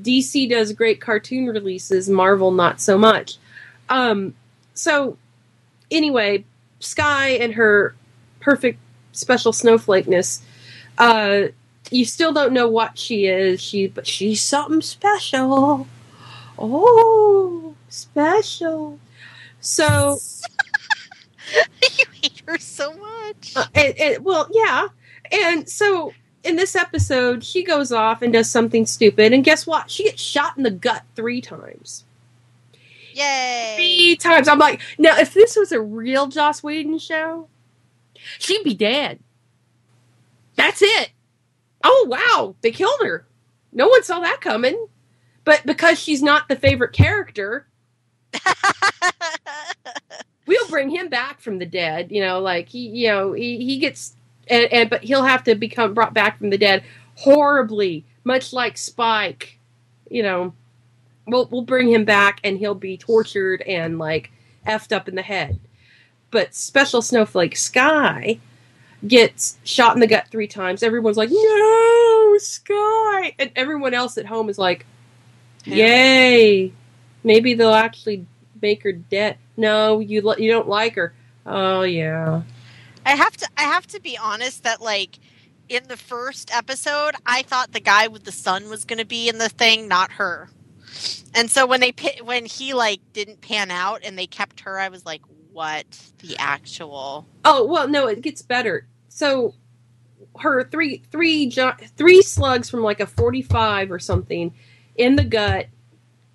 DC 0.00 0.48
does 0.48 0.72
great 0.72 0.98
cartoon 0.98 1.44
releases, 1.46 2.08
Marvel 2.08 2.52
not 2.52 2.80
so 2.80 2.96
much. 2.96 3.36
Um, 3.90 4.32
so 4.78 5.16
anyway, 5.90 6.44
Skye 6.80 7.30
and 7.30 7.54
her 7.54 7.94
perfect 8.40 8.78
special 9.12 9.52
snowflakeness. 9.52 10.40
Uh, 10.96 11.48
you 11.90 12.04
still 12.04 12.32
don't 12.32 12.52
know 12.52 12.68
what 12.68 12.98
she 12.98 13.26
is. 13.26 13.60
She, 13.60 13.88
but 13.88 14.06
she's 14.06 14.40
something 14.42 14.80
special. 14.82 15.88
Oh, 16.58 17.74
special. 17.88 18.98
So 19.60 20.18
you 21.82 22.04
hate 22.22 22.42
her 22.46 22.58
so 22.58 22.92
much. 22.94 23.52
Uh, 23.56 23.66
and, 23.74 23.98
and- 23.98 24.24
well, 24.24 24.48
yeah. 24.52 24.88
And 25.32 25.68
so 25.68 26.12
in 26.44 26.56
this 26.56 26.76
episode, 26.76 27.44
she 27.44 27.62
goes 27.64 27.92
off 27.92 28.22
and 28.22 28.32
does 28.32 28.50
something 28.50 28.86
stupid, 28.86 29.32
and 29.32 29.44
guess 29.44 29.66
what? 29.66 29.90
She 29.90 30.04
gets 30.04 30.22
shot 30.22 30.56
in 30.56 30.62
the 30.62 30.70
gut 30.70 31.02
three 31.16 31.40
times. 31.40 32.04
Yay. 33.18 33.74
Three 33.76 34.16
times. 34.16 34.48
I'm 34.48 34.58
like, 34.58 34.80
now 34.98 35.18
if 35.18 35.34
this 35.34 35.56
was 35.56 35.72
a 35.72 35.80
real 35.80 36.28
Joss 36.28 36.62
Whedon 36.62 36.98
show, 36.98 37.48
she'd 38.38 38.64
be 38.64 38.74
dead. 38.74 39.20
That's 40.56 40.82
it. 40.82 41.10
Oh 41.84 42.06
wow, 42.08 42.54
they 42.62 42.70
killed 42.70 43.00
her. 43.02 43.26
No 43.72 43.88
one 43.88 44.02
saw 44.02 44.20
that 44.20 44.40
coming. 44.40 44.86
But 45.44 45.64
because 45.64 45.98
she's 45.98 46.22
not 46.22 46.48
the 46.48 46.56
favorite 46.56 46.92
character, 46.92 47.66
we'll 50.46 50.68
bring 50.68 50.90
him 50.90 51.08
back 51.08 51.40
from 51.40 51.58
the 51.58 51.66
dead. 51.66 52.12
You 52.12 52.20
know, 52.20 52.40
like 52.40 52.68
he, 52.68 52.88
you 52.88 53.08
know, 53.08 53.32
he, 53.32 53.64
he 53.64 53.78
gets, 53.78 54.14
and, 54.48 54.70
and 54.72 54.90
but 54.90 55.04
he'll 55.04 55.24
have 55.24 55.44
to 55.44 55.54
become 55.54 55.94
brought 55.94 56.12
back 56.12 56.38
from 56.38 56.50
the 56.50 56.58
dead 56.58 56.84
horribly, 57.14 58.04
much 58.24 58.52
like 58.52 58.76
Spike. 58.76 59.58
You 60.10 60.22
know, 60.22 60.54
we'll 61.28 61.46
we'll 61.46 61.62
bring 61.62 61.90
him 61.90 62.04
back, 62.04 62.40
and 62.44 62.58
he'll 62.58 62.74
be 62.74 62.96
tortured 62.96 63.62
and 63.62 63.98
like 63.98 64.30
effed 64.66 64.94
up 64.94 65.08
in 65.08 65.14
the 65.14 65.22
head. 65.22 65.58
But 66.30 66.54
special 66.54 67.02
snowflake 67.02 67.56
Skye 67.56 68.38
gets 69.06 69.58
shot 69.64 69.94
in 69.94 70.00
the 70.00 70.06
gut 70.06 70.28
three 70.30 70.48
times. 70.48 70.82
Everyone's 70.82 71.16
like, 71.16 71.30
"No, 71.30 72.36
Skye," 72.38 73.34
and 73.38 73.50
everyone 73.56 73.94
else 73.94 74.18
at 74.18 74.26
home 74.26 74.48
is 74.48 74.58
like, 74.58 74.86
"Yay!" 75.64 76.72
Maybe 77.24 77.54
they'll 77.54 77.74
actually 77.74 78.26
make 78.60 78.82
her 78.82 78.92
dead. 78.92 79.38
No, 79.56 80.00
you 80.00 80.22
li- 80.22 80.44
you 80.44 80.50
don't 80.50 80.68
like 80.68 80.94
her. 80.96 81.14
Oh 81.46 81.82
yeah. 81.82 82.42
I 83.06 83.16
have 83.16 83.36
to 83.38 83.48
I 83.56 83.62
have 83.62 83.86
to 83.88 84.00
be 84.00 84.18
honest 84.18 84.64
that 84.64 84.82
like 84.82 85.18
in 85.68 85.84
the 85.88 85.96
first 85.96 86.54
episode, 86.54 87.14
I 87.26 87.42
thought 87.42 87.72
the 87.72 87.80
guy 87.80 88.08
with 88.08 88.24
the 88.24 88.32
sun 88.32 88.68
was 88.68 88.84
going 88.84 88.98
to 88.98 89.04
be 89.04 89.28
in 89.28 89.38
the 89.38 89.48
thing, 89.48 89.88
not 89.88 90.12
her. 90.12 90.48
And 91.34 91.50
so 91.50 91.66
when 91.66 91.80
they 91.80 91.92
when 92.22 92.46
he 92.46 92.74
like 92.74 93.00
didn't 93.12 93.40
pan 93.40 93.70
out 93.70 94.00
and 94.04 94.18
they 94.18 94.26
kept 94.26 94.60
her, 94.60 94.78
I 94.78 94.88
was 94.88 95.04
like, 95.06 95.22
"What 95.52 95.86
the 96.18 96.36
actual?" 96.38 97.26
Oh 97.44 97.64
well, 97.64 97.88
no, 97.88 98.06
it 98.06 98.22
gets 98.22 98.42
better. 98.42 98.86
So 99.08 99.54
her 100.40 100.64
three 100.64 101.02
three 101.10 101.50
three 101.96 102.22
slugs 102.22 102.70
from 102.70 102.82
like 102.82 103.00
a 103.00 103.06
forty 103.06 103.42
five 103.42 103.90
or 103.90 103.98
something 103.98 104.54
in 104.96 105.16
the 105.16 105.24
gut 105.24 105.66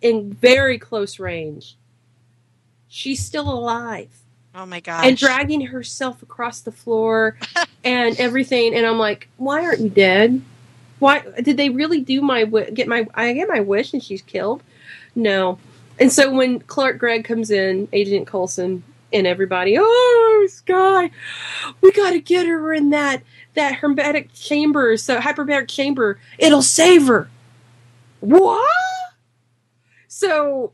in 0.02 0.34
very 0.34 0.78
close 0.78 1.20
range. 1.20 1.78
She's 2.88 3.26
still 3.26 3.50
alive 3.50 4.10
Oh 4.56 4.66
my 4.66 4.80
god! 4.80 5.06
and 5.06 5.18
dragging 5.18 5.62
herself 5.62 6.22
across 6.22 6.62
the 6.62 6.72
floor 6.72 7.38
and 7.84 8.20
everything. 8.20 8.76
And 8.76 8.86
I'm 8.86 9.00
like, 9.00 9.30
why 9.38 9.66
aren't 9.66 9.80
you 9.80 9.90
dead? 9.90 10.42
Why 11.04 11.20
did 11.42 11.58
they 11.58 11.70
really 11.70 12.00
do 12.00 12.22
my 12.22 12.46
get 12.46 12.88
my 12.88 13.06
I 13.14 13.34
get 13.34 13.50
my 13.50 13.60
wish 13.60 13.92
and 13.92 14.02
she's 14.02 14.22
killed? 14.22 14.64
No. 15.16 15.60
And 16.00 16.10
so 16.14 16.32
when 16.32 16.62
Clark 16.62 16.98
Gregg 16.98 17.26
comes 17.26 17.52
in, 17.52 17.90
Agent 17.92 18.26
Coulson 18.26 18.84
and 19.12 19.28
everybody, 19.28 19.76
oh 19.78 20.48
Skye, 20.50 21.12
we 21.82 21.92
got 21.92 22.12
to 22.12 22.22
get 22.22 22.48
her 22.48 22.72
in 22.74 22.92
that 22.92 23.22
that 23.54 23.76
hermetic 23.76 24.34
chamber, 24.34 24.96
so 24.96 25.20
hyperbaric 25.20 25.68
chamber. 25.68 26.22
It'll 26.40 26.62
save 26.62 27.08
her. 27.08 27.30
What? 28.22 28.66
So 30.08 30.72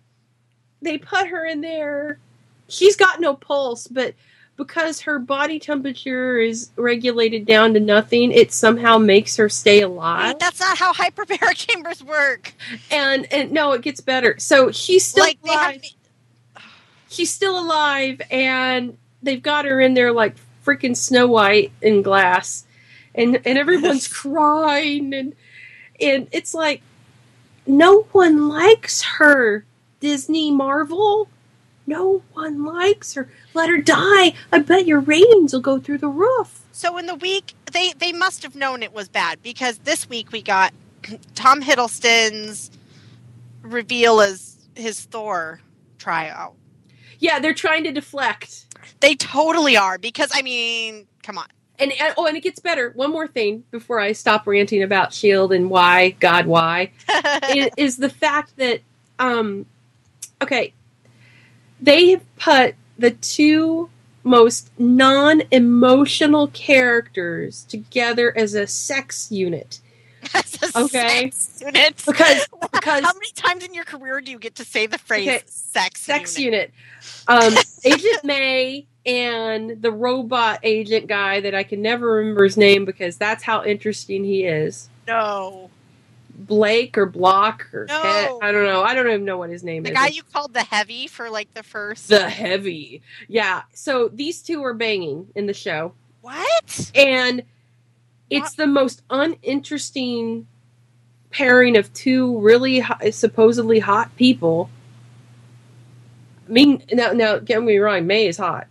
they 0.80 1.00
put 1.00 1.30
her 1.30 1.44
in 1.44 1.62
there. 1.62 2.20
She's 2.68 2.96
got 2.96 3.20
no 3.20 3.34
pulse, 3.34 3.88
but 3.88 4.14
because 4.60 5.00
her 5.02 5.20
body 5.20 5.58
temperature 5.58 6.38
is 6.38 6.70
regulated 6.76 7.46
down 7.46 7.74
to 7.74 7.80
nothing, 7.80 8.34
it 8.34 8.52
somehow 8.52 8.98
makes 8.98 9.38
her 9.38 9.48
stay 9.48 9.82
alive. 9.82 10.38
That's 10.38 10.60
not 10.60 10.78
how 10.78 10.92
hyperbaric 10.92 11.56
chambers 11.68 12.04
work. 12.04 12.54
And 12.92 13.26
and 13.32 13.52
no, 13.54 13.72
it 13.72 13.82
gets 13.82 14.02
better. 14.02 14.36
So 14.38 14.70
she's 14.72 15.08
still 15.08 15.24
like 15.24 15.40
alive. 15.44 15.82
have 15.82 16.66
she's 17.10 17.34
still 17.34 17.58
alive, 17.58 18.22
and 18.30 18.98
they've 19.24 19.42
got 19.42 19.64
her 19.64 19.80
in 19.80 19.94
there 19.94 20.12
like 20.12 20.36
freaking 20.66 20.96
Snow 20.96 21.26
White 21.26 21.72
in 21.82 22.02
glass, 22.02 22.66
and 23.16 23.40
and 23.46 23.58
everyone's 23.58 24.08
crying, 24.14 25.14
and 25.14 25.34
and 26.02 26.28
it's 26.34 26.54
like 26.54 26.82
no 27.66 28.02
one 28.12 28.50
likes 28.50 29.02
her. 29.04 29.64
Disney, 30.02 30.50
Marvel, 30.52 31.28
no 31.90 32.24
one 32.34 32.64
likes 32.66 33.16
her. 33.16 33.30
Let 33.56 33.70
her 33.70 33.80
die. 33.80 34.36
I 34.54 34.60
bet 34.60 34.88
your 34.88 35.02
ratings 35.02 35.54
will 35.54 35.62
go 35.62 35.80
through 35.80 36.00
the 36.00 36.08
roof. 36.08 36.62
So 36.72 36.98
in 36.98 37.08
the 37.08 37.16
week 37.16 37.54
they 37.74 37.94
they 37.94 38.14
must 38.14 38.44
have 38.44 38.56
known 38.56 38.84
it 38.84 38.94
was 38.94 39.10
bad 39.10 39.44
because 39.44 39.80
this 39.80 40.08
week 40.10 40.32
we 40.32 40.42
got 40.42 40.74
Tom 41.36 41.62
Hiddleston's 41.62 42.72
reveal 43.64 44.22
as 44.22 44.58
his 44.76 45.02
Thor 45.02 45.62
tryout. 45.98 46.56
Yeah, 47.20 47.40
they're 47.40 47.54
trying 47.56 47.84
to 47.86 47.92
deflect. 47.92 48.66
They 49.02 49.16
totally 49.16 49.78
are 49.78 49.98
because 49.98 50.32
I 50.34 50.42
mean, 50.44 51.08
come 51.24 51.38
on. 51.38 51.48
And, 51.80 51.92
and 51.94 52.14
oh, 52.18 52.28
and 52.28 52.38
it 52.38 52.44
gets 52.44 52.60
better. 52.60 52.92
One 52.96 53.12
more 53.12 53.28
thing 53.28 53.64
before 53.72 54.00
I 54.00 54.12
stop 54.14 54.46
ranting 54.48 54.84
about 54.84 55.14
Shield 55.14 55.54
and 55.54 55.70
why, 55.70 56.12
God, 56.20 56.46
why. 56.46 56.92
i- 57.10 57.72
is 57.78 57.98
the 57.98 58.10
fact 58.10 58.56
that 58.58 58.82
um 59.20 59.66
okay 60.42 60.74
they 61.82 62.12
have 62.12 62.36
put 62.38 62.76
the 62.98 63.12
two 63.12 63.90
most 64.24 64.72
non-emotional 64.80 66.48
characters 66.48 67.64
together 67.66 68.38
as 68.38 68.54
a 68.54 68.68
sex 68.68 69.32
unit 69.32 69.80
As 70.34 70.62
a 70.64 70.68
Okay. 70.76 71.32
sex 71.32 71.62
unit. 71.62 72.06
because 72.06 72.48
because 72.74 73.04
how 73.04 73.14
many 73.14 73.32
times 73.36 73.66
in 73.66 73.74
your 73.74 73.86
career 73.86 74.22
do 74.22 74.32
you 74.32 74.40
get 74.40 74.56
to 74.56 74.66
say 74.66 74.88
the 74.88 74.98
phrase 75.00 75.28
Okay, 75.28 75.44
sex 75.48 76.08
sex 76.08 76.36
unit? 76.36 76.46
unit 76.46 76.72
um 77.28 77.56
agent 77.84 78.24
may 78.24 78.86
and 79.06 79.82
the 79.82 79.92
robot 79.92 80.60
agent 80.64 81.08
guy 81.08 81.42
that 81.42 81.56
i 81.56 81.64
can 81.64 81.82
never 81.82 82.08
remember 82.14 82.44
his 82.46 82.58
name 82.58 82.86
because 82.86 83.18
that's 83.18 83.44
how 83.44 83.64
interesting 83.64 84.24
he 84.26 84.46
is 84.46 84.90
No. 85.08 85.72
Blake 86.40 86.98
or 86.98 87.06
block 87.06 87.68
or 87.74 87.86
No. 87.88 88.40
I 88.42 88.52
don't 88.52 88.64
know 88.64 88.82
i 88.82 88.94
don't 88.94 89.08
even 89.08 89.26
know 89.26 89.38
what 89.38 89.50
his 89.50 89.64
name 89.64 89.84
The 89.84 89.90
is 89.90 89.94
The 89.94 90.00
guy 90.00 90.08
you 90.08 90.24
called 90.24 90.54
the 90.54 90.64
heavy 90.64 91.08
for 91.08 91.30
like 91.30 91.54
the 91.54 91.64
first 91.64 92.08
the 92.08 92.30
heavy. 92.30 93.02
Yeah. 93.28 93.64
So 93.74 94.08
these 94.08 94.42
two 94.42 94.64
are 94.64 94.74
banging 94.74 95.28
in 95.36 95.46
the 95.46 95.54
show. 95.54 95.94
What? 96.22 96.92
And 96.96 97.44
it's 98.30 98.54
the 98.54 98.68
most 98.68 99.02
uninteresting 99.10 100.48
pairing 101.32 101.78
of 101.78 101.92
two 101.94 102.40
really 102.40 102.80
hot, 102.80 103.14
supposedly 103.14 103.80
hot 103.80 104.16
people. 104.16 104.70
I 106.48 106.52
mean, 106.52 106.84
now, 106.92 107.12
now, 107.12 107.38
get 107.38 107.62
me 107.62 107.78
wrong, 107.78 108.08
May 108.08 108.28
is 108.28 108.38
hot. 108.38 108.68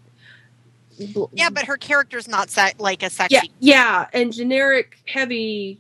Yeah, 1.33 1.51
but 1.51 1.67
her 1.67 1.77
character's 1.77 2.27
not 2.27 2.51
se- 2.51 2.75
like 2.79 3.05
a 3.05 3.11
sexy 3.11 3.37
yeah, 3.37 3.43
yeah, 3.61 4.07
and 4.13 4.33
generic 4.33 4.99
heavy 5.07 5.79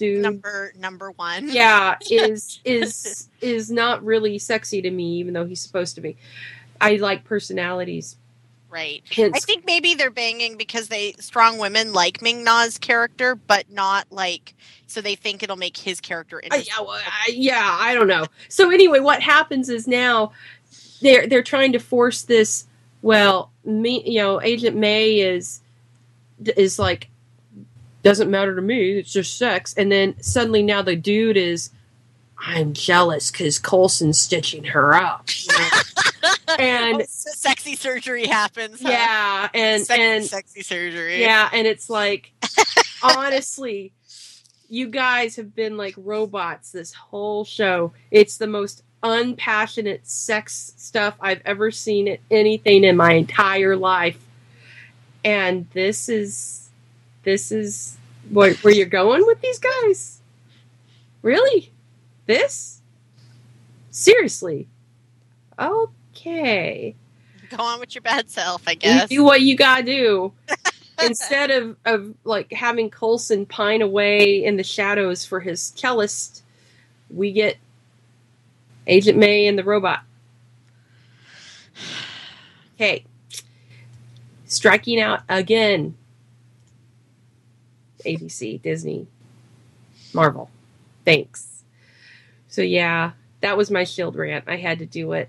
dude. 0.00 0.22
number 0.22 0.72
number 0.76 1.10
one. 1.12 1.48
yeah, 1.50 1.96
is 2.10 2.58
is 2.64 3.28
is 3.40 3.70
not 3.70 4.04
really 4.04 4.38
sexy 4.38 4.82
to 4.82 4.90
me, 4.90 5.18
even 5.18 5.34
though 5.34 5.46
he's 5.46 5.60
supposed 5.60 5.94
to 5.94 6.00
be. 6.00 6.16
I 6.80 6.96
like 6.96 7.24
personalities. 7.24 8.16
right. 8.70 9.02
Hence, 9.14 9.36
I 9.36 9.40
think 9.40 9.66
maybe 9.66 9.94
they're 9.94 10.10
banging 10.10 10.56
because 10.56 10.88
they 10.88 11.12
strong 11.20 11.58
women 11.58 11.92
like 11.92 12.22
Ming 12.22 12.42
Na's 12.42 12.78
character, 12.78 13.34
but 13.34 13.70
not 13.70 14.06
like 14.10 14.54
so 14.86 15.00
they 15.00 15.14
think 15.14 15.42
it'll 15.42 15.56
make 15.56 15.76
his 15.76 16.00
character 16.00 16.40
I, 16.42 16.46
interesting. 16.46 16.74
yeah, 16.76 16.84
well, 16.84 17.00
I, 17.06 17.30
yeah, 17.32 17.76
I 17.80 17.94
don't 17.94 18.08
know. 18.08 18.24
So 18.48 18.70
anyway, 18.70 19.00
what 19.00 19.22
happens 19.22 19.68
is 19.68 19.86
now 19.86 20.32
they're 21.02 21.26
they're 21.26 21.42
trying 21.42 21.72
to 21.72 21.78
force 21.78 22.22
this. 22.22 22.66
Well, 23.02 23.50
me, 23.64 24.02
you 24.04 24.18
know, 24.18 24.40
Agent 24.40 24.76
May 24.76 25.20
is 25.20 25.60
is 26.56 26.78
like 26.78 27.10
doesn't 28.02 28.30
matter 28.30 28.54
to 28.56 28.62
me. 28.62 28.92
It's 28.98 29.12
just 29.12 29.36
sex, 29.36 29.74
and 29.74 29.90
then 29.90 30.20
suddenly 30.22 30.62
now 30.62 30.82
the 30.82 30.96
dude 30.96 31.36
is. 31.36 31.70
I'm 32.42 32.72
jealous 32.72 33.30
because 33.30 33.58
Coulson's 33.58 34.18
stitching 34.18 34.64
her 34.64 34.94
up, 34.94 35.28
you 35.28 35.58
know? 35.58 36.30
and 36.58 37.02
Oh, 37.02 37.04
sexy 37.06 37.76
surgery 37.76 38.26
happens. 38.26 38.80
huh? 38.80 38.88
yeah, 38.88 39.48
and 39.52 39.84
sexy, 39.84 40.02
and 40.02 40.24
sexy 40.24 40.62
surgery. 40.62 41.20
Yeah, 41.20 41.50
and 41.52 41.66
it's 41.66 41.90
like 41.90 42.32
honestly, 43.02 43.92
you 44.70 44.88
guys 44.88 45.36
have 45.36 45.54
been 45.54 45.76
like 45.76 45.92
robots 45.98 46.72
this 46.72 46.94
whole 46.94 47.44
show. 47.44 47.92
It's 48.10 48.38
the 48.38 48.46
most 48.46 48.84
unpassionate 49.02 50.06
sex 50.08 50.72
stuff 50.78 51.16
I've 51.20 51.42
ever 51.44 51.70
seen 51.70 52.08
in 52.08 52.18
anything 52.30 52.84
in 52.84 52.96
my 52.96 53.12
entire 53.12 53.76
life. 53.76 54.18
And 55.22 55.68
this 55.74 56.08
is 56.08 56.69
this 57.22 57.52
is 57.52 57.96
where, 58.30 58.54
where 58.54 58.74
you're 58.74 58.86
going 58.86 59.24
with 59.26 59.40
these 59.40 59.58
guys. 59.58 60.20
Really? 61.22 61.72
This? 62.26 62.80
Seriously? 63.90 64.68
Okay 65.58 66.94
Go 67.50 67.64
on 67.64 67.80
with 67.80 67.94
your 67.94 68.02
bad 68.02 68.30
self, 68.30 68.62
I 68.66 68.72
you 68.72 68.76
guess. 68.76 69.08
do 69.08 69.24
what 69.24 69.40
you 69.40 69.56
gotta 69.56 69.82
do 69.82 70.32
instead 71.04 71.50
of, 71.50 71.76
of 71.84 72.14
like 72.24 72.52
having 72.52 72.88
coulson 72.90 73.44
pine 73.44 73.82
away 73.82 74.44
in 74.44 74.56
the 74.56 74.62
shadows 74.62 75.24
for 75.24 75.40
his 75.40 75.72
cellist 75.74 76.42
we 77.08 77.32
get 77.32 77.56
agent 78.86 79.18
may 79.18 79.46
and 79.46 79.58
the 79.58 79.64
robot 79.64 80.00
okay 82.76 83.04
striking 84.46 85.00
out 85.00 85.22
again 85.28 85.96
abc 88.04 88.60
disney 88.62 89.06
marvel 90.12 90.50
thanks 91.04 91.64
so 92.48 92.62
yeah 92.62 93.12
that 93.40 93.56
was 93.56 93.70
my 93.70 93.84
shield 93.84 94.16
rant 94.16 94.44
i 94.46 94.56
had 94.56 94.78
to 94.78 94.86
do 94.86 95.12
it 95.12 95.28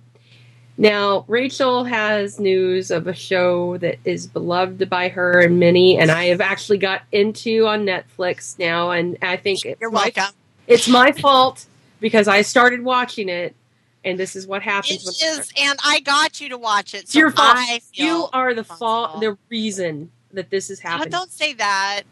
now, 0.78 1.26
Rachel 1.28 1.84
has 1.84 2.39
news 2.39 2.91
of 2.91 3.05
a 3.05 3.13
show 3.13 3.78
that 3.78 3.99
is 4.05 4.26
beloved 4.26 4.89
by 4.89 5.09
her 5.09 5.39
and 5.39 5.59
many, 5.59 5.99
and 5.99 6.09
I 6.09 6.26
have 6.26 6.41
actually 6.41 6.80
got 6.80 7.03
into 7.11 7.67
on 7.67 7.86
Netflix 7.86 8.57
now, 8.57 8.89
and 8.89 9.17
I 9.22 9.38
think 9.38 9.63
it's 9.65 9.80
You're 9.80 9.91
my, 9.91 10.11
welcome. 10.15 10.34
it's 10.65 10.88
my 10.88 11.11
fault 11.11 11.65
because 11.99 12.28
I 12.28 12.41
started 12.41 12.84
watching 12.84 13.30
it, 13.30 13.55
and 14.03 14.17
this 14.17 14.36
is 14.36 14.47
what 14.47 14.63
happens. 14.63 15.05
when 15.05 15.13
I 15.30 15.39
is, 15.39 15.53
and 15.61 15.78
I 15.86 15.99
got 15.99 16.41
you 16.41 16.49
to 16.49 16.57
watch 16.57 16.95
it. 16.95 17.09
So 17.09 17.19
your 17.19 17.32
fault. 17.32 17.57
I 17.57 17.80
feel 17.93 18.05
You 18.05 18.28
are 18.34 18.53
the 18.53 18.63
fault, 18.63 19.19
the 19.19 19.38
reason 19.49 20.09
that 20.32 20.49
this 20.49 20.69
is 20.69 20.80
happening. 20.80 21.11
don't 21.11 21.32
say 21.32 21.53
that. 21.53 22.03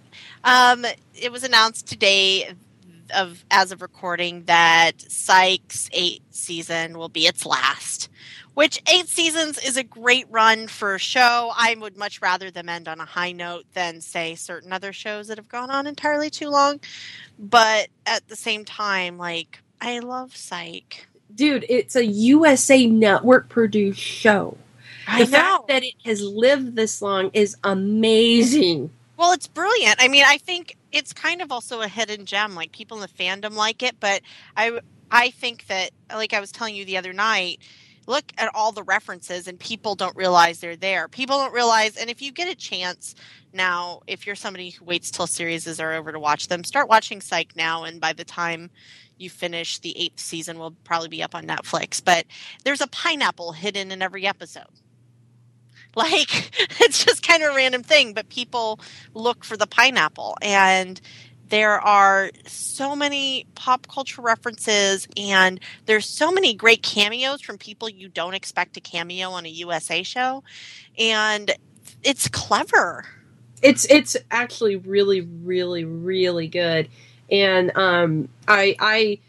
Um, 0.44 0.86
it 1.16 1.32
was 1.32 1.44
announced 1.44 1.88
today 1.88 2.54
of 3.16 3.44
as 3.50 3.72
of 3.72 3.82
recording 3.82 4.44
that 4.46 5.02
Psych's 5.02 5.90
eighth 5.94 6.26
season 6.32 6.98
will 6.98 7.10
be 7.10 7.28
its 7.28 7.46
last. 7.46 8.10
Which 8.54 8.82
eight 8.94 9.08
seasons 9.08 9.58
is 9.58 9.78
a 9.78 9.84
great 9.84 10.26
run 10.30 10.68
for 10.68 10.96
a 10.96 11.00
show. 11.00 11.52
I 11.56 11.76
would 11.80 11.96
much 11.96 12.22
rather 12.22 12.52
them 12.52 12.68
end 12.68 12.90
on 12.90 13.00
a 13.00 13.06
high 13.06 13.32
note 13.32 13.66
than 13.74 14.02
say 14.02 14.36
certain 14.36 14.74
other 14.74 14.92
shows 14.92 15.28
that 15.28 15.38
have 15.38 15.48
gone 15.48 15.70
on 15.70 15.88
entirely 15.88 16.30
too 16.30 16.50
long. 16.50 16.82
But 17.38 17.88
at 18.06 18.28
the 18.28 18.36
same 18.36 18.66
time, 18.66 19.18
like 19.18 19.62
I 19.80 20.00
love 20.00 20.36
Psych. 20.36 21.08
Dude, 21.34 21.66
it's 21.70 21.96
a 21.96 22.06
USA 22.06 22.86
Network 22.86 23.48
produced 23.48 24.02
show. 24.02 24.58
I 25.08 25.24
the 25.24 25.32
know. 25.32 25.38
fact 25.38 25.68
that 25.70 25.84
it 25.84 25.96
has 26.04 26.22
lived 26.22 26.76
this 26.76 27.02
long 27.02 27.32
is 27.34 27.56
amazing. 27.64 28.92
Well, 29.20 29.34
it's 29.34 29.50
brilliant. 29.50 29.98
I 30.00 30.08
mean, 30.08 30.24
I 30.26 30.38
think 30.38 30.78
it's 30.94 31.12
kind 31.12 31.42
of 31.42 31.52
also 31.52 31.82
a 31.82 31.90
hidden 31.90 32.26
gem. 32.26 32.56
Like 32.56 32.72
people 32.72 32.96
in 32.96 33.02
the 33.02 33.10
fandom 33.10 33.54
like 33.54 33.84
it, 33.84 34.00
but 34.00 34.22
I 34.56 34.80
I 35.12 35.32
think 35.32 35.68
that 35.68 35.92
like 36.10 36.34
I 36.34 36.40
was 36.40 36.54
telling 36.54 36.74
you 36.74 36.86
the 36.86 36.96
other 36.96 37.12
night, 37.12 37.60
look 38.08 38.32
at 38.38 38.50
all 38.56 38.72
the 38.72 38.82
references 38.84 39.50
and 39.50 39.60
people 39.60 39.96
don't 39.96 40.16
realize 40.16 40.62
they're 40.62 40.78
there. 40.78 41.10
People 41.10 41.38
don't 41.38 41.54
realize 41.54 41.98
and 41.98 42.10
if 42.10 42.22
you 42.22 42.32
get 42.32 42.48
a 42.48 42.56
chance 42.56 43.14
now, 43.52 44.00
if 44.08 44.26
you're 44.26 44.38
somebody 44.38 44.70
who 44.70 44.86
waits 44.86 45.12
till 45.12 45.28
series 45.28 45.68
are 45.82 45.94
over 45.94 46.14
to 46.14 46.20
watch 46.20 46.48
them, 46.48 46.64
start 46.64 46.88
watching 46.88 47.20
Psych 47.20 47.58
now 47.58 47.84
and 47.84 48.00
by 48.00 48.14
the 48.14 48.24
time 48.24 48.72
you 49.18 49.30
finish 49.30 49.80
the 49.80 50.00
eighth 50.00 50.22
season 50.22 50.58
will 50.58 50.72
probably 50.86 51.10
be 51.10 51.22
up 51.22 51.36
on 51.36 51.46
Netflix. 51.46 52.02
But 52.02 52.26
there's 52.64 52.80
a 52.80 52.88
pineapple 52.88 53.52
hidden 53.52 53.92
in 53.92 54.02
every 54.02 54.26
episode. 54.26 54.80
Like 55.96 56.52
it's 56.80 57.04
just 57.04 57.28
kind 57.28 57.44
of 57.44 57.52
a 57.52 57.56
random 57.56 57.84
thing, 57.84 58.14
but 58.14 58.30
people 58.30 58.80
look 59.14 59.44
for 59.44 59.58
the 59.58 59.68
pineapple. 59.68 60.38
And 60.42 61.02
there 61.50 61.80
are 61.80 62.30
so 62.46 62.96
many 62.96 63.48
pop 63.56 63.88
culture 63.88 64.22
references 64.22 65.08
and 65.18 65.60
there's 65.88 66.06
so 66.06 66.32
many 66.32 66.54
great 66.54 66.84
cameos 66.84 67.42
from 67.42 67.58
people 67.58 67.90
you 67.90 68.08
don't 68.08 68.36
expect 68.36 68.76
to 68.76 68.82
cameo 68.82 69.32
on 69.32 69.46
a 69.46 69.50
USA 69.50 70.04
show. 70.04 70.44
And 70.98 71.52
it's 72.04 72.28
clever. 72.28 73.06
it's 73.62 73.86
it's 73.86 74.16
actually 74.32 74.78
really 74.78 75.22
really 75.22 75.86
really 75.86 76.48
good. 76.48 76.88
And 77.32 77.76
um 77.76 78.30
i 78.48 78.76
i 78.80 79.20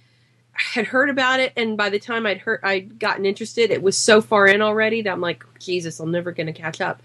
had 0.62 0.86
heard 0.86 1.10
about 1.10 1.40
it 1.40 1.52
and 1.56 1.76
by 1.76 1.88
the 1.88 1.98
time 1.98 2.26
i'd 2.26 2.38
heard 2.38 2.60
i'd 2.62 2.98
gotten 2.98 3.24
interested 3.24 3.70
it 3.70 3.82
was 3.82 3.96
so 3.96 4.20
far 4.20 4.46
in 4.46 4.62
already 4.62 5.02
that 5.02 5.12
i'm 5.12 5.20
like 5.20 5.44
jesus 5.58 6.00
i'm 6.00 6.10
never 6.10 6.32
gonna 6.32 6.52
catch 6.52 6.80
up 6.80 7.02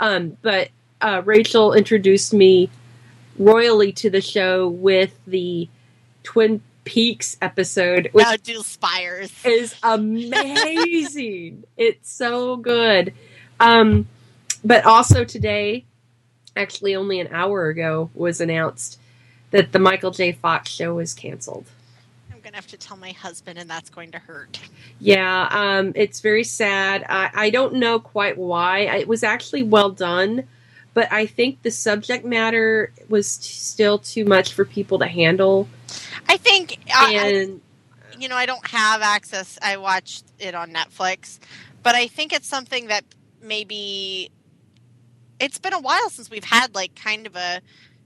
um 0.00 0.36
but 0.42 0.68
uh 1.00 1.22
rachel 1.24 1.72
introduced 1.72 2.32
me 2.34 2.68
royally 3.38 3.92
to 3.92 4.10
the 4.10 4.20
show 4.20 4.68
with 4.68 5.18
the 5.26 5.68
twin 6.22 6.60
peaks 6.88 7.36
episode 7.42 8.08
which 8.12 8.24
now 8.24 8.34
do 8.36 8.62
spires. 8.62 9.30
is 9.44 9.74
amazing. 9.82 11.64
it's 11.76 12.10
so 12.10 12.56
good. 12.56 13.12
Um, 13.60 14.08
but 14.64 14.86
also 14.86 15.24
today, 15.24 15.84
actually 16.56 16.96
only 16.96 17.20
an 17.20 17.28
hour 17.30 17.68
ago, 17.68 18.08
was 18.14 18.40
announced 18.40 18.98
that 19.50 19.72
the 19.72 19.78
Michael 19.78 20.12
J. 20.12 20.32
Fox 20.32 20.70
show 20.70 20.98
is 20.98 21.12
canceled. 21.12 21.66
I'm 22.48 22.52
gonna 22.52 22.62
have 22.62 22.66
to 22.68 22.78
tell 22.78 22.96
my 22.96 23.12
husband 23.12 23.58
and 23.58 23.68
that's 23.68 23.90
going 23.90 24.12
to 24.12 24.18
hurt. 24.18 24.58
Yeah, 24.98 25.48
um, 25.50 25.92
it's 25.94 26.20
very 26.20 26.44
sad. 26.44 27.04
I, 27.06 27.30
I 27.34 27.50
don't 27.50 27.74
know 27.74 28.00
quite 28.00 28.38
why. 28.38 28.78
It 28.96 29.06
was 29.06 29.22
actually 29.22 29.64
well 29.64 29.90
done, 29.90 30.48
but 30.94 31.12
I 31.12 31.26
think 31.26 31.60
the 31.60 31.70
subject 31.70 32.24
matter 32.24 32.90
was 33.10 33.36
t- 33.36 33.48
still 33.52 33.98
too 33.98 34.24
much 34.24 34.54
for 34.54 34.64
people 34.64 34.98
to 35.00 35.06
handle. 35.06 35.68
I 36.26 36.38
think 36.38 36.78
I, 36.90 37.16
I- 37.16 37.26
And 37.28 37.60
you 38.18 38.30
know, 38.30 38.36
I 38.36 38.46
don't 38.46 38.66
have 38.68 39.02
access. 39.02 39.58
I 39.60 39.76
watched 39.76 40.24
it 40.38 40.54
on 40.54 40.72
Netflix, 40.72 41.38
but 41.82 41.94
I 41.94 42.06
think 42.06 42.32
it's 42.32 42.48
something 42.48 42.86
that 42.86 43.04
maybe 43.42 44.30
it's 45.38 45.58
been 45.58 45.74
a 45.74 45.80
while 45.80 46.08
since 46.08 46.30
we've 46.30 46.44
had 46.44 46.74
like 46.74 46.94
kind 46.94 47.26
of 47.26 47.36
a 47.36 47.60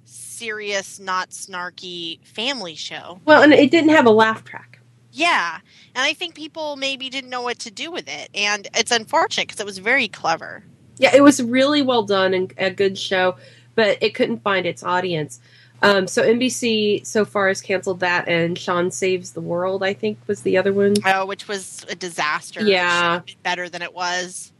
serious, 0.04 0.98
not 0.98 1.30
snarky 1.30 2.24
family 2.26 2.74
show. 2.74 3.20
well, 3.24 3.42
and 3.42 3.52
it 3.52 3.70
didn't 3.70 3.90
have 3.90 4.06
a 4.06 4.10
laugh 4.10 4.44
track. 4.44 4.80
Yeah, 5.14 5.58
and 5.94 6.02
I 6.04 6.14
think 6.14 6.34
people 6.34 6.76
maybe 6.76 7.10
didn't 7.10 7.28
know 7.28 7.42
what 7.42 7.58
to 7.60 7.70
do 7.70 7.90
with 7.90 8.08
it, 8.08 8.30
and 8.34 8.66
it's 8.74 8.90
unfortunate 8.90 9.48
because 9.48 9.60
it 9.60 9.66
was 9.66 9.78
very 9.78 10.08
clever. 10.08 10.64
Yeah, 10.98 11.14
it 11.14 11.22
was 11.22 11.42
really 11.42 11.82
well 11.82 12.02
done 12.02 12.32
and 12.32 12.52
a 12.56 12.70
good 12.70 12.98
show, 12.98 13.36
but 13.74 13.98
it 14.02 14.14
couldn't 14.14 14.42
find 14.42 14.66
its 14.66 14.82
audience. 14.82 15.40
Um, 15.82 16.06
so 16.06 16.22
NBC 16.22 17.04
so 17.04 17.24
far 17.24 17.48
has 17.48 17.60
canceled 17.60 18.00
that, 18.00 18.28
and 18.28 18.56
Sean 18.56 18.90
Saves 18.90 19.32
the 19.32 19.40
World, 19.40 19.82
I 19.82 19.94
think, 19.94 20.18
was 20.28 20.42
the 20.42 20.56
other 20.56 20.72
one. 20.72 20.94
Oh, 21.04 21.26
which 21.26 21.48
was 21.48 21.84
a 21.90 21.94
disaster. 21.96 22.62
Yeah. 22.62 22.88
should 22.88 23.12
have 23.12 23.26
been 23.26 23.36
better 23.42 23.68
than 23.68 23.82
it 23.82 23.92
was. 23.92 24.51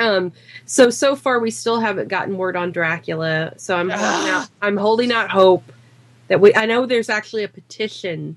Um, 0.00 0.32
so 0.66 0.90
so 0.90 1.16
far 1.16 1.38
we 1.38 1.50
still 1.50 1.80
haven't 1.80 2.08
gotten 2.08 2.36
word 2.36 2.56
on 2.56 2.72
Dracula. 2.72 3.54
So 3.56 3.76
I'm 3.76 3.90
holding 3.90 4.30
out. 4.30 4.48
I'm 4.62 4.76
holding 4.76 5.12
out 5.12 5.30
hope 5.30 5.64
that 6.28 6.40
we. 6.40 6.54
I 6.54 6.66
know 6.66 6.86
there's 6.86 7.08
actually 7.08 7.44
a 7.44 7.48
petition. 7.48 8.36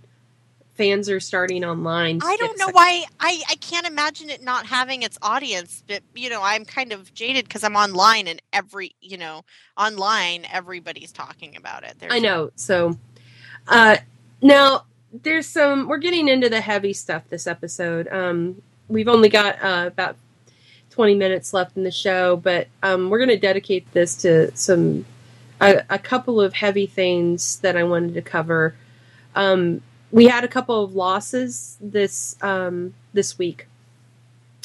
Fans 0.76 1.08
are 1.08 1.20
starting 1.20 1.64
online. 1.64 2.20
I 2.24 2.36
don't 2.38 2.58
know 2.58 2.70
why. 2.72 3.06
I, 3.20 3.44
I 3.48 3.56
can't 3.58 3.86
imagine 3.86 4.32
it 4.32 4.42
not 4.42 4.66
having 4.66 5.04
its 5.04 5.20
audience. 5.22 5.84
But 5.88 6.02
you 6.16 6.30
know, 6.30 6.42
I'm 6.42 6.66
kind 6.66 6.92
of 6.92 7.14
jaded 7.14 7.46
because 7.46 7.64
I'm 7.64 7.76
online 7.76 8.28
and 8.28 8.42
every 8.52 8.96
you 9.00 9.18
know 9.18 9.46
online 9.78 10.46
everybody's 10.52 11.12
talking 11.12 11.56
about 11.56 11.84
it. 11.84 11.98
There's, 12.00 12.12
I 12.12 12.20
know. 12.20 12.50
So, 12.56 12.98
uh, 13.68 13.98
now 14.42 14.86
there's 15.22 15.48
some. 15.48 15.88
We're 15.88 15.98
getting 15.98 16.28
into 16.28 16.50
the 16.50 16.62
heavy 16.62 16.94
stuff 16.94 17.24
this 17.30 17.46
episode. 17.46 18.08
Um, 18.08 18.62
we've 18.88 19.08
only 19.08 19.30
got 19.30 19.62
uh, 19.62 19.86
about 19.88 20.18
20 20.94 21.16
minutes 21.16 21.54
left 21.54 21.76
in 21.76 21.84
the 21.84 21.92
show, 21.92 22.36
but 22.36 22.68
um, 22.84 23.10
we're 23.10 23.18
going 23.18 23.30
to 23.30 23.38
dedicate 23.38 23.92
this 23.94 24.16
to 24.18 24.56
some 24.56 25.04
a, 25.60 25.84
a 25.90 25.98
couple 25.98 26.40
of 26.40 26.54
heavy 26.54 26.86
things 26.86 27.58
that 27.60 27.76
I 27.76 27.84
wanted 27.84 28.14
to 28.14 28.22
cover. 28.22 28.76
Um, 29.34 29.82
we 30.12 30.28
had 30.28 30.44
a 30.44 30.48
couple 30.48 30.84
of 30.84 30.94
losses 30.94 31.78
this 31.82 32.36
um, 32.44 32.94
this 33.12 33.40
week, 33.40 33.66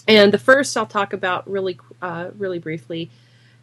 and 0.07 0.31
the 0.31 0.39
first 0.39 0.77
I'll 0.77 0.85
talk 0.85 1.15
about 1.15 1.49
really 1.51 1.79
uh, 2.03 2.29
really 2.37 2.59
briefly 2.59 3.11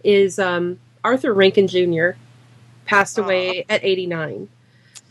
is 0.04 0.40
um, 0.40 0.80
Arthur 1.04 1.36
Rankin 1.36 1.68
Jr. 1.68 2.18
passed 2.86 3.20
away 3.20 3.64
at 3.70 3.84
89, 3.84 4.50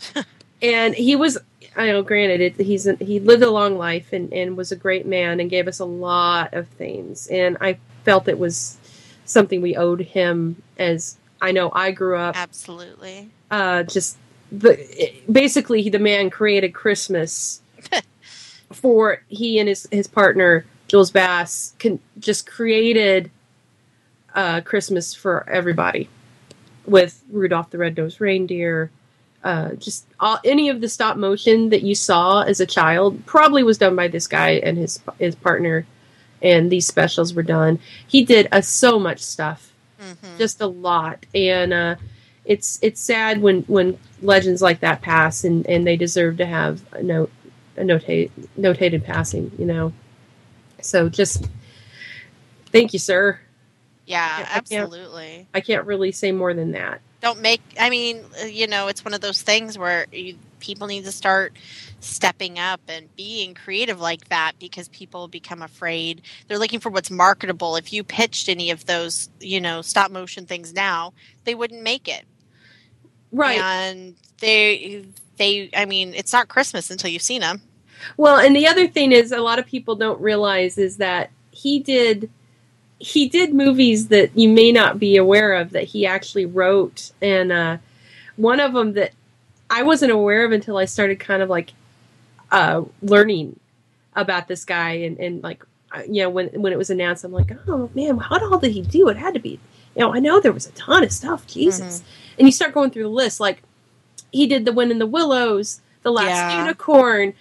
and 0.62 0.94
he 0.96 1.14
was 1.14 1.38
I 1.76 1.86
know 1.86 2.02
granted 2.02 2.40
it, 2.40 2.64
he's 2.64 2.88
he 3.00 3.20
lived 3.20 3.42
a 3.42 3.50
long 3.50 3.76
life 3.76 4.12
and, 4.12 4.32
and 4.32 4.56
was 4.56 4.72
a 4.72 4.76
great 4.76 5.06
man 5.06 5.40
and 5.40 5.50
gave 5.50 5.68
us 5.68 5.78
a 5.78 5.84
lot 5.84 6.54
of 6.54 6.68
things, 6.68 7.26
and 7.28 7.56
I 7.60 7.78
felt 8.04 8.28
it 8.28 8.38
was 8.38 8.78
something 9.24 9.62
we 9.62 9.76
owed 9.76 10.00
him 10.00 10.62
as 10.78 11.16
I 11.40 11.52
know 11.52 11.70
I 11.72 11.90
grew 11.90 12.16
up 12.16 12.36
absolutely. 12.36 13.30
uh, 13.50 13.82
just 13.84 14.18
the 14.52 14.78
basically 15.30 15.88
the 15.88 15.98
man 15.98 16.30
created 16.30 16.74
Christmas 16.74 17.60
for 18.72 19.22
he 19.28 19.58
and 19.58 19.68
his 19.68 19.88
his 19.90 20.06
partner 20.06 20.64
Jules 20.88 21.10
Bass 21.10 21.74
can 21.78 21.98
just 22.18 22.46
created 22.46 23.30
uh, 24.34 24.60
Christmas 24.60 25.14
for 25.14 25.48
everybody 25.48 26.08
with 26.86 27.22
Rudolph 27.30 27.70
the 27.70 27.78
Red-Nosed 27.78 28.20
Reindeer. 28.20 28.90
Uh, 29.44 29.74
just 29.74 30.06
all, 30.18 30.38
any 30.44 30.70
of 30.70 30.80
the 30.80 30.88
stop 30.88 31.16
motion 31.18 31.68
that 31.68 31.82
you 31.82 31.94
saw 31.94 32.40
as 32.40 32.60
a 32.60 32.66
child 32.66 33.24
probably 33.26 33.62
was 33.62 33.76
done 33.78 33.94
by 33.94 34.08
this 34.08 34.26
guy 34.26 34.52
and 34.52 34.78
his 34.78 34.98
his 35.18 35.34
partner, 35.34 35.86
and 36.40 36.72
these 36.72 36.86
specials 36.86 37.34
were 37.34 37.42
done. 37.42 37.78
He 38.08 38.24
did 38.24 38.48
uh, 38.50 38.62
so 38.62 38.98
much 38.98 39.20
stuff. 39.20 39.70
Hmm 40.00 40.12
just 40.38 40.60
a 40.60 40.66
lot. 40.66 41.24
And 41.34 41.72
uh 41.72 41.96
it's 42.44 42.78
it's 42.82 43.00
sad 43.00 43.40
when 43.40 43.62
when 43.62 43.98
legends 44.22 44.60
like 44.62 44.80
that 44.80 45.00
pass 45.02 45.44
and 45.44 45.66
and 45.66 45.86
they 45.86 45.96
deserve 45.96 46.38
to 46.38 46.46
have 46.46 46.82
a 46.92 47.02
note 47.02 47.30
a 47.76 47.82
notate 47.82 48.30
notated 48.58 49.04
passing 49.04 49.52
you 49.58 49.64
know? 49.66 49.92
So 50.80 51.08
just 51.08 51.46
thank 52.66 52.92
you 52.92 52.98
sir. 52.98 53.38
Yeah, 54.06 54.26
I 54.26 54.42
can't- 54.42 54.56
absolutely. 54.82 55.46
i 55.54 55.60
can't 55.60 55.86
really 55.86 56.12
say 56.12 56.32
more 56.32 56.52
than 56.54 56.72
that 56.72 57.00
Don't 57.24 57.40
make. 57.40 57.62
I 57.80 57.88
mean, 57.88 58.22
uh, 58.42 58.44
you 58.44 58.66
know, 58.66 58.88
it's 58.88 59.02
one 59.02 59.14
of 59.14 59.22
those 59.22 59.40
things 59.40 59.78
where 59.78 60.04
you, 60.12 60.36
people 60.60 60.86
need 60.86 61.06
to 61.06 61.10
start 61.10 61.54
stepping 62.00 62.58
up 62.58 62.82
and 62.86 63.08
being 63.16 63.54
creative 63.54 63.98
like 63.98 64.28
that 64.28 64.52
because 64.60 64.88
people 64.88 65.26
become 65.26 65.62
afraid. 65.62 66.20
They're 66.46 66.58
looking 66.58 66.80
for 66.80 66.90
what's 66.90 67.10
marketable. 67.10 67.76
If 67.76 67.94
you 67.94 68.04
pitched 68.04 68.50
any 68.50 68.70
of 68.70 68.84
those, 68.84 69.30
you 69.40 69.58
know, 69.58 69.80
stop 69.80 70.10
motion 70.10 70.44
things 70.44 70.74
now, 70.74 71.14
they 71.44 71.54
wouldn't 71.54 71.82
make 71.82 72.08
it. 72.08 72.26
right 73.32 73.58
And 73.58 74.16
they, 74.40 75.06
they. 75.38 75.70
I 75.74 75.86
mean, 75.86 76.12
it's 76.12 76.34
not 76.34 76.48
Christmas 76.48 76.90
until 76.90 77.08
you've 77.08 77.22
seen 77.22 77.40
them. 77.40 77.62
Well, 78.18 78.36
and 78.36 78.54
the 78.54 78.66
other 78.66 78.86
thing 78.86 79.12
is, 79.12 79.32
a 79.32 79.40
lot 79.40 79.58
of 79.58 79.64
people 79.64 79.94
don't 79.94 80.20
realize 80.20 80.76
is 80.76 80.98
that 80.98 81.30
he 81.52 81.80
did 81.80 82.28
he 83.04 83.28
did 83.28 83.52
movies 83.52 84.08
that 84.08 84.36
you 84.36 84.48
may 84.48 84.72
not 84.72 84.98
be 84.98 85.16
aware 85.16 85.52
of 85.54 85.72
that 85.72 85.84
he 85.84 86.06
actually 86.06 86.46
wrote, 86.46 87.12
and 87.20 87.52
uh, 87.52 87.76
one 88.36 88.60
of 88.60 88.72
them 88.72 88.94
that 88.94 89.12
I 89.68 89.82
wasn't 89.82 90.10
aware 90.10 90.46
of 90.46 90.52
until 90.52 90.78
I 90.78 90.86
started 90.86 91.20
kind 91.20 91.42
of 91.42 91.50
like 91.50 91.74
uh, 92.50 92.82
learning 93.02 93.60
about 94.16 94.48
this 94.48 94.64
guy, 94.64 94.92
and, 94.92 95.18
and 95.18 95.42
like 95.42 95.62
uh, 95.92 96.00
you 96.08 96.22
know 96.22 96.30
when 96.30 96.48
when 96.48 96.72
it 96.72 96.78
was 96.78 96.88
announced, 96.88 97.24
I'm 97.24 97.32
like, 97.32 97.52
oh 97.68 97.90
man, 97.94 98.16
how 98.16 98.38
all 98.50 98.58
did 98.58 98.72
he 98.72 98.80
do? 98.80 99.08
It 99.10 99.18
had 99.18 99.34
to 99.34 99.40
be, 99.40 99.60
you 99.94 100.00
know, 100.00 100.14
I 100.14 100.18
know 100.18 100.40
there 100.40 100.52
was 100.52 100.66
a 100.66 100.72
ton 100.72 101.04
of 101.04 101.12
stuff, 101.12 101.46
Jesus, 101.46 102.02
and 102.38 102.48
you 102.48 102.52
start 102.52 102.72
going 102.72 102.90
through 102.90 103.02
the 103.02 103.08
list, 103.10 103.38
like 103.38 103.62
he 104.32 104.46
did 104.46 104.64
the 104.64 104.72
Wind 104.72 104.90
in 104.92 104.98
the 104.98 105.06
Willows, 105.06 105.82
the 106.02 106.10
Last 106.10 106.28
Yeah. 106.28 106.62
Unicorn, 106.62 107.34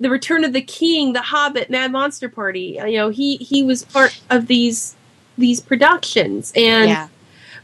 the 0.00 0.08
Return 0.08 0.42
of 0.42 0.54
the 0.54 0.62
King, 0.62 1.12
the 1.12 1.20
Hobbit, 1.20 1.68
Mad 1.68 1.92
Monster 1.92 2.30
Party. 2.30 2.80
You 2.86 2.96
know, 2.96 3.08
he 3.10 3.36
he 3.36 3.62
was 3.62 3.84
part 3.84 4.18
of 4.30 4.46
these 4.46 4.96
these 5.38 5.60
productions, 5.60 6.52
and 6.54 6.88
yeah. 6.88 7.08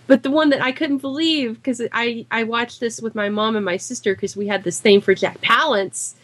but 0.07 0.23
the 0.23 0.31
one 0.31 0.51
that 0.51 0.62
I 0.62 0.73
couldn't 0.73 0.99
believe 0.99 1.55
because 1.55 1.81
I 1.93 2.27
I 2.31 2.45
watched 2.45 2.81
this 2.81 3.01
with 3.01 3.14
my 3.14 3.29
mom 3.29 3.57
and 3.57 3.64
my 3.64 3.77
sister 3.77 4.14
because 4.14 4.37
we 4.37 4.47
had 4.47 4.64
this 4.64 4.81
thing 4.81 5.01
for 5.01 5.14
Jack 5.14 5.41
Palance. 5.41 6.14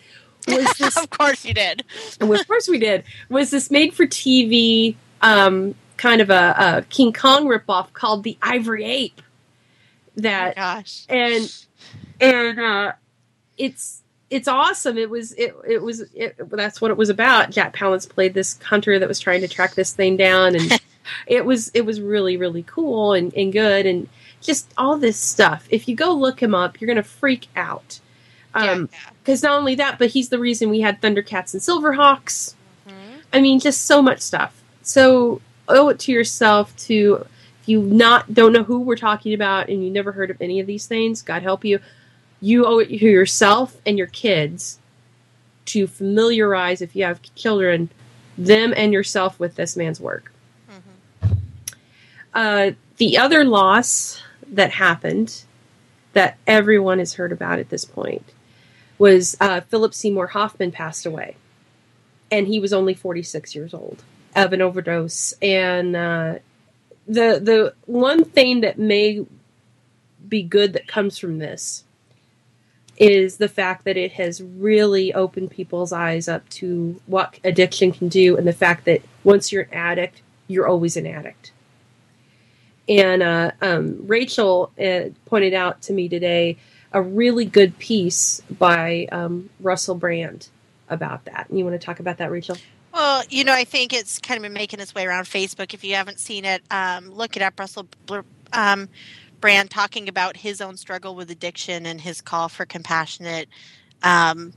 Was 0.46 0.72
this 0.78 0.96
of 0.96 1.10
course 1.10 1.44
you 1.44 1.54
did. 1.54 1.84
of 2.20 2.46
course 2.46 2.68
we 2.68 2.78
did 2.78 3.04
was 3.28 3.50
this 3.50 3.70
made 3.70 3.94
for 3.94 4.06
TV 4.06 4.96
um, 5.22 5.74
kind 5.96 6.20
of 6.20 6.30
a, 6.30 6.54
a 6.58 6.82
King 6.90 7.12
Kong 7.12 7.46
ripoff 7.46 7.92
called 7.92 8.24
the 8.24 8.36
Ivory 8.42 8.84
Ape 8.84 9.20
that 10.16 10.56
Gosh. 10.56 11.04
and 11.08 11.66
and 12.20 12.60
uh, 12.60 12.92
it's 13.56 14.02
it's 14.30 14.48
awesome. 14.48 14.98
It 14.98 15.10
was 15.10 15.32
it 15.32 15.54
it 15.66 15.82
was 15.82 16.00
it, 16.14 16.36
that's 16.50 16.80
what 16.80 16.90
it 16.90 16.96
was 16.96 17.08
about. 17.08 17.50
Jack 17.50 17.74
Palance 17.74 18.08
played 18.08 18.34
this 18.34 18.60
hunter 18.62 18.98
that 18.98 19.08
was 19.08 19.20
trying 19.20 19.40
to 19.42 19.48
track 19.48 19.74
this 19.74 19.92
thing 19.92 20.16
down, 20.16 20.56
and 20.56 20.80
it 21.26 21.44
was 21.44 21.70
it 21.74 21.82
was 21.82 22.00
really 22.00 22.36
really 22.36 22.62
cool 22.64 23.12
and, 23.12 23.32
and 23.34 23.52
good 23.52 23.86
and 23.86 24.08
just 24.40 24.72
all 24.76 24.96
this 24.96 25.18
stuff. 25.18 25.66
If 25.70 25.88
you 25.88 25.96
go 25.96 26.12
look 26.12 26.42
him 26.42 26.54
up, 26.54 26.80
you're 26.80 26.88
gonna 26.88 27.02
freak 27.02 27.48
out. 27.56 28.00
Um, 28.54 28.88
yeah. 28.92 29.10
because 29.22 29.42
not 29.42 29.58
only 29.58 29.74
that, 29.76 29.98
but 29.98 30.10
he's 30.10 30.28
the 30.28 30.38
reason 30.38 30.70
we 30.70 30.80
had 30.80 31.00
Thundercats 31.00 31.54
and 31.54 31.62
Silverhawks. 31.62 32.54
Mhm. 32.88 33.22
I 33.32 33.40
mean, 33.40 33.58
just 33.58 33.86
so 33.86 34.00
much 34.00 34.20
stuff. 34.20 34.62
So 34.82 35.40
owe 35.68 35.88
it 35.88 35.98
to 36.00 36.12
yourself 36.12 36.74
to 36.76 37.26
if 37.60 37.68
you 37.68 37.82
not 37.82 38.32
don't 38.32 38.52
know 38.52 38.62
who 38.62 38.80
we're 38.80 38.94
talking 38.96 39.32
about 39.34 39.68
and 39.68 39.82
you 39.84 39.90
never 39.90 40.12
heard 40.12 40.30
of 40.30 40.36
any 40.40 40.60
of 40.60 40.66
these 40.66 40.86
things, 40.86 41.22
God 41.22 41.42
help 41.42 41.64
you. 41.64 41.80
You 42.44 42.66
owe 42.66 42.78
it 42.78 42.88
to 42.88 43.06
yourself 43.06 43.80
and 43.86 43.96
your 43.96 44.06
kids 44.08 44.78
to 45.64 45.86
familiarize, 45.86 46.82
if 46.82 46.94
you 46.94 47.04
have 47.04 47.22
children, 47.34 47.88
them 48.36 48.74
and 48.76 48.92
yourself 48.92 49.40
with 49.40 49.54
this 49.54 49.76
man's 49.76 49.98
work. 49.98 50.30
Mhm. 50.70 51.38
Uh, 52.34 52.70
the 52.98 53.16
other 53.16 53.44
loss 53.44 54.20
that 54.46 54.72
happened 54.72 55.44
that 56.12 56.36
everyone 56.46 56.98
has 56.98 57.14
heard 57.14 57.32
about 57.32 57.58
at 57.58 57.70
this 57.70 57.86
point 57.86 58.24
was 58.98 59.38
uh, 59.40 59.62
Philip 59.62 59.94
Seymour 59.94 60.28
Hoffman 60.28 60.70
passed 60.70 61.06
away, 61.06 61.36
and 62.30 62.46
he 62.46 62.60
was 62.60 62.74
only 62.74 62.92
46 62.92 63.54
years 63.54 63.72
old 63.72 64.02
of 64.36 64.52
an 64.52 64.60
overdose. 64.60 65.32
And 65.40 65.96
uh, 65.96 66.34
the 67.06 67.40
the 67.42 67.74
one 67.86 68.22
thing 68.22 68.60
that 68.60 68.78
may 68.78 69.24
be 70.28 70.42
good 70.42 70.74
that 70.74 70.86
comes 70.86 71.16
from 71.16 71.38
this 71.38 71.83
is 72.96 73.38
the 73.38 73.48
fact 73.48 73.84
that 73.84 73.96
it 73.96 74.12
has 74.12 74.42
really 74.42 75.12
opened 75.12 75.50
people's 75.50 75.92
eyes 75.92 76.28
up 76.28 76.48
to 76.48 77.00
what 77.06 77.38
addiction 77.44 77.92
can 77.92 78.08
do, 78.08 78.36
and 78.36 78.46
the 78.46 78.52
fact 78.52 78.84
that 78.84 79.02
once 79.24 79.50
you're 79.50 79.62
an 79.62 79.74
addict, 79.74 80.22
you're 80.46 80.66
always 80.66 80.96
an 80.96 81.06
addict. 81.06 81.52
And 82.88 83.22
uh, 83.22 83.52
um, 83.62 84.06
Rachel 84.06 84.70
uh, 84.78 85.10
pointed 85.24 85.54
out 85.54 85.82
to 85.82 85.92
me 85.92 86.08
today 86.08 86.58
a 86.92 87.02
really 87.02 87.44
good 87.44 87.78
piece 87.78 88.40
by 88.58 89.08
um, 89.10 89.50
Russell 89.60 89.94
Brand 89.94 90.48
about 90.88 91.24
that. 91.24 91.46
You 91.50 91.64
want 91.64 91.80
to 91.80 91.84
talk 91.84 91.98
about 91.98 92.18
that, 92.18 92.30
Rachel? 92.30 92.56
Well, 92.92 93.24
you 93.28 93.42
know, 93.42 93.52
I 93.52 93.64
think 93.64 93.92
it's 93.92 94.20
kind 94.20 94.38
of 94.38 94.42
been 94.42 94.52
making 94.52 94.78
its 94.78 94.94
way 94.94 95.04
around 95.04 95.24
Facebook. 95.24 95.74
If 95.74 95.82
you 95.82 95.96
haven't 95.96 96.20
seen 96.20 96.44
it, 96.44 96.62
um, 96.70 97.10
look 97.10 97.36
it 97.36 97.42
up. 97.42 97.58
Russell 97.58 97.88
um, 98.52 98.88
Brand 99.44 99.70
talking 99.70 100.08
about 100.08 100.38
his 100.38 100.62
own 100.62 100.78
struggle 100.78 101.14
with 101.14 101.30
addiction 101.30 101.84
and 101.84 102.00
his 102.00 102.22
call 102.22 102.48
for 102.48 102.64
compassionate, 102.64 103.46
um, 104.02 104.54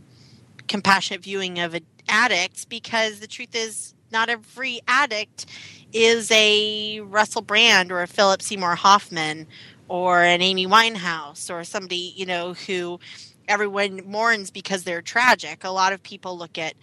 compassionate 0.70 1.22
viewing 1.22 1.60
of 1.60 1.76
addicts. 2.08 2.64
Because 2.64 3.20
the 3.20 3.28
truth 3.28 3.54
is, 3.54 3.94
not 4.14 4.30
every 4.30 4.80
addict 4.88 5.48
is 5.92 6.32
a 6.32 7.02
Russell 7.02 7.42
Brand 7.42 7.92
or 7.92 8.02
a 8.02 8.08
Philip 8.08 8.42
Seymour 8.42 8.76
Hoffman 8.76 9.48
or 9.90 10.24
an 10.24 10.42
Amy 10.42 10.66
Winehouse 10.66 11.54
or 11.54 11.66
somebody 11.66 12.14
you 12.16 12.26
know 12.26 12.54
who 12.54 12.98
everyone 13.50 14.00
mourns 14.06 14.52
because 14.52 14.86
they're 14.86 15.02
tragic. 15.02 15.66
A 15.66 15.70
lot 15.70 15.92
of 15.92 16.02
people 16.02 16.38
look 16.38 16.58
at 16.58 16.76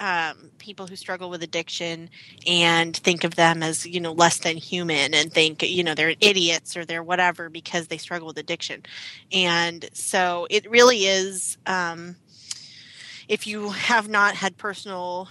um, 0.00 0.50
people 0.58 0.86
who 0.86 0.96
struggle 0.96 1.30
with 1.30 1.42
addiction 1.42 2.10
and 2.46 2.96
think 2.96 3.24
of 3.24 3.34
them 3.34 3.62
as 3.62 3.86
you 3.86 4.00
know 4.00 4.12
less 4.12 4.38
than 4.38 4.56
human 4.56 5.14
and 5.14 5.32
think 5.32 5.62
you 5.62 5.82
know 5.84 5.94
they're 5.94 6.14
idiots 6.20 6.76
or 6.76 6.84
they're 6.84 7.02
whatever 7.02 7.48
because 7.48 7.88
they 7.88 7.98
struggle 7.98 8.28
with 8.28 8.38
addiction. 8.38 8.82
And 9.32 9.88
so 9.92 10.46
it 10.50 10.68
really 10.70 11.06
is 11.06 11.56
um, 11.66 12.16
if 13.28 13.46
you 13.46 13.70
have 13.70 14.08
not 14.08 14.34
had 14.34 14.56
personal 14.56 15.28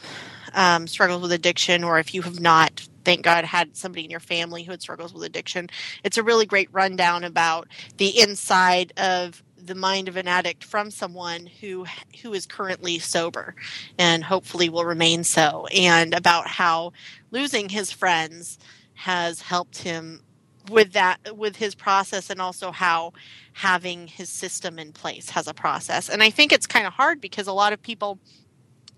um, 0.53 0.87
struggles 0.87 1.21
with 1.21 1.31
addiction 1.31 1.83
or 1.83 1.99
if 1.99 2.13
you 2.13 2.21
have 2.21 2.39
not 2.39 2.87
thank 3.03 3.23
god 3.23 3.45
had 3.45 3.75
somebody 3.75 4.03
in 4.03 4.11
your 4.11 4.19
family 4.19 4.63
who 4.63 4.71
had 4.71 4.81
struggles 4.81 5.13
with 5.13 5.23
addiction 5.23 5.69
it's 6.03 6.17
a 6.17 6.23
really 6.23 6.45
great 6.45 6.69
rundown 6.73 7.23
about 7.23 7.67
the 7.97 8.19
inside 8.19 8.91
of 8.97 9.43
the 9.67 9.75
mind 9.75 10.07
of 10.07 10.17
an 10.17 10.27
addict 10.27 10.63
from 10.63 10.89
someone 10.89 11.45
who 11.45 11.85
who 12.21 12.33
is 12.33 12.45
currently 12.45 12.99
sober 12.99 13.55
and 13.97 14.23
hopefully 14.23 14.69
will 14.69 14.85
remain 14.85 15.23
so 15.23 15.67
and 15.67 16.13
about 16.13 16.47
how 16.47 16.91
losing 17.31 17.69
his 17.69 17.91
friends 17.91 18.57
has 18.95 19.41
helped 19.41 19.79
him 19.79 20.21
with 20.69 20.93
that 20.93 21.17
with 21.37 21.57
his 21.57 21.75
process 21.75 22.29
and 22.29 22.41
also 22.41 22.71
how 22.71 23.13
having 23.53 24.07
his 24.07 24.29
system 24.29 24.79
in 24.79 24.91
place 24.91 25.29
has 25.29 25.47
a 25.47 25.53
process. 25.53 26.09
And 26.09 26.23
i 26.23 26.29
think 26.29 26.51
it's 26.51 26.67
kind 26.67 26.87
of 26.87 26.93
hard 26.93 27.21
because 27.21 27.47
a 27.47 27.53
lot 27.53 27.73
of 27.73 27.81
people 27.81 28.19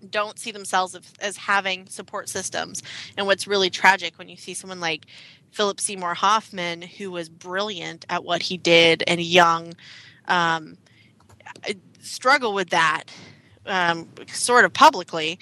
don't 0.09 0.39
see 0.39 0.51
themselves 0.51 0.97
as, 1.20 1.38
having 1.38 1.86
support 1.88 2.30
systems. 2.30 2.82
And 3.17 3.26
what's 3.26 3.47
really 3.47 3.70
tragic 3.70 4.17
when 4.17 4.30
you 4.30 4.38
see 4.38 4.53
someone 4.53 4.80
like 4.80 5.05
philip 5.51 5.80
seymour 5.80 6.13
hoffman 6.13 6.82
who 6.82 7.11
was 7.11 7.28
brilliant 7.28 8.05
at 8.07 8.24
what 8.24 8.43
he 8.43 8.57
did 8.57 9.03
and 9.07 9.20
young 9.20 9.74
um, 10.30 10.77
struggle 12.01 12.53
with 12.53 12.69
that 12.69 13.05
um, 13.65 14.07
sort 14.32 14.65
of 14.65 14.73
publicly 14.73 15.39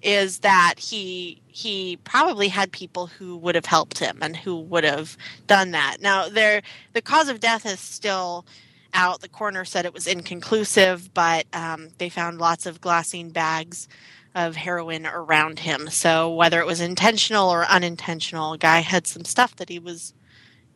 is 0.00 0.38
that 0.40 0.74
he 0.78 1.42
he 1.48 1.96
probably 2.04 2.48
had 2.48 2.70
people 2.70 3.06
who 3.06 3.36
would 3.36 3.54
have 3.56 3.66
helped 3.66 3.98
him 3.98 4.18
and 4.22 4.36
who 4.36 4.60
would 4.60 4.84
have 4.84 5.16
done 5.46 5.72
that. 5.72 5.96
Now 6.00 6.28
there 6.28 6.62
the 6.92 7.02
cause 7.02 7.28
of 7.28 7.40
death 7.40 7.66
is 7.66 7.80
still 7.80 8.46
out. 8.94 9.20
The 9.20 9.28
coroner 9.28 9.64
said 9.64 9.84
it 9.84 9.94
was 9.94 10.06
inconclusive, 10.06 11.12
but 11.14 11.46
um, 11.52 11.88
they 11.98 12.08
found 12.08 12.38
lots 12.38 12.64
of 12.64 12.80
glassine 12.80 13.32
bags 13.32 13.88
of 14.34 14.56
heroin 14.56 15.06
around 15.06 15.58
him. 15.60 15.88
So 15.88 16.32
whether 16.32 16.60
it 16.60 16.66
was 16.66 16.80
intentional 16.80 17.48
or 17.50 17.64
unintentional, 17.64 18.56
guy 18.56 18.80
had 18.80 19.06
some 19.06 19.24
stuff 19.24 19.56
that 19.56 19.68
he 19.68 19.78
was 19.78 20.14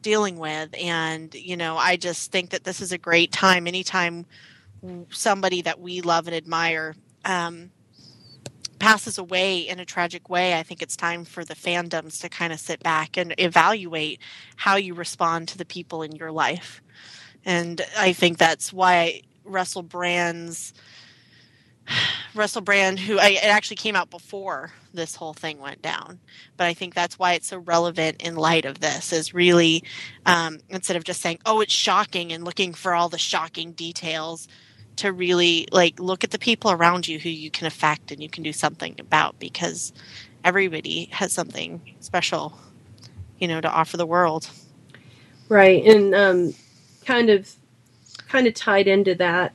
dealing 0.03 0.37
with 0.39 0.75
and 0.79 1.35
you 1.35 1.57
know 1.57 1.77
i 1.77 1.97
just 1.97 2.33
think 2.33 2.51
that 2.51 2.65
this 2.65 2.81
is 2.81 2.93
a 2.93 2.99
great 2.99 3.33
time 3.33 3.67
anytime 3.67 4.27
somebody 5.11 5.63
that 5.63 5.81
we 5.81 6.01
love 6.01 6.27
and 6.27 6.35
admire 6.35 6.95
um, 7.25 7.71
passes 8.81 9.17
away 9.17 9.61
in 9.61 9.79
a 9.79 9.85
tragic 9.85 10.29
way 10.29 10.59
i 10.59 10.63
think 10.63 10.83
it's 10.83 10.97
time 10.97 11.25
for 11.25 11.45
the 11.45 11.55
fandoms 11.55 12.21
to 12.21 12.29
kind 12.29 12.53
of 12.53 12.61
sit 12.61 12.83
back 12.83 13.17
and 13.17 13.35
evaluate 13.39 14.21
how 14.57 14.77
you 14.77 14.95
respond 14.95 15.49
to 15.49 15.57
the 15.57 15.65
people 15.65 16.03
in 16.03 16.13
your 16.13 16.33
life. 16.33 16.83
And 17.45 17.81
i 17.97 18.13
think 18.13 18.39
that's 18.39 18.73
why 18.73 19.23
russell 19.45 19.83
brand's 19.83 20.73
Russell 22.35 22.63
Brand, 22.63 22.99
who 23.01 23.19
I, 23.19 23.31
it 23.31 23.45
actually 23.45 23.77
came 23.77 23.97
out 23.97 24.11
before 24.11 24.73
this 24.93 25.17
whole 25.17 25.33
thing 25.35 25.59
went 25.59 25.83
down, 25.83 26.21
but 26.57 26.67
I 26.67 26.75
think 26.75 26.95
that's 26.95 27.19
why 27.19 27.35
it's 27.35 27.49
so 27.49 27.59
relevant 27.59 28.23
in 28.23 28.37
light 28.37 28.65
of 28.65 28.81
this. 28.81 29.13
Is 29.13 29.35
really 29.35 29.85
um, 30.27 30.59
instead 30.69 30.97
of 30.97 31.05
just 31.05 31.21
saying, 31.21 31.39
"Oh, 31.47 31.61
it's 31.61 31.73
shocking," 31.73 32.33
and 32.33 32.45
looking 32.45 32.75
for 32.75 32.95
all 32.95 33.09
the 33.09 33.19
shocking 33.19 33.73
details, 33.73 34.49
to 34.97 35.13
really 35.13 35.69
like 35.73 35.99
look 35.99 36.25
at 36.25 36.31
the 36.31 36.39
people 36.39 36.71
around 36.71 37.09
you 37.09 37.19
who 37.19 37.29
you 37.29 37.51
can 37.51 37.67
affect 37.67 38.11
and 38.11 38.23
you 38.23 38.29
can 38.29 38.43
do 38.43 38.53
something 38.53 38.95
about 38.99 39.39
because 39.39 39.93
everybody 40.45 41.07
has 41.13 41.33
something 41.33 41.81
special, 42.01 42.59
you 43.39 43.49
know, 43.49 43.61
to 43.61 43.71
offer 43.71 43.97
the 43.97 44.07
world. 44.07 44.49
Right, 45.49 45.85
and 45.85 46.15
um, 46.15 46.55
kind 47.05 47.31
of, 47.31 47.53
kind 48.29 48.47
of 48.47 48.55
tied 48.55 48.89
into 48.89 49.15
that 49.17 49.55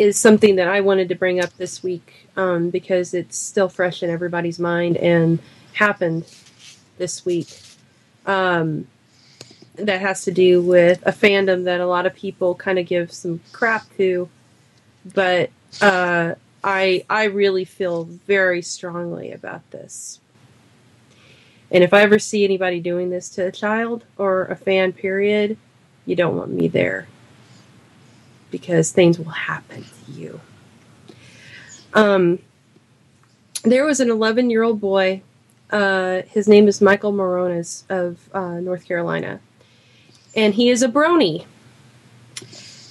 is 0.00 0.18
something 0.18 0.56
that 0.56 0.66
I 0.66 0.80
wanted 0.80 1.10
to 1.10 1.14
bring 1.14 1.40
up 1.40 1.54
this 1.58 1.82
week 1.82 2.26
um, 2.34 2.70
because 2.70 3.12
it's 3.12 3.36
still 3.36 3.68
fresh 3.68 4.02
in 4.02 4.08
everybody's 4.08 4.58
mind 4.58 4.96
and 4.96 5.38
happened 5.74 6.24
this 6.96 7.26
week. 7.26 7.60
Um, 8.24 8.86
that 9.74 10.00
has 10.00 10.24
to 10.24 10.30
do 10.32 10.62
with 10.62 11.06
a 11.06 11.12
fandom 11.12 11.64
that 11.64 11.80
a 11.80 11.86
lot 11.86 12.06
of 12.06 12.14
people 12.14 12.54
kind 12.54 12.78
of 12.78 12.86
give 12.86 13.12
some 13.12 13.40
crap 13.52 13.84
to, 13.98 14.28
but 15.14 15.50
uh, 15.80 16.34
I 16.64 17.04
I 17.08 17.24
really 17.24 17.64
feel 17.64 18.04
very 18.04 18.62
strongly 18.62 19.32
about 19.32 19.70
this. 19.70 20.18
And 21.70 21.84
if 21.84 21.94
I 21.94 22.02
ever 22.02 22.18
see 22.18 22.44
anybody 22.44 22.80
doing 22.80 23.10
this 23.10 23.28
to 23.30 23.46
a 23.46 23.52
child 23.52 24.04
or 24.18 24.46
a 24.46 24.56
fan, 24.56 24.92
period, 24.92 25.56
you 26.04 26.16
don't 26.16 26.36
want 26.36 26.50
me 26.50 26.68
there 26.68 27.06
because 28.50 28.92
things 28.92 29.18
will 29.18 29.26
happen 29.26 29.84
to 29.84 30.12
you. 30.12 30.40
Um, 31.94 32.38
there 33.62 33.84
was 33.84 34.00
an 34.00 34.10
11 34.10 34.50
year 34.50 34.62
old 34.62 34.80
boy. 34.80 35.22
Uh, 35.70 36.22
his 36.28 36.48
name 36.48 36.66
is 36.66 36.80
Michael 36.80 37.12
Morones 37.12 37.84
of 37.88 38.28
uh, 38.34 38.60
North 38.60 38.84
Carolina. 38.86 39.40
And 40.34 40.54
he 40.54 40.68
is 40.68 40.82
a 40.82 40.88
brony. 40.88 41.44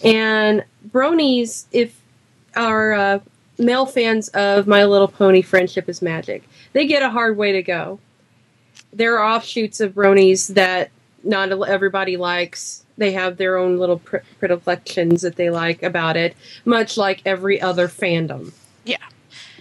And 0.04 0.64
bronies, 0.88 1.66
if 1.72 2.00
are 2.56 2.94
uh, 2.94 3.20
male 3.58 3.86
fans 3.86 4.30
of 4.30 4.68
My 4.68 4.86
Little 4.86 5.08
Pony 5.08 5.42
Friendship 5.42 5.90
is 5.90 6.02
Magic, 6.02 6.48
they 6.74 6.86
get 6.88 7.04
a 7.04 7.10
hard 7.10 7.38
way 7.38 7.52
to 7.54 7.64
go. 7.64 8.00
There 8.92 9.20
are 9.20 9.36
offshoots 9.36 9.82
of 9.82 9.94
bronies 9.94 10.54
that 10.56 10.90
not 11.24 11.52
everybody 11.68 12.18
likes 12.18 12.84
they 13.00 13.14
have 13.14 13.38
their 13.38 13.58
own 13.58 13.78
little 13.78 14.02
predilections 14.40 15.22
that 15.22 15.38
they 15.38 15.50
like 15.50 15.82
about 15.82 16.18
it, 16.18 16.36
much 16.66 16.98
like 16.98 17.22
every 17.26 17.60
other 17.60 17.88
fandom. 17.88 18.52
Yeah. 18.84 18.98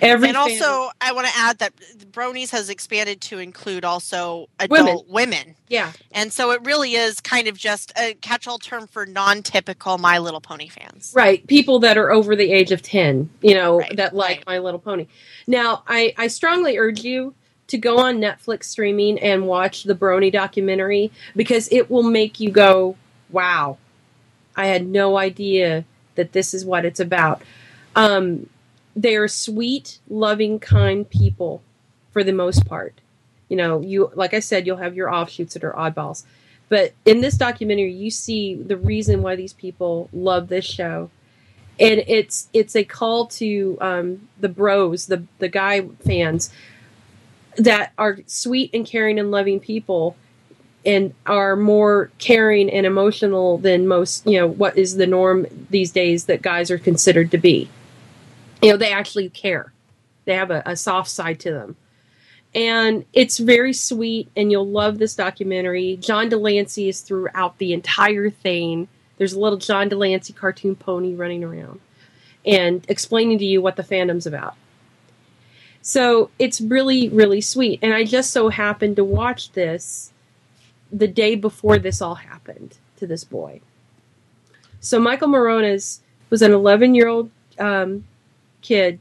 Every 0.00 0.28
and 0.28 0.36
also, 0.36 0.64
fandom. 0.64 0.90
I 1.00 1.12
want 1.12 1.26
to 1.28 1.32
add 1.36 1.58
that 1.58 1.72
Bronies 2.12 2.50
has 2.50 2.68
expanded 2.68 3.20
to 3.22 3.38
include 3.38 3.84
also 3.84 4.48
adult 4.58 5.06
women. 5.06 5.06
women. 5.08 5.54
Yeah. 5.68 5.92
And 6.12 6.32
so 6.32 6.50
it 6.50 6.64
really 6.64 6.94
is 6.94 7.20
kind 7.20 7.46
of 7.46 7.56
just 7.56 7.92
a 7.96 8.14
catch 8.14 8.48
all 8.48 8.58
term 8.58 8.88
for 8.88 9.06
non 9.06 9.42
typical 9.42 9.98
My 9.98 10.18
Little 10.18 10.40
Pony 10.40 10.68
fans. 10.68 11.12
Right. 11.14 11.46
People 11.46 11.78
that 11.80 11.96
are 11.96 12.10
over 12.10 12.34
the 12.34 12.52
age 12.52 12.72
of 12.72 12.82
10, 12.82 13.30
you 13.40 13.54
know, 13.54 13.78
Right, 13.78 13.96
that 13.96 14.14
like 14.14 14.38
right. 14.38 14.46
My 14.46 14.58
Little 14.58 14.80
Pony. 14.80 15.06
Now, 15.46 15.84
I, 15.86 16.12
I 16.16 16.26
strongly 16.26 16.76
urge 16.76 17.04
you 17.04 17.34
to 17.68 17.78
go 17.78 17.98
on 17.98 18.18
Netflix 18.18 18.64
streaming 18.64 19.18
and 19.20 19.46
watch 19.46 19.84
the 19.84 19.94
Brony 19.94 20.32
documentary 20.32 21.12
because 21.36 21.70
it 21.70 21.90
will 21.90 22.02
make 22.02 22.40
you 22.40 22.50
go, 22.50 22.96
wow, 23.30 23.78
I 24.56 24.66
had 24.66 24.86
no 24.86 25.16
idea 25.16 25.84
that 26.16 26.32
this 26.32 26.52
is 26.52 26.64
what 26.64 26.84
it's 26.84 26.98
about. 26.98 27.42
Um, 27.94 28.48
they 28.96 29.14
are 29.16 29.28
sweet, 29.28 29.98
loving, 30.08 30.58
kind 30.58 31.08
people 31.08 31.62
for 32.12 32.24
the 32.24 32.32
most 32.32 32.66
part. 32.66 33.00
You 33.48 33.56
know, 33.56 33.80
you 33.80 34.10
like 34.14 34.34
I 34.34 34.40
said, 34.40 34.66
you'll 34.66 34.78
have 34.78 34.96
your 34.96 35.12
offshoots 35.12 35.54
that 35.54 35.64
are 35.64 35.72
oddballs. 35.72 36.24
But 36.68 36.92
in 37.06 37.20
this 37.20 37.36
documentary, 37.36 37.92
you 37.92 38.10
see 38.10 38.54
the 38.54 38.76
reason 38.76 39.22
why 39.22 39.36
these 39.36 39.54
people 39.54 40.10
love 40.12 40.48
this 40.48 40.66
show, 40.66 41.10
and 41.78 42.02
it's 42.06 42.48
it's 42.52 42.76
a 42.76 42.84
call 42.84 43.26
to 43.26 43.78
um, 43.80 44.28
the 44.38 44.48
bros, 44.48 45.06
the 45.06 45.22
the 45.38 45.48
guy 45.48 45.86
fans 46.04 46.52
that 47.58 47.92
are 47.98 48.18
sweet 48.26 48.70
and 48.72 48.86
caring 48.86 49.18
and 49.18 49.30
loving 49.30 49.60
people 49.60 50.16
and 50.86 51.12
are 51.26 51.56
more 51.56 52.10
caring 52.18 52.70
and 52.70 52.86
emotional 52.86 53.58
than 53.58 53.86
most, 53.86 54.26
you 54.26 54.38
know, 54.38 54.46
what 54.46 54.78
is 54.78 54.96
the 54.96 55.06
norm 55.06 55.46
these 55.70 55.90
days 55.90 56.26
that 56.26 56.40
guys 56.40 56.70
are 56.70 56.78
considered 56.78 57.30
to 57.32 57.38
be. 57.38 57.68
You 58.62 58.70
know, 58.70 58.76
they 58.76 58.92
actually 58.92 59.28
care. 59.28 59.72
They 60.24 60.34
have 60.34 60.50
a, 60.50 60.62
a 60.64 60.76
soft 60.76 61.10
side 61.10 61.40
to 61.40 61.52
them. 61.52 61.76
And 62.54 63.04
it's 63.12 63.38
very 63.38 63.72
sweet, 63.72 64.30
and 64.34 64.50
you'll 64.50 64.66
love 64.66 64.98
this 64.98 65.14
documentary. 65.14 65.96
John 65.96 66.28
de 66.28 66.38
Lancie 66.38 66.88
is 66.88 67.02
throughout 67.02 67.58
the 67.58 67.72
entire 67.72 68.30
thing. 68.30 68.88
There's 69.18 69.34
a 69.34 69.40
little 69.40 69.58
John 69.58 69.88
de 69.88 69.96
Lancie 69.96 70.32
cartoon 70.32 70.74
pony 70.74 71.14
running 71.14 71.44
around 71.44 71.80
and 72.46 72.84
explaining 72.88 73.38
to 73.38 73.44
you 73.44 73.60
what 73.60 73.76
the 73.76 73.82
fandom's 73.82 74.26
about. 74.26 74.56
So 75.88 76.28
it's 76.38 76.60
really, 76.60 77.08
really 77.08 77.40
sweet. 77.40 77.78
And 77.80 77.94
I 77.94 78.04
just 78.04 78.30
so 78.30 78.50
happened 78.50 78.96
to 78.96 79.04
watch 79.04 79.52
this 79.52 80.12
the 80.92 81.08
day 81.08 81.34
before 81.34 81.78
this 81.78 82.02
all 82.02 82.16
happened 82.16 82.76
to 82.98 83.06
this 83.06 83.24
boy. 83.24 83.62
So 84.80 85.00
Michael 85.00 85.28
Morones 85.28 86.00
was 86.28 86.42
an 86.42 86.52
11 86.52 86.94
year 86.94 87.08
old 87.08 87.30
um, 87.58 88.04
kid 88.60 88.98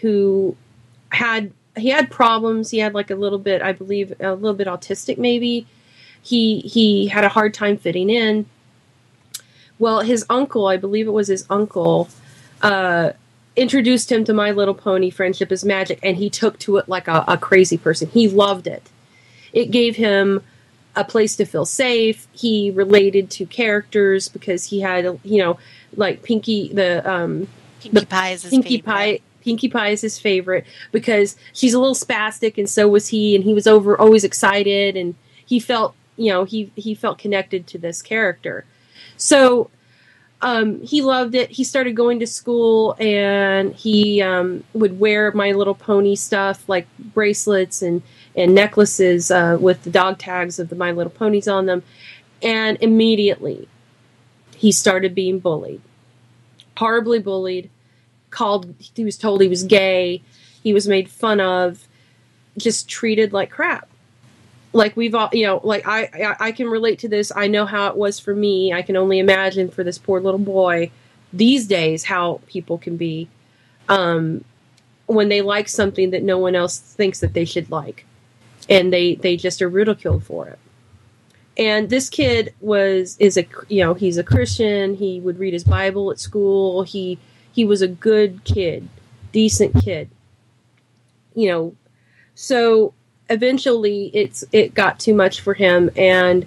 who 0.00 0.56
had 1.08 1.50
he 1.76 1.88
had 1.88 2.08
problems. 2.08 2.70
He 2.70 2.78
had 2.78 2.94
like 2.94 3.10
a 3.10 3.16
little 3.16 3.40
bit, 3.40 3.60
I 3.60 3.72
believe, 3.72 4.12
a 4.20 4.34
little 4.34 4.54
bit 4.54 4.68
autistic 4.68 5.18
maybe. 5.18 5.66
He 6.22 6.60
he 6.60 7.08
had 7.08 7.24
a 7.24 7.30
hard 7.30 7.52
time 7.52 7.76
fitting 7.76 8.10
in. 8.10 8.46
Well, 9.80 10.02
his 10.02 10.24
uncle, 10.30 10.68
I 10.68 10.76
believe 10.76 11.08
it 11.08 11.10
was 11.10 11.26
his 11.26 11.44
uncle, 11.50 12.08
uh, 12.62 13.14
introduced 13.58 14.10
him 14.10 14.24
to 14.24 14.32
My 14.32 14.50
Little 14.50 14.74
Pony 14.74 15.10
Friendship 15.10 15.52
is 15.52 15.64
Magic, 15.64 15.98
and 16.02 16.16
he 16.16 16.30
took 16.30 16.58
to 16.60 16.76
it 16.78 16.88
like 16.88 17.08
a, 17.08 17.24
a 17.28 17.36
crazy 17.36 17.76
person. 17.76 18.08
He 18.08 18.28
loved 18.28 18.66
it. 18.66 18.88
It 19.52 19.70
gave 19.70 19.96
him 19.96 20.42
a 20.94 21.04
place 21.04 21.36
to 21.36 21.44
feel 21.44 21.64
safe. 21.64 22.26
He 22.32 22.70
related 22.70 23.30
to 23.32 23.46
characters 23.46 24.28
because 24.28 24.66
he 24.66 24.80
had, 24.80 25.20
you 25.24 25.38
know, 25.38 25.58
like 25.96 26.22
Pinkie, 26.22 26.72
the 26.72 27.08
um, 27.10 27.48
Pinkie 27.80 28.00
The 28.00 28.06
Pie 28.06 28.30
is 28.30 28.42
his 28.42 28.50
Pinkie 28.50 28.68
favorite. 28.78 28.84
Pie. 28.84 29.20
Pinkie 29.40 29.68
Pie 29.68 29.88
is 29.90 30.00
his 30.02 30.18
favorite 30.18 30.66
because 30.92 31.36
she's 31.52 31.72
a 31.72 31.78
little 31.78 31.94
spastic, 31.94 32.58
and 32.58 32.68
so 32.68 32.88
was 32.88 33.08
he, 33.08 33.34
and 33.34 33.44
he 33.44 33.54
was 33.54 33.66
over 33.66 33.98
always 33.98 34.24
excited, 34.24 34.96
and 34.96 35.14
he 35.46 35.58
felt, 35.58 35.94
you 36.16 36.30
know, 36.30 36.44
he 36.44 36.70
he 36.74 36.94
felt 36.94 37.18
connected 37.18 37.66
to 37.68 37.78
this 37.78 38.02
character. 38.02 38.64
So 39.16 39.70
um, 40.40 40.80
he 40.82 41.02
loved 41.02 41.34
it. 41.34 41.50
He 41.50 41.64
started 41.64 41.96
going 41.96 42.20
to 42.20 42.26
school, 42.26 42.96
and 42.98 43.74
he 43.74 44.22
um, 44.22 44.62
would 44.72 45.00
wear 45.00 45.32
My 45.32 45.52
Little 45.52 45.74
Pony 45.74 46.14
stuff 46.14 46.68
like 46.68 46.86
bracelets 46.98 47.82
and 47.82 48.02
and 48.36 48.54
necklaces 48.54 49.32
uh, 49.32 49.58
with 49.60 49.82
the 49.82 49.90
dog 49.90 50.18
tags 50.18 50.60
of 50.60 50.68
the 50.68 50.76
My 50.76 50.92
Little 50.92 51.10
Ponies 51.10 51.48
on 51.48 51.66
them, 51.66 51.82
and 52.40 52.78
immediately 52.80 53.68
he 54.56 54.70
started 54.70 55.14
being 55.14 55.40
bullied, 55.40 55.80
horribly 56.76 57.18
bullied. 57.18 57.70
Called 58.30 58.74
he 58.94 59.04
was 59.04 59.16
told 59.16 59.40
he 59.40 59.48
was 59.48 59.64
gay. 59.64 60.22
He 60.62 60.72
was 60.72 60.86
made 60.86 61.10
fun 61.10 61.40
of. 61.40 61.88
Just 62.56 62.88
treated 62.88 63.32
like 63.32 63.50
crap 63.50 63.88
like 64.78 64.96
we've 64.96 65.14
all 65.14 65.28
you 65.32 65.44
know 65.44 65.60
like 65.64 65.86
I, 65.86 66.04
I 66.14 66.36
i 66.40 66.52
can 66.52 66.68
relate 66.68 67.00
to 67.00 67.08
this. 67.08 67.32
I 67.34 67.48
know 67.48 67.66
how 67.66 67.88
it 67.88 67.96
was 67.96 68.18
for 68.18 68.34
me. 68.34 68.72
I 68.72 68.80
can 68.80 68.96
only 68.96 69.18
imagine 69.18 69.70
for 69.70 69.82
this 69.84 69.98
poor 69.98 70.20
little 70.20 70.38
boy 70.38 70.90
these 71.32 71.66
days 71.66 72.04
how 72.04 72.40
people 72.46 72.78
can 72.78 72.96
be 72.96 73.28
um 73.88 74.44
when 75.06 75.28
they 75.28 75.42
like 75.42 75.68
something 75.68 76.10
that 76.10 76.22
no 76.22 76.38
one 76.38 76.54
else 76.54 76.78
thinks 76.78 77.20
that 77.20 77.34
they 77.34 77.44
should 77.44 77.70
like. 77.70 78.06
And 78.68 78.92
they 78.92 79.16
they 79.16 79.36
just 79.36 79.60
are 79.60 79.68
ridiculed 79.68 80.22
for 80.24 80.46
it. 80.48 80.58
And 81.56 81.90
this 81.90 82.08
kid 82.08 82.54
was 82.60 83.16
is 83.18 83.36
a 83.36 83.46
you 83.68 83.82
know 83.82 83.94
he's 83.94 84.16
a 84.16 84.24
christian. 84.24 84.94
He 84.94 85.18
would 85.18 85.40
read 85.40 85.54
his 85.54 85.64
bible 85.64 86.12
at 86.12 86.20
school. 86.20 86.84
He 86.84 87.18
he 87.52 87.64
was 87.64 87.82
a 87.82 87.88
good 87.88 88.44
kid 88.44 88.88
decent 89.32 89.74
kid. 89.82 90.08
You 91.34 91.48
know 91.48 91.76
so 92.36 92.94
eventually 93.28 94.10
it's 94.14 94.44
it 94.52 94.74
got 94.74 94.98
too 94.98 95.14
much 95.14 95.40
for 95.40 95.54
him 95.54 95.90
and 95.96 96.46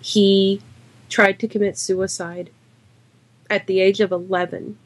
he 0.00 0.60
tried 1.08 1.38
to 1.40 1.48
commit 1.48 1.78
suicide. 1.78 2.50
At 3.48 3.66
the 3.66 3.80
age 3.80 4.00
of 4.00 4.12
11 4.12 4.78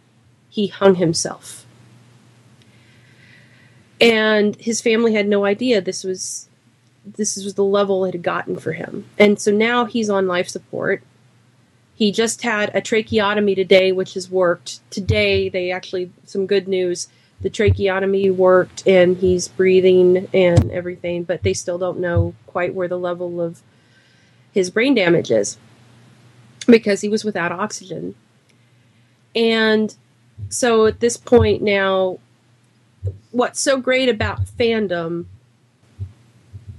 he 0.48 0.68
hung 0.68 0.96
himself. 0.96 1.66
And 4.00 4.56
his 4.56 4.80
family 4.80 5.14
had 5.14 5.28
no 5.28 5.44
idea 5.44 5.80
this 5.80 6.04
was 6.04 6.48
this 7.04 7.36
was 7.36 7.54
the 7.54 7.64
level 7.64 8.04
it 8.06 8.14
had 8.14 8.22
gotten 8.22 8.56
for 8.56 8.72
him. 8.72 9.04
And 9.18 9.38
so 9.38 9.52
now 9.52 9.84
he's 9.84 10.08
on 10.08 10.26
life 10.26 10.48
support. 10.48 11.02
He 11.94 12.10
just 12.10 12.42
had 12.42 12.74
a 12.74 12.80
tracheotomy 12.80 13.54
today 13.54 13.92
which 13.92 14.14
has 14.14 14.30
worked. 14.30 14.80
Today 14.90 15.48
they 15.48 15.70
actually 15.70 16.10
some 16.24 16.46
good 16.46 16.66
news 16.66 17.08
the 17.40 17.50
tracheotomy 17.50 18.30
worked 18.30 18.86
and 18.86 19.18
he's 19.18 19.48
breathing 19.48 20.28
and 20.32 20.70
everything 20.70 21.22
but 21.24 21.42
they 21.42 21.52
still 21.52 21.78
don't 21.78 21.98
know 21.98 22.34
quite 22.46 22.74
where 22.74 22.88
the 22.88 22.98
level 22.98 23.40
of 23.40 23.62
his 24.52 24.70
brain 24.70 24.94
damage 24.94 25.30
is 25.30 25.58
because 26.66 27.00
he 27.00 27.08
was 27.08 27.24
without 27.24 27.52
oxygen. 27.52 28.14
And 29.34 29.94
so 30.48 30.86
at 30.86 31.00
this 31.00 31.16
point 31.16 31.62
now 31.62 32.18
what's 33.30 33.60
so 33.60 33.78
great 33.78 34.08
about 34.08 34.44
fandom 34.44 35.26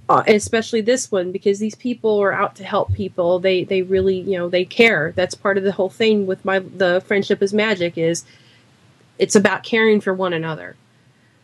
uh, 0.08 0.24
especially 0.28 0.82
this 0.82 1.12
one 1.12 1.32
because 1.32 1.60
these 1.60 1.76
people 1.76 2.22
are 2.22 2.32
out 2.32 2.56
to 2.56 2.64
help 2.64 2.94
people. 2.94 3.40
They 3.40 3.64
they 3.64 3.82
really 3.82 4.20
you 4.20 4.38
know 4.38 4.50
they 4.50 4.66
care. 4.66 5.14
That's 5.16 5.34
part 5.34 5.58
of 5.58 5.64
the 5.64 5.72
whole 5.72 5.90
thing 5.90 6.28
with 6.28 6.46
my 6.46 6.60
the 6.60 7.04
friendship 7.08 7.42
is 7.42 7.54
magic 7.54 7.98
is 7.98 8.24
it's 9.18 9.36
about 9.36 9.64
caring 9.64 10.02
for 10.02 10.14
one 10.14 10.34
another. 10.34 10.76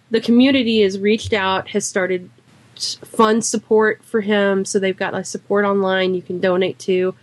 The 0.10 0.22
community 0.22 0.82
has 0.82 1.00
reached 1.00 1.34
out 1.34 1.70
has 1.70 1.86
started 1.86 2.30
fund 3.06 3.46
support 3.46 4.04
for 4.04 4.22
him 4.22 4.66
so 4.66 4.80
they've 4.80 4.98
got 4.98 5.14
like 5.14 5.26
support 5.26 5.66
online 5.66 6.14
you 6.14 6.22
can 6.22 6.40
donate 6.40 6.80
to. 6.80 7.16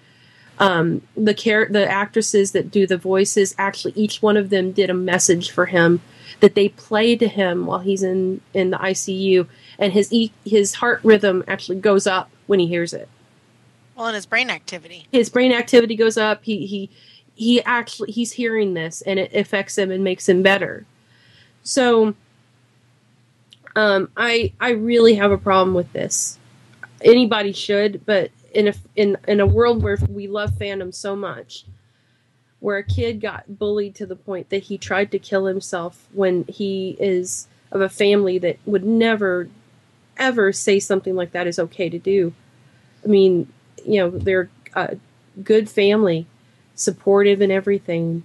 Um, 0.60 1.02
the 1.16 1.34
care 1.34 1.66
the 1.70 1.88
actresses 1.88 2.52
that 2.52 2.70
do 2.70 2.86
the 2.86 2.96
voices 2.96 3.54
actually 3.58 3.92
each 3.94 4.20
one 4.22 4.36
of 4.36 4.50
them 4.50 4.72
did 4.72 4.90
a 4.90 4.94
message 4.94 5.50
for 5.50 5.66
him 5.66 6.00
that 6.40 6.54
they 6.54 6.68
play 6.70 7.14
to 7.16 7.28
him 7.28 7.66
while 7.66 7.78
he's 7.78 8.02
in 8.02 8.40
in 8.54 8.70
the 8.70 8.76
ICU 8.78 9.46
and 9.78 9.92
his 9.92 10.12
e- 10.12 10.32
his 10.44 10.74
heart 10.74 11.00
rhythm 11.04 11.44
actually 11.46 11.78
goes 11.78 12.06
up 12.06 12.30
when 12.46 12.58
he 12.58 12.66
hears 12.66 12.92
it. 12.92 13.08
Well, 13.96 14.06
and 14.06 14.14
his 14.14 14.26
brain 14.26 14.50
activity. 14.50 15.06
his 15.10 15.28
brain 15.28 15.52
activity 15.52 15.96
goes 15.96 16.16
up. 16.16 16.44
He 16.44 16.66
he 16.66 16.90
he 17.38 17.62
actually 17.62 18.10
he's 18.10 18.32
hearing 18.32 18.74
this 18.74 19.00
and 19.02 19.20
it 19.20 19.32
affects 19.32 19.78
him 19.78 19.92
and 19.92 20.02
makes 20.02 20.28
him 20.28 20.42
better. 20.42 20.84
So 21.62 22.14
um 23.76 24.10
i 24.16 24.52
i 24.60 24.70
really 24.70 25.14
have 25.14 25.30
a 25.30 25.38
problem 25.38 25.72
with 25.72 25.92
this. 25.92 26.36
Anybody 27.00 27.52
should 27.52 28.04
but 28.04 28.32
in 28.52 28.68
a 28.68 28.74
in 28.96 29.16
in 29.28 29.38
a 29.38 29.46
world 29.46 29.84
where 29.84 29.96
we 30.08 30.26
love 30.26 30.50
fandom 30.50 30.92
so 30.92 31.14
much 31.14 31.64
where 32.58 32.78
a 32.78 32.82
kid 32.82 33.20
got 33.20 33.56
bullied 33.56 33.94
to 33.94 34.04
the 34.04 34.16
point 34.16 34.48
that 34.48 34.64
he 34.64 34.76
tried 34.76 35.12
to 35.12 35.18
kill 35.20 35.46
himself 35.46 36.08
when 36.12 36.44
he 36.48 36.96
is 36.98 37.46
of 37.70 37.80
a 37.80 37.88
family 37.88 38.36
that 38.38 38.58
would 38.66 38.84
never 38.84 39.48
ever 40.16 40.52
say 40.52 40.80
something 40.80 41.14
like 41.14 41.30
that 41.30 41.46
is 41.46 41.60
okay 41.60 41.88
to 41.88 42.00
do. 42.00 42.32
I 43.04 43.06
mean 43.06 43.52
you 43.86 44.00
know 44.00 44.10
they're 44.10 44.50
a 44.74 44.96
good 45.44 45.70
family 45.70 46.26
supportive 46.78 47.40
and 47.40 47.50
everything 47.50 48.22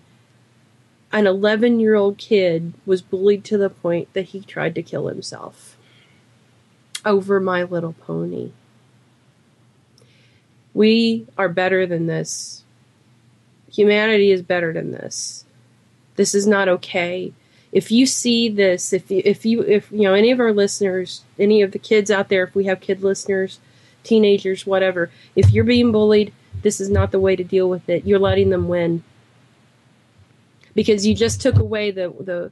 an 1.11 1.27
11 1.27 1.79
year 1.79 1.95
old 1.95 2.17
kid 2.17 2.73
was 2.85 3.01
bullied 3.01 3.43
to 3.45 3.57
the 3.57 3.69
point 3.69 4.11
that 4.13 4.25
he 4.25 4.41
tried 4.41 4.75
to 4.75 4.81
kill 4.81 5.07
himself 5.07 5.77
over 7.05 7.39
my 7.39 7.63
little 7.63 7.93
pony. 7.93 8.51
We 10.73 11.27
are 11.37 11.49
better 11.49 11.85
than 11.85 12.07
this. 12.07 12.63
Humanity 13.71 14.31
is 14.31 14.41
better 14.41 14.73
than 14.73 14.91
this. 14.91 15.45
This 16.15 16.33
is 16.33 16.47
not 16.47 16.67
okay. 16.67 17.33
If 17.71 17.91
you 17.91 18.05
see 18.05 18.49
this 18.49 18.93
if 18.93 19.09
you 19.09 19.21
if 19.25 19.45
you 19.45 19.61
if 19.61 19.91
you 19.91 20.03
know 20.03 20.13
any 20.13 20.31
of 20.31 20.39
our 20.39 20.53
listeners 20.53 21.23
any 21.39 21.63
of 21.63 21.71
the 21.71 21.79
kids 21.79 22.11
out 22.11 22.29
there 22.29 22.43
if 22.43 22.53
we 22.53 22.65
have 22.65 22.79
kid 22.79 23.01
listeners 23.01 23.59
teenagers 24.03 24.67
whatever 24.67 25.09
if 25.35 25.51
you're 25.51 25.63
being 25.63 25.91
bullied 25.91 26.31
this 26.61 26.79
is 26.79 26.89
not 26.89 27.11
the 27.11 27.19
way 27.19 27.35
to 27.35 27.43
deal 27.43 27.69
with 27.69 27.89
it. 27.89 28.05
You're 28.05 28.19
letting 28.19 28.49
them 28.49 28.67
win. 28.67 29.03
Because 30.75 31.05
you 31.05 31.13
just 31.15 31.41
took 31.41 31.57
away 31.59 31.91
the 31.91 32.13
the 32.19 32.51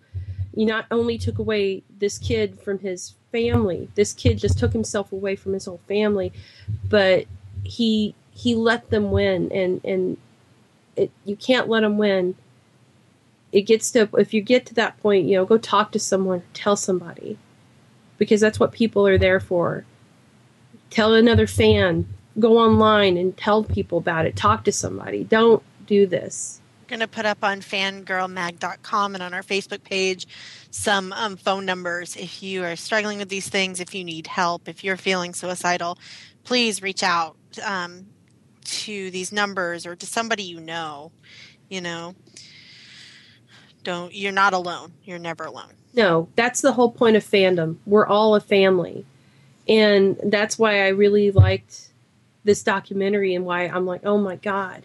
you 0.53 0.65
not 0.65 0.85
only 0.91 1.17
took 1.17 1.39
away 1.39 1.81
this 1.99 2.17
kid 2.17 2.59
from 2.59 2.77
his 2.79 3.15
family 3.31 3.87
this 3.95 4.11
kid 4.11 4.37
just 4.37 4.59
took 4.59 4.73
himself 4.73 5.13
away 5.13 5.33
from 5.33 5.53
his 5.53 5.63
whole 5.63 5.79
family 5.87 6.33
but 6.89 7.25
he 7.63 8.13
he 8.31 8.55
let 8.55 8.89
them 8.89 9.11
win 9.11 9.49
and 9.53 9.79
and 9.85 10.17
it 10.95 11.11
you 11.25 11.35
can't 11.35 11.69
let 11.69 11.81
them 11.81 11.97
win. 11.97 12.35
It 13.51 13.63
gets 13.63 13.91
to 13.91 14.09
if 14.17 14.33
you 14.33 14.41
get 14.41 14.65
to 14.67 14.73
that 14.75 14.99
point 15.01 15.25
you 15.25 15.35
know 15.35 15.45
go 15.45 15.57
talk 15.57 15.91
to 15.91 15.99
someone 15.99 16.43
tell 16.53 16.75
somebody. 16.75 17.37
Because 18.17 18.39
that's 18.39 18.59
what 18.59 18.71
people 18.71 19.07
are 19.07 19.17
there 19.17 19.39
for. 19.39 19.85
Tell 20.89 21.13
another 21.15 21.47
fan 21.47 22.07
go 22.39 22.57
online 22.57 23.17
and 23.17 23.35
tell 23.37 23.63
people 23.63 23.97
about 23.97 24.25
it 24.25 24.35
talk 24.35 24.63
to 24.63 24.71
somebody 24.71 25.23
don't 25.23 25.63
do 25.85 26.05
this 26.05 26.61
We're 26.83 26.97
going 26.97 26.99
to 27.01 27.07
put 27.07 27.25
up 27.25 27.43
on 27.43 27.61
fangirlmag.com 27.61 29.13
and 29.13 29.23
on 29.23 29.33
our 29.33 29.43
Facebook 29.43 29.83
page 29.83 30.27
some 30.71 31.11
um, 31.13 31.35
phone 31.35 31.65
numbers. 31.65 32.15
If 32.15 32.41
you 32.41 32.63
are 32.63 32.75
struggling 32.75 33.17
with 33.17 33.29
these 33.29 33.49
things, 33.49 33.79
if 33.79 33.93
you 33.93 34.03
need 34.03 34.25
help, 34.25 34.67
if 34.67 34.83
you're 34.83 34.97
feeling 34.97 35.33
suicidal, 35.33 35.97
please 36.43 36.81
reach 36.81 37.03
out 37.03 37.35
um, 37.63 38.07
to 38.63 39.11
these 39.11 39.31
numbers 39.31 39.85
or 39.85 39.95
to 39.95 40.05
somebody 40.05 40.43
you 40.43 40.59
know. 40.59 41.11
You 41.69 41.81
know, 41.81 42.15
don't 43.83 44.13
you're 44.13 44.31
not 44.31 44.53
alone. 44.53 44.93
You're 45.03 45.19
never 45.19 45.45
alone. 45.45 45.73
No, 45.93 46.29
that's 46.35 46.61
the 46.61 46.71
whole 46.71 46.91
point 46.91 47.15
of 47.17 47.23
fandom. 47.23 47.77
We're 47.85 48.07
all 48.07 48.35
a 48.35 48.41
family. 48.41 49.05
And 49.67 50.17
that's 50.23 50.57
why 50.57 50.85
I 50.85 50.89
really 50.89 51.31
liked 51.31 51.90
this 52.43 52.63
documentary 52.63 53.35
and 53.35 53.45
why 53.45 53.63
I'm 53.67 53.85
like, 53.85 54.05
oh 54.05 54.17
my 54.17 54.35
God, 54.35 54.83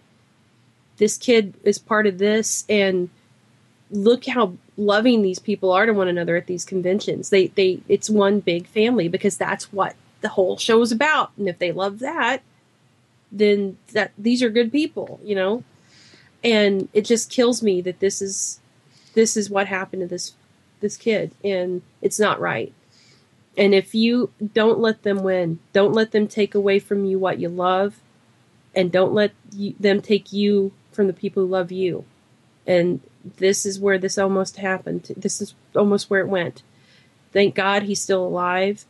this 0.97 1.17
kid 1.17 1.53
is 1.63 1.77
part 1.77 2.07
of 2.07 2.17
this. 2.17 2.65
And 2.69 3.09
look 3.89 4.25
how 4.25 4.53
loving 4.77 5.21
these 5.21 5.39
people 5.39 5.71
are 5.71 5.85
to 5.85 5.93
one 5.93 6.07
another 6.07 6.35
at 6.35 6.47
these 6.47 6.65
conventions. 6.65 7.29
They, 7.29 7.47
they, 7.47 7.81
it's 7.87 8.09
one 8.09 8.39
big 8.39 8.67
family 8.67 9.07
because 9.07 9.37
that's 9.37 9.71
what 9.71 9.95
the 10.21 10.29
whole 10.29 10.57
show 10.57 10.81
is 10.81 10.91
about. 10.91 11.31
And 11.37 11.47
if 11.47 11.59
they 11.59 11.71
love 11.71 11.99
that, 11.99 12.41
then 13.31 13.77
that 13.93 14.11
these 14.17 14.41
are 14.43 14.49
good 14.49 14.71
people, 14.71 15.19
you 15.23 15.35
know? 15.35 15.63
And 16.43 16.89
it 16.93 17.05
just 17.05 17.29
kills 17.29 17.63
me 17.63 17.81
that 17.81 17.99
this 17.99 18.21
is, 18.21 18.59
this 19.13 19.35
is 19.35 19.49
what 19.49 19.67
happened 19.67 20.01
to 20.01 20.07
this 20.07 20.33
this 20.79 20.97
kid, 20.97 21.31
and 21.43 21.81
it's 22.01 22.19
not 22.19 22.39
right. 22.39 22.73
And 23.57 23.73
if 23.73 23.95
you 23.95 24.31
don't 24.53 24.79
let 24.79 25.01
them 25.01 25.23
win, 25.23 25.59
don't 25.73 25.93
let 25.93 26.11
them 26.11 26.27
take 26.27 26.53
away 26.53 26.77
from 26.77 27.05
you 27.05 27.17
what 27.17 27.39
you 27.39 27.49
love, 27.49 27.99
and 28.75 28.91
don't 28.91 29.13
let 29.13 29.31
you, 29.51 29.73
them 29.79 29.99
take 29.99 30.31
you 30.31 30.71
from 30.91 31.07
the 31.07 31.13
people 31.13 31.43
who 31.43 31.49
love 31.49 31.71
you. 31.71 32.05
And 32.67 33.01
this 33.37 33.65
is 33.65 33.79
where 33.79 33.97
this 33.97 34.17
almost 34.17 34.57
happened. 34.57 35.11
This 35.17 35.41
is 35.41 35.55
almost 35.75 36.09
where 36.09 36.21
it 36.21 36.27
went. 36.27 36.61
Thank 37.33 37.55
God 37.55 37.83
he's 37.83 38.01
still 38.01 38.25
alive. 38.25 38.85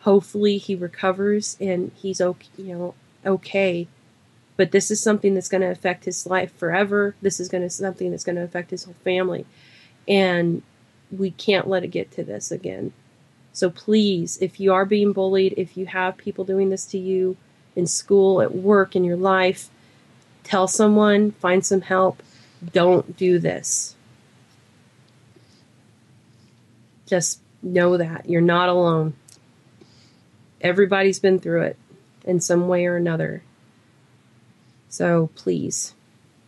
Hopefully 0.00 0.58
he 0.58 0.74
recovers 0.74 1.56
and 1.60 1.90
he's 1.96 2.20
okay, 2.20 2.48
you 2.56 2.76
know, 2.76 2.94
okay. 3.26 3.88
But 4.56 4.70
this 4.70 4.90
is 4.90 5.02
something 5.02 5.34
that's 5.34 5.48
going 5.48 5.60
to 5.62 5.70
affect 5.70 6.04
his 6.04 6.26
life 6.26 6.54
forever. 6.56 7.14
This 7.22 7.40
is 7.40 7.48
going 7.48 7.62
to 7.62 7.70
something 7.70 8.10
that's 8.10 8.24
going 8.24 8.36
to 8.36 8.42
affect 8.42 8.70
his 8.70 8.84
whole 8.84 8.94
family. 9.02 9.46
And 10.06 10.62
we 11.10 11.30
can't 11.30 11.68
let 11.68 11.84
it 11.84 11.88
get 11.88 12.10
to 12.12 12.24
this 12.24 12.50
again. 12.50 12.92
So 13.52 13.68
please, 13.68 14.38
if 14.40 14.58
you 14.58 14.72
are 14.72 14.86
being 14.86 15.12
bullied, 15.12 15.54
if 15.56 15.76
you 15.76 15.86
have 15.86 16.16
people 16.16 16.44
doing 16.44 16.70
this 16.70 16.86
to 16.86 16.98
you 16.98 17.36
in 17.76 17.86
school, 17.86 18.40
at 18.40 18.54
work, 18.54 18.96
in 18.96 19.04
your 19.04 19.16
life, 19.16 19.68
tell 20.42 20.66
someone, 20.66 21.32
find 21.32 21.64
some 21.64 21.82
help. 21.82 22.22
Don't 22.72 23.16
do 23.16 23.38
this. 23.38 23.94
Just 27.06 27.40
know 27.62 27.96
that 27.96 28.28
you're 28.28 28.40
not 28.40 28.68
alone. 28.68 29.14
Everybody's 30.60 31.18
been 31.18 31.38
through 31.38 31.62
it 31.62 31.76
in 32.24 32.40
some 32.40 32.68
way 32.68 32.86
or 32.86 32.96
another. 32.96 33.42
So 34.88 35.30
please 35.34 35.94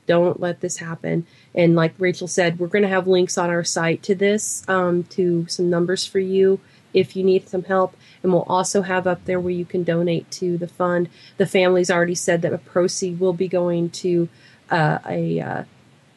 don't 0.07 0.41
let 0.41 0.61
this 0.61 0.79
happen. 0.79 1.27
And 1.55 1.75
like 1.75 1.95
Rachel 1.99 2.29
said, 2.29 2.59
we're 2.59 2.69
going 2.69 2.83
to 2.83 2.89
have 2.89 3.07
links 3.07 3.37
on 3.37 3.51
our 3.51 3.65
site 3.65 4.03
to 4.05 4.15
this, 4.15 4.67
um, 4.69 5.05
to 5.05 5.47
some 5.49 5.69
numbers 5.69 6.07
for 6.07 6.19
you 6.19 6.61
if 6.95 7.17
you 7.17 7.25
need 7.25 7.49
some 7.49 7.65
help. 7.65 7.97
And 8.23 8.33
we'll 8.33 8.43
also 8.43 8.83
have 8.83 9.07
up 9.07 9.25
there 9.25 9.41
where 9.41 9.53
you 9.53 9.67
can 9.67 9.83
donate 9.83 10.31
to 10.33 10.57
the 10.57 10.69
fund. 10.69 11.11
The 11.37 11.47
family's 11.47 11.91
already 11.91 12.15
said 12.15 12.41
that 12.43 12.55
a 12.55 12.59
proceed 12.59 13.21
will 13.21 13.35
be 13.35 13.49
going 13.49 13.91
to 13.91 14.29
uh, 14.71 14.99
a 15.07 15.41
uh, 15.41 15.65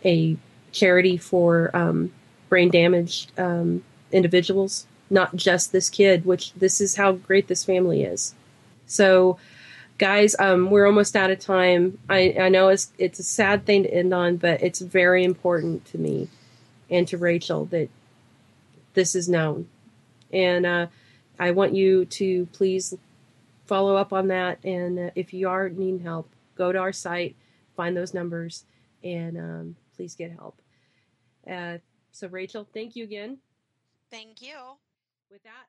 a 0.06 0.38
charity 0.72 1.18
for 1.18 1.76
um, 1.76 2.14
brain 2.48 2.70
damaged 2.70 3.38
um, 3.38 3.84
individuals, 4.12 4.86
not 5.10 5.36
just 5.36 5.72
this 5.72 5.90
kid. 5.90 6.26
Which 6.26 6.54
this 6.54 6.80
is 6.80 6.96
how 6.96 7.14
great 7.14 7.48
this 7.48 7.66
family 7.66 8.04
is. 8.04 8.36
So, 8.86 9.38
guys, 9.98 10.36
um, 10.40 10.70
we're 10.70 10.86
almost 10.86 11.16
out 11.16 11.32
of 11.32 11.40
time. 11.40 11.98
I, 12.08 12.36
I 12.40 12.50
know 12.50 12.70
it's 12.70 12.94
it's 12.98 13.20
a 13.20 13.24
sad 13.24 13.66
thing 13.66 13.84
to 13.84 13.94
end 13.94 14.14
on, 14.14 14.38
but 14.38 14.62
it's 14.62 14.80
very 14.80 15.26
important 15.26 15.84
to 15.88 15.98
me 15.98 16.30
and 16.90 17.06
to 17.10 17.18
Rachel 17.18 17.66
that 17.66 17.90
this 18.94 19.14
is 19.14 19.28
known 19.28 19.68
and 20.32 20.66
uh, 20.66 20.88
I 21.40 21.52
want 21.52 21.74
you 21.74 22.06
to 22.06 22.46
please 22.48 22.94
follow 23.66 23.96
up 23.96 24.14
on 24.14 24.28
that. 24.30 24.64
And 24.64 25.00
uh, 25.00 25.10
if 25.16 25.34
you 25.34 25.50
are 25.50 25.70
needing 25.70 26.00
help, 26.00 26.30
go 26.56 26.72
to 26.72 26.80
our 26.80 26.94
site, 26.94 27.36
find 27.76 27.96
those 27.96 28.14
numbers, 28.14 28.66
and 29.04 29.38
um, 29.38 29.76
please 29.96 30.16
get 30.16 30.32
help. 30.32 30.62
Uh, 31.50 31.78
so, 32.12 32.28
Rachel, 32.28 32.68
thank 32.74 32.96
you 32.96 33.04
again. 33.04 33.38
Thank 34.10 34.42
you. 34.42 34.56
With 35.30 35.44
that, 35.44 35.68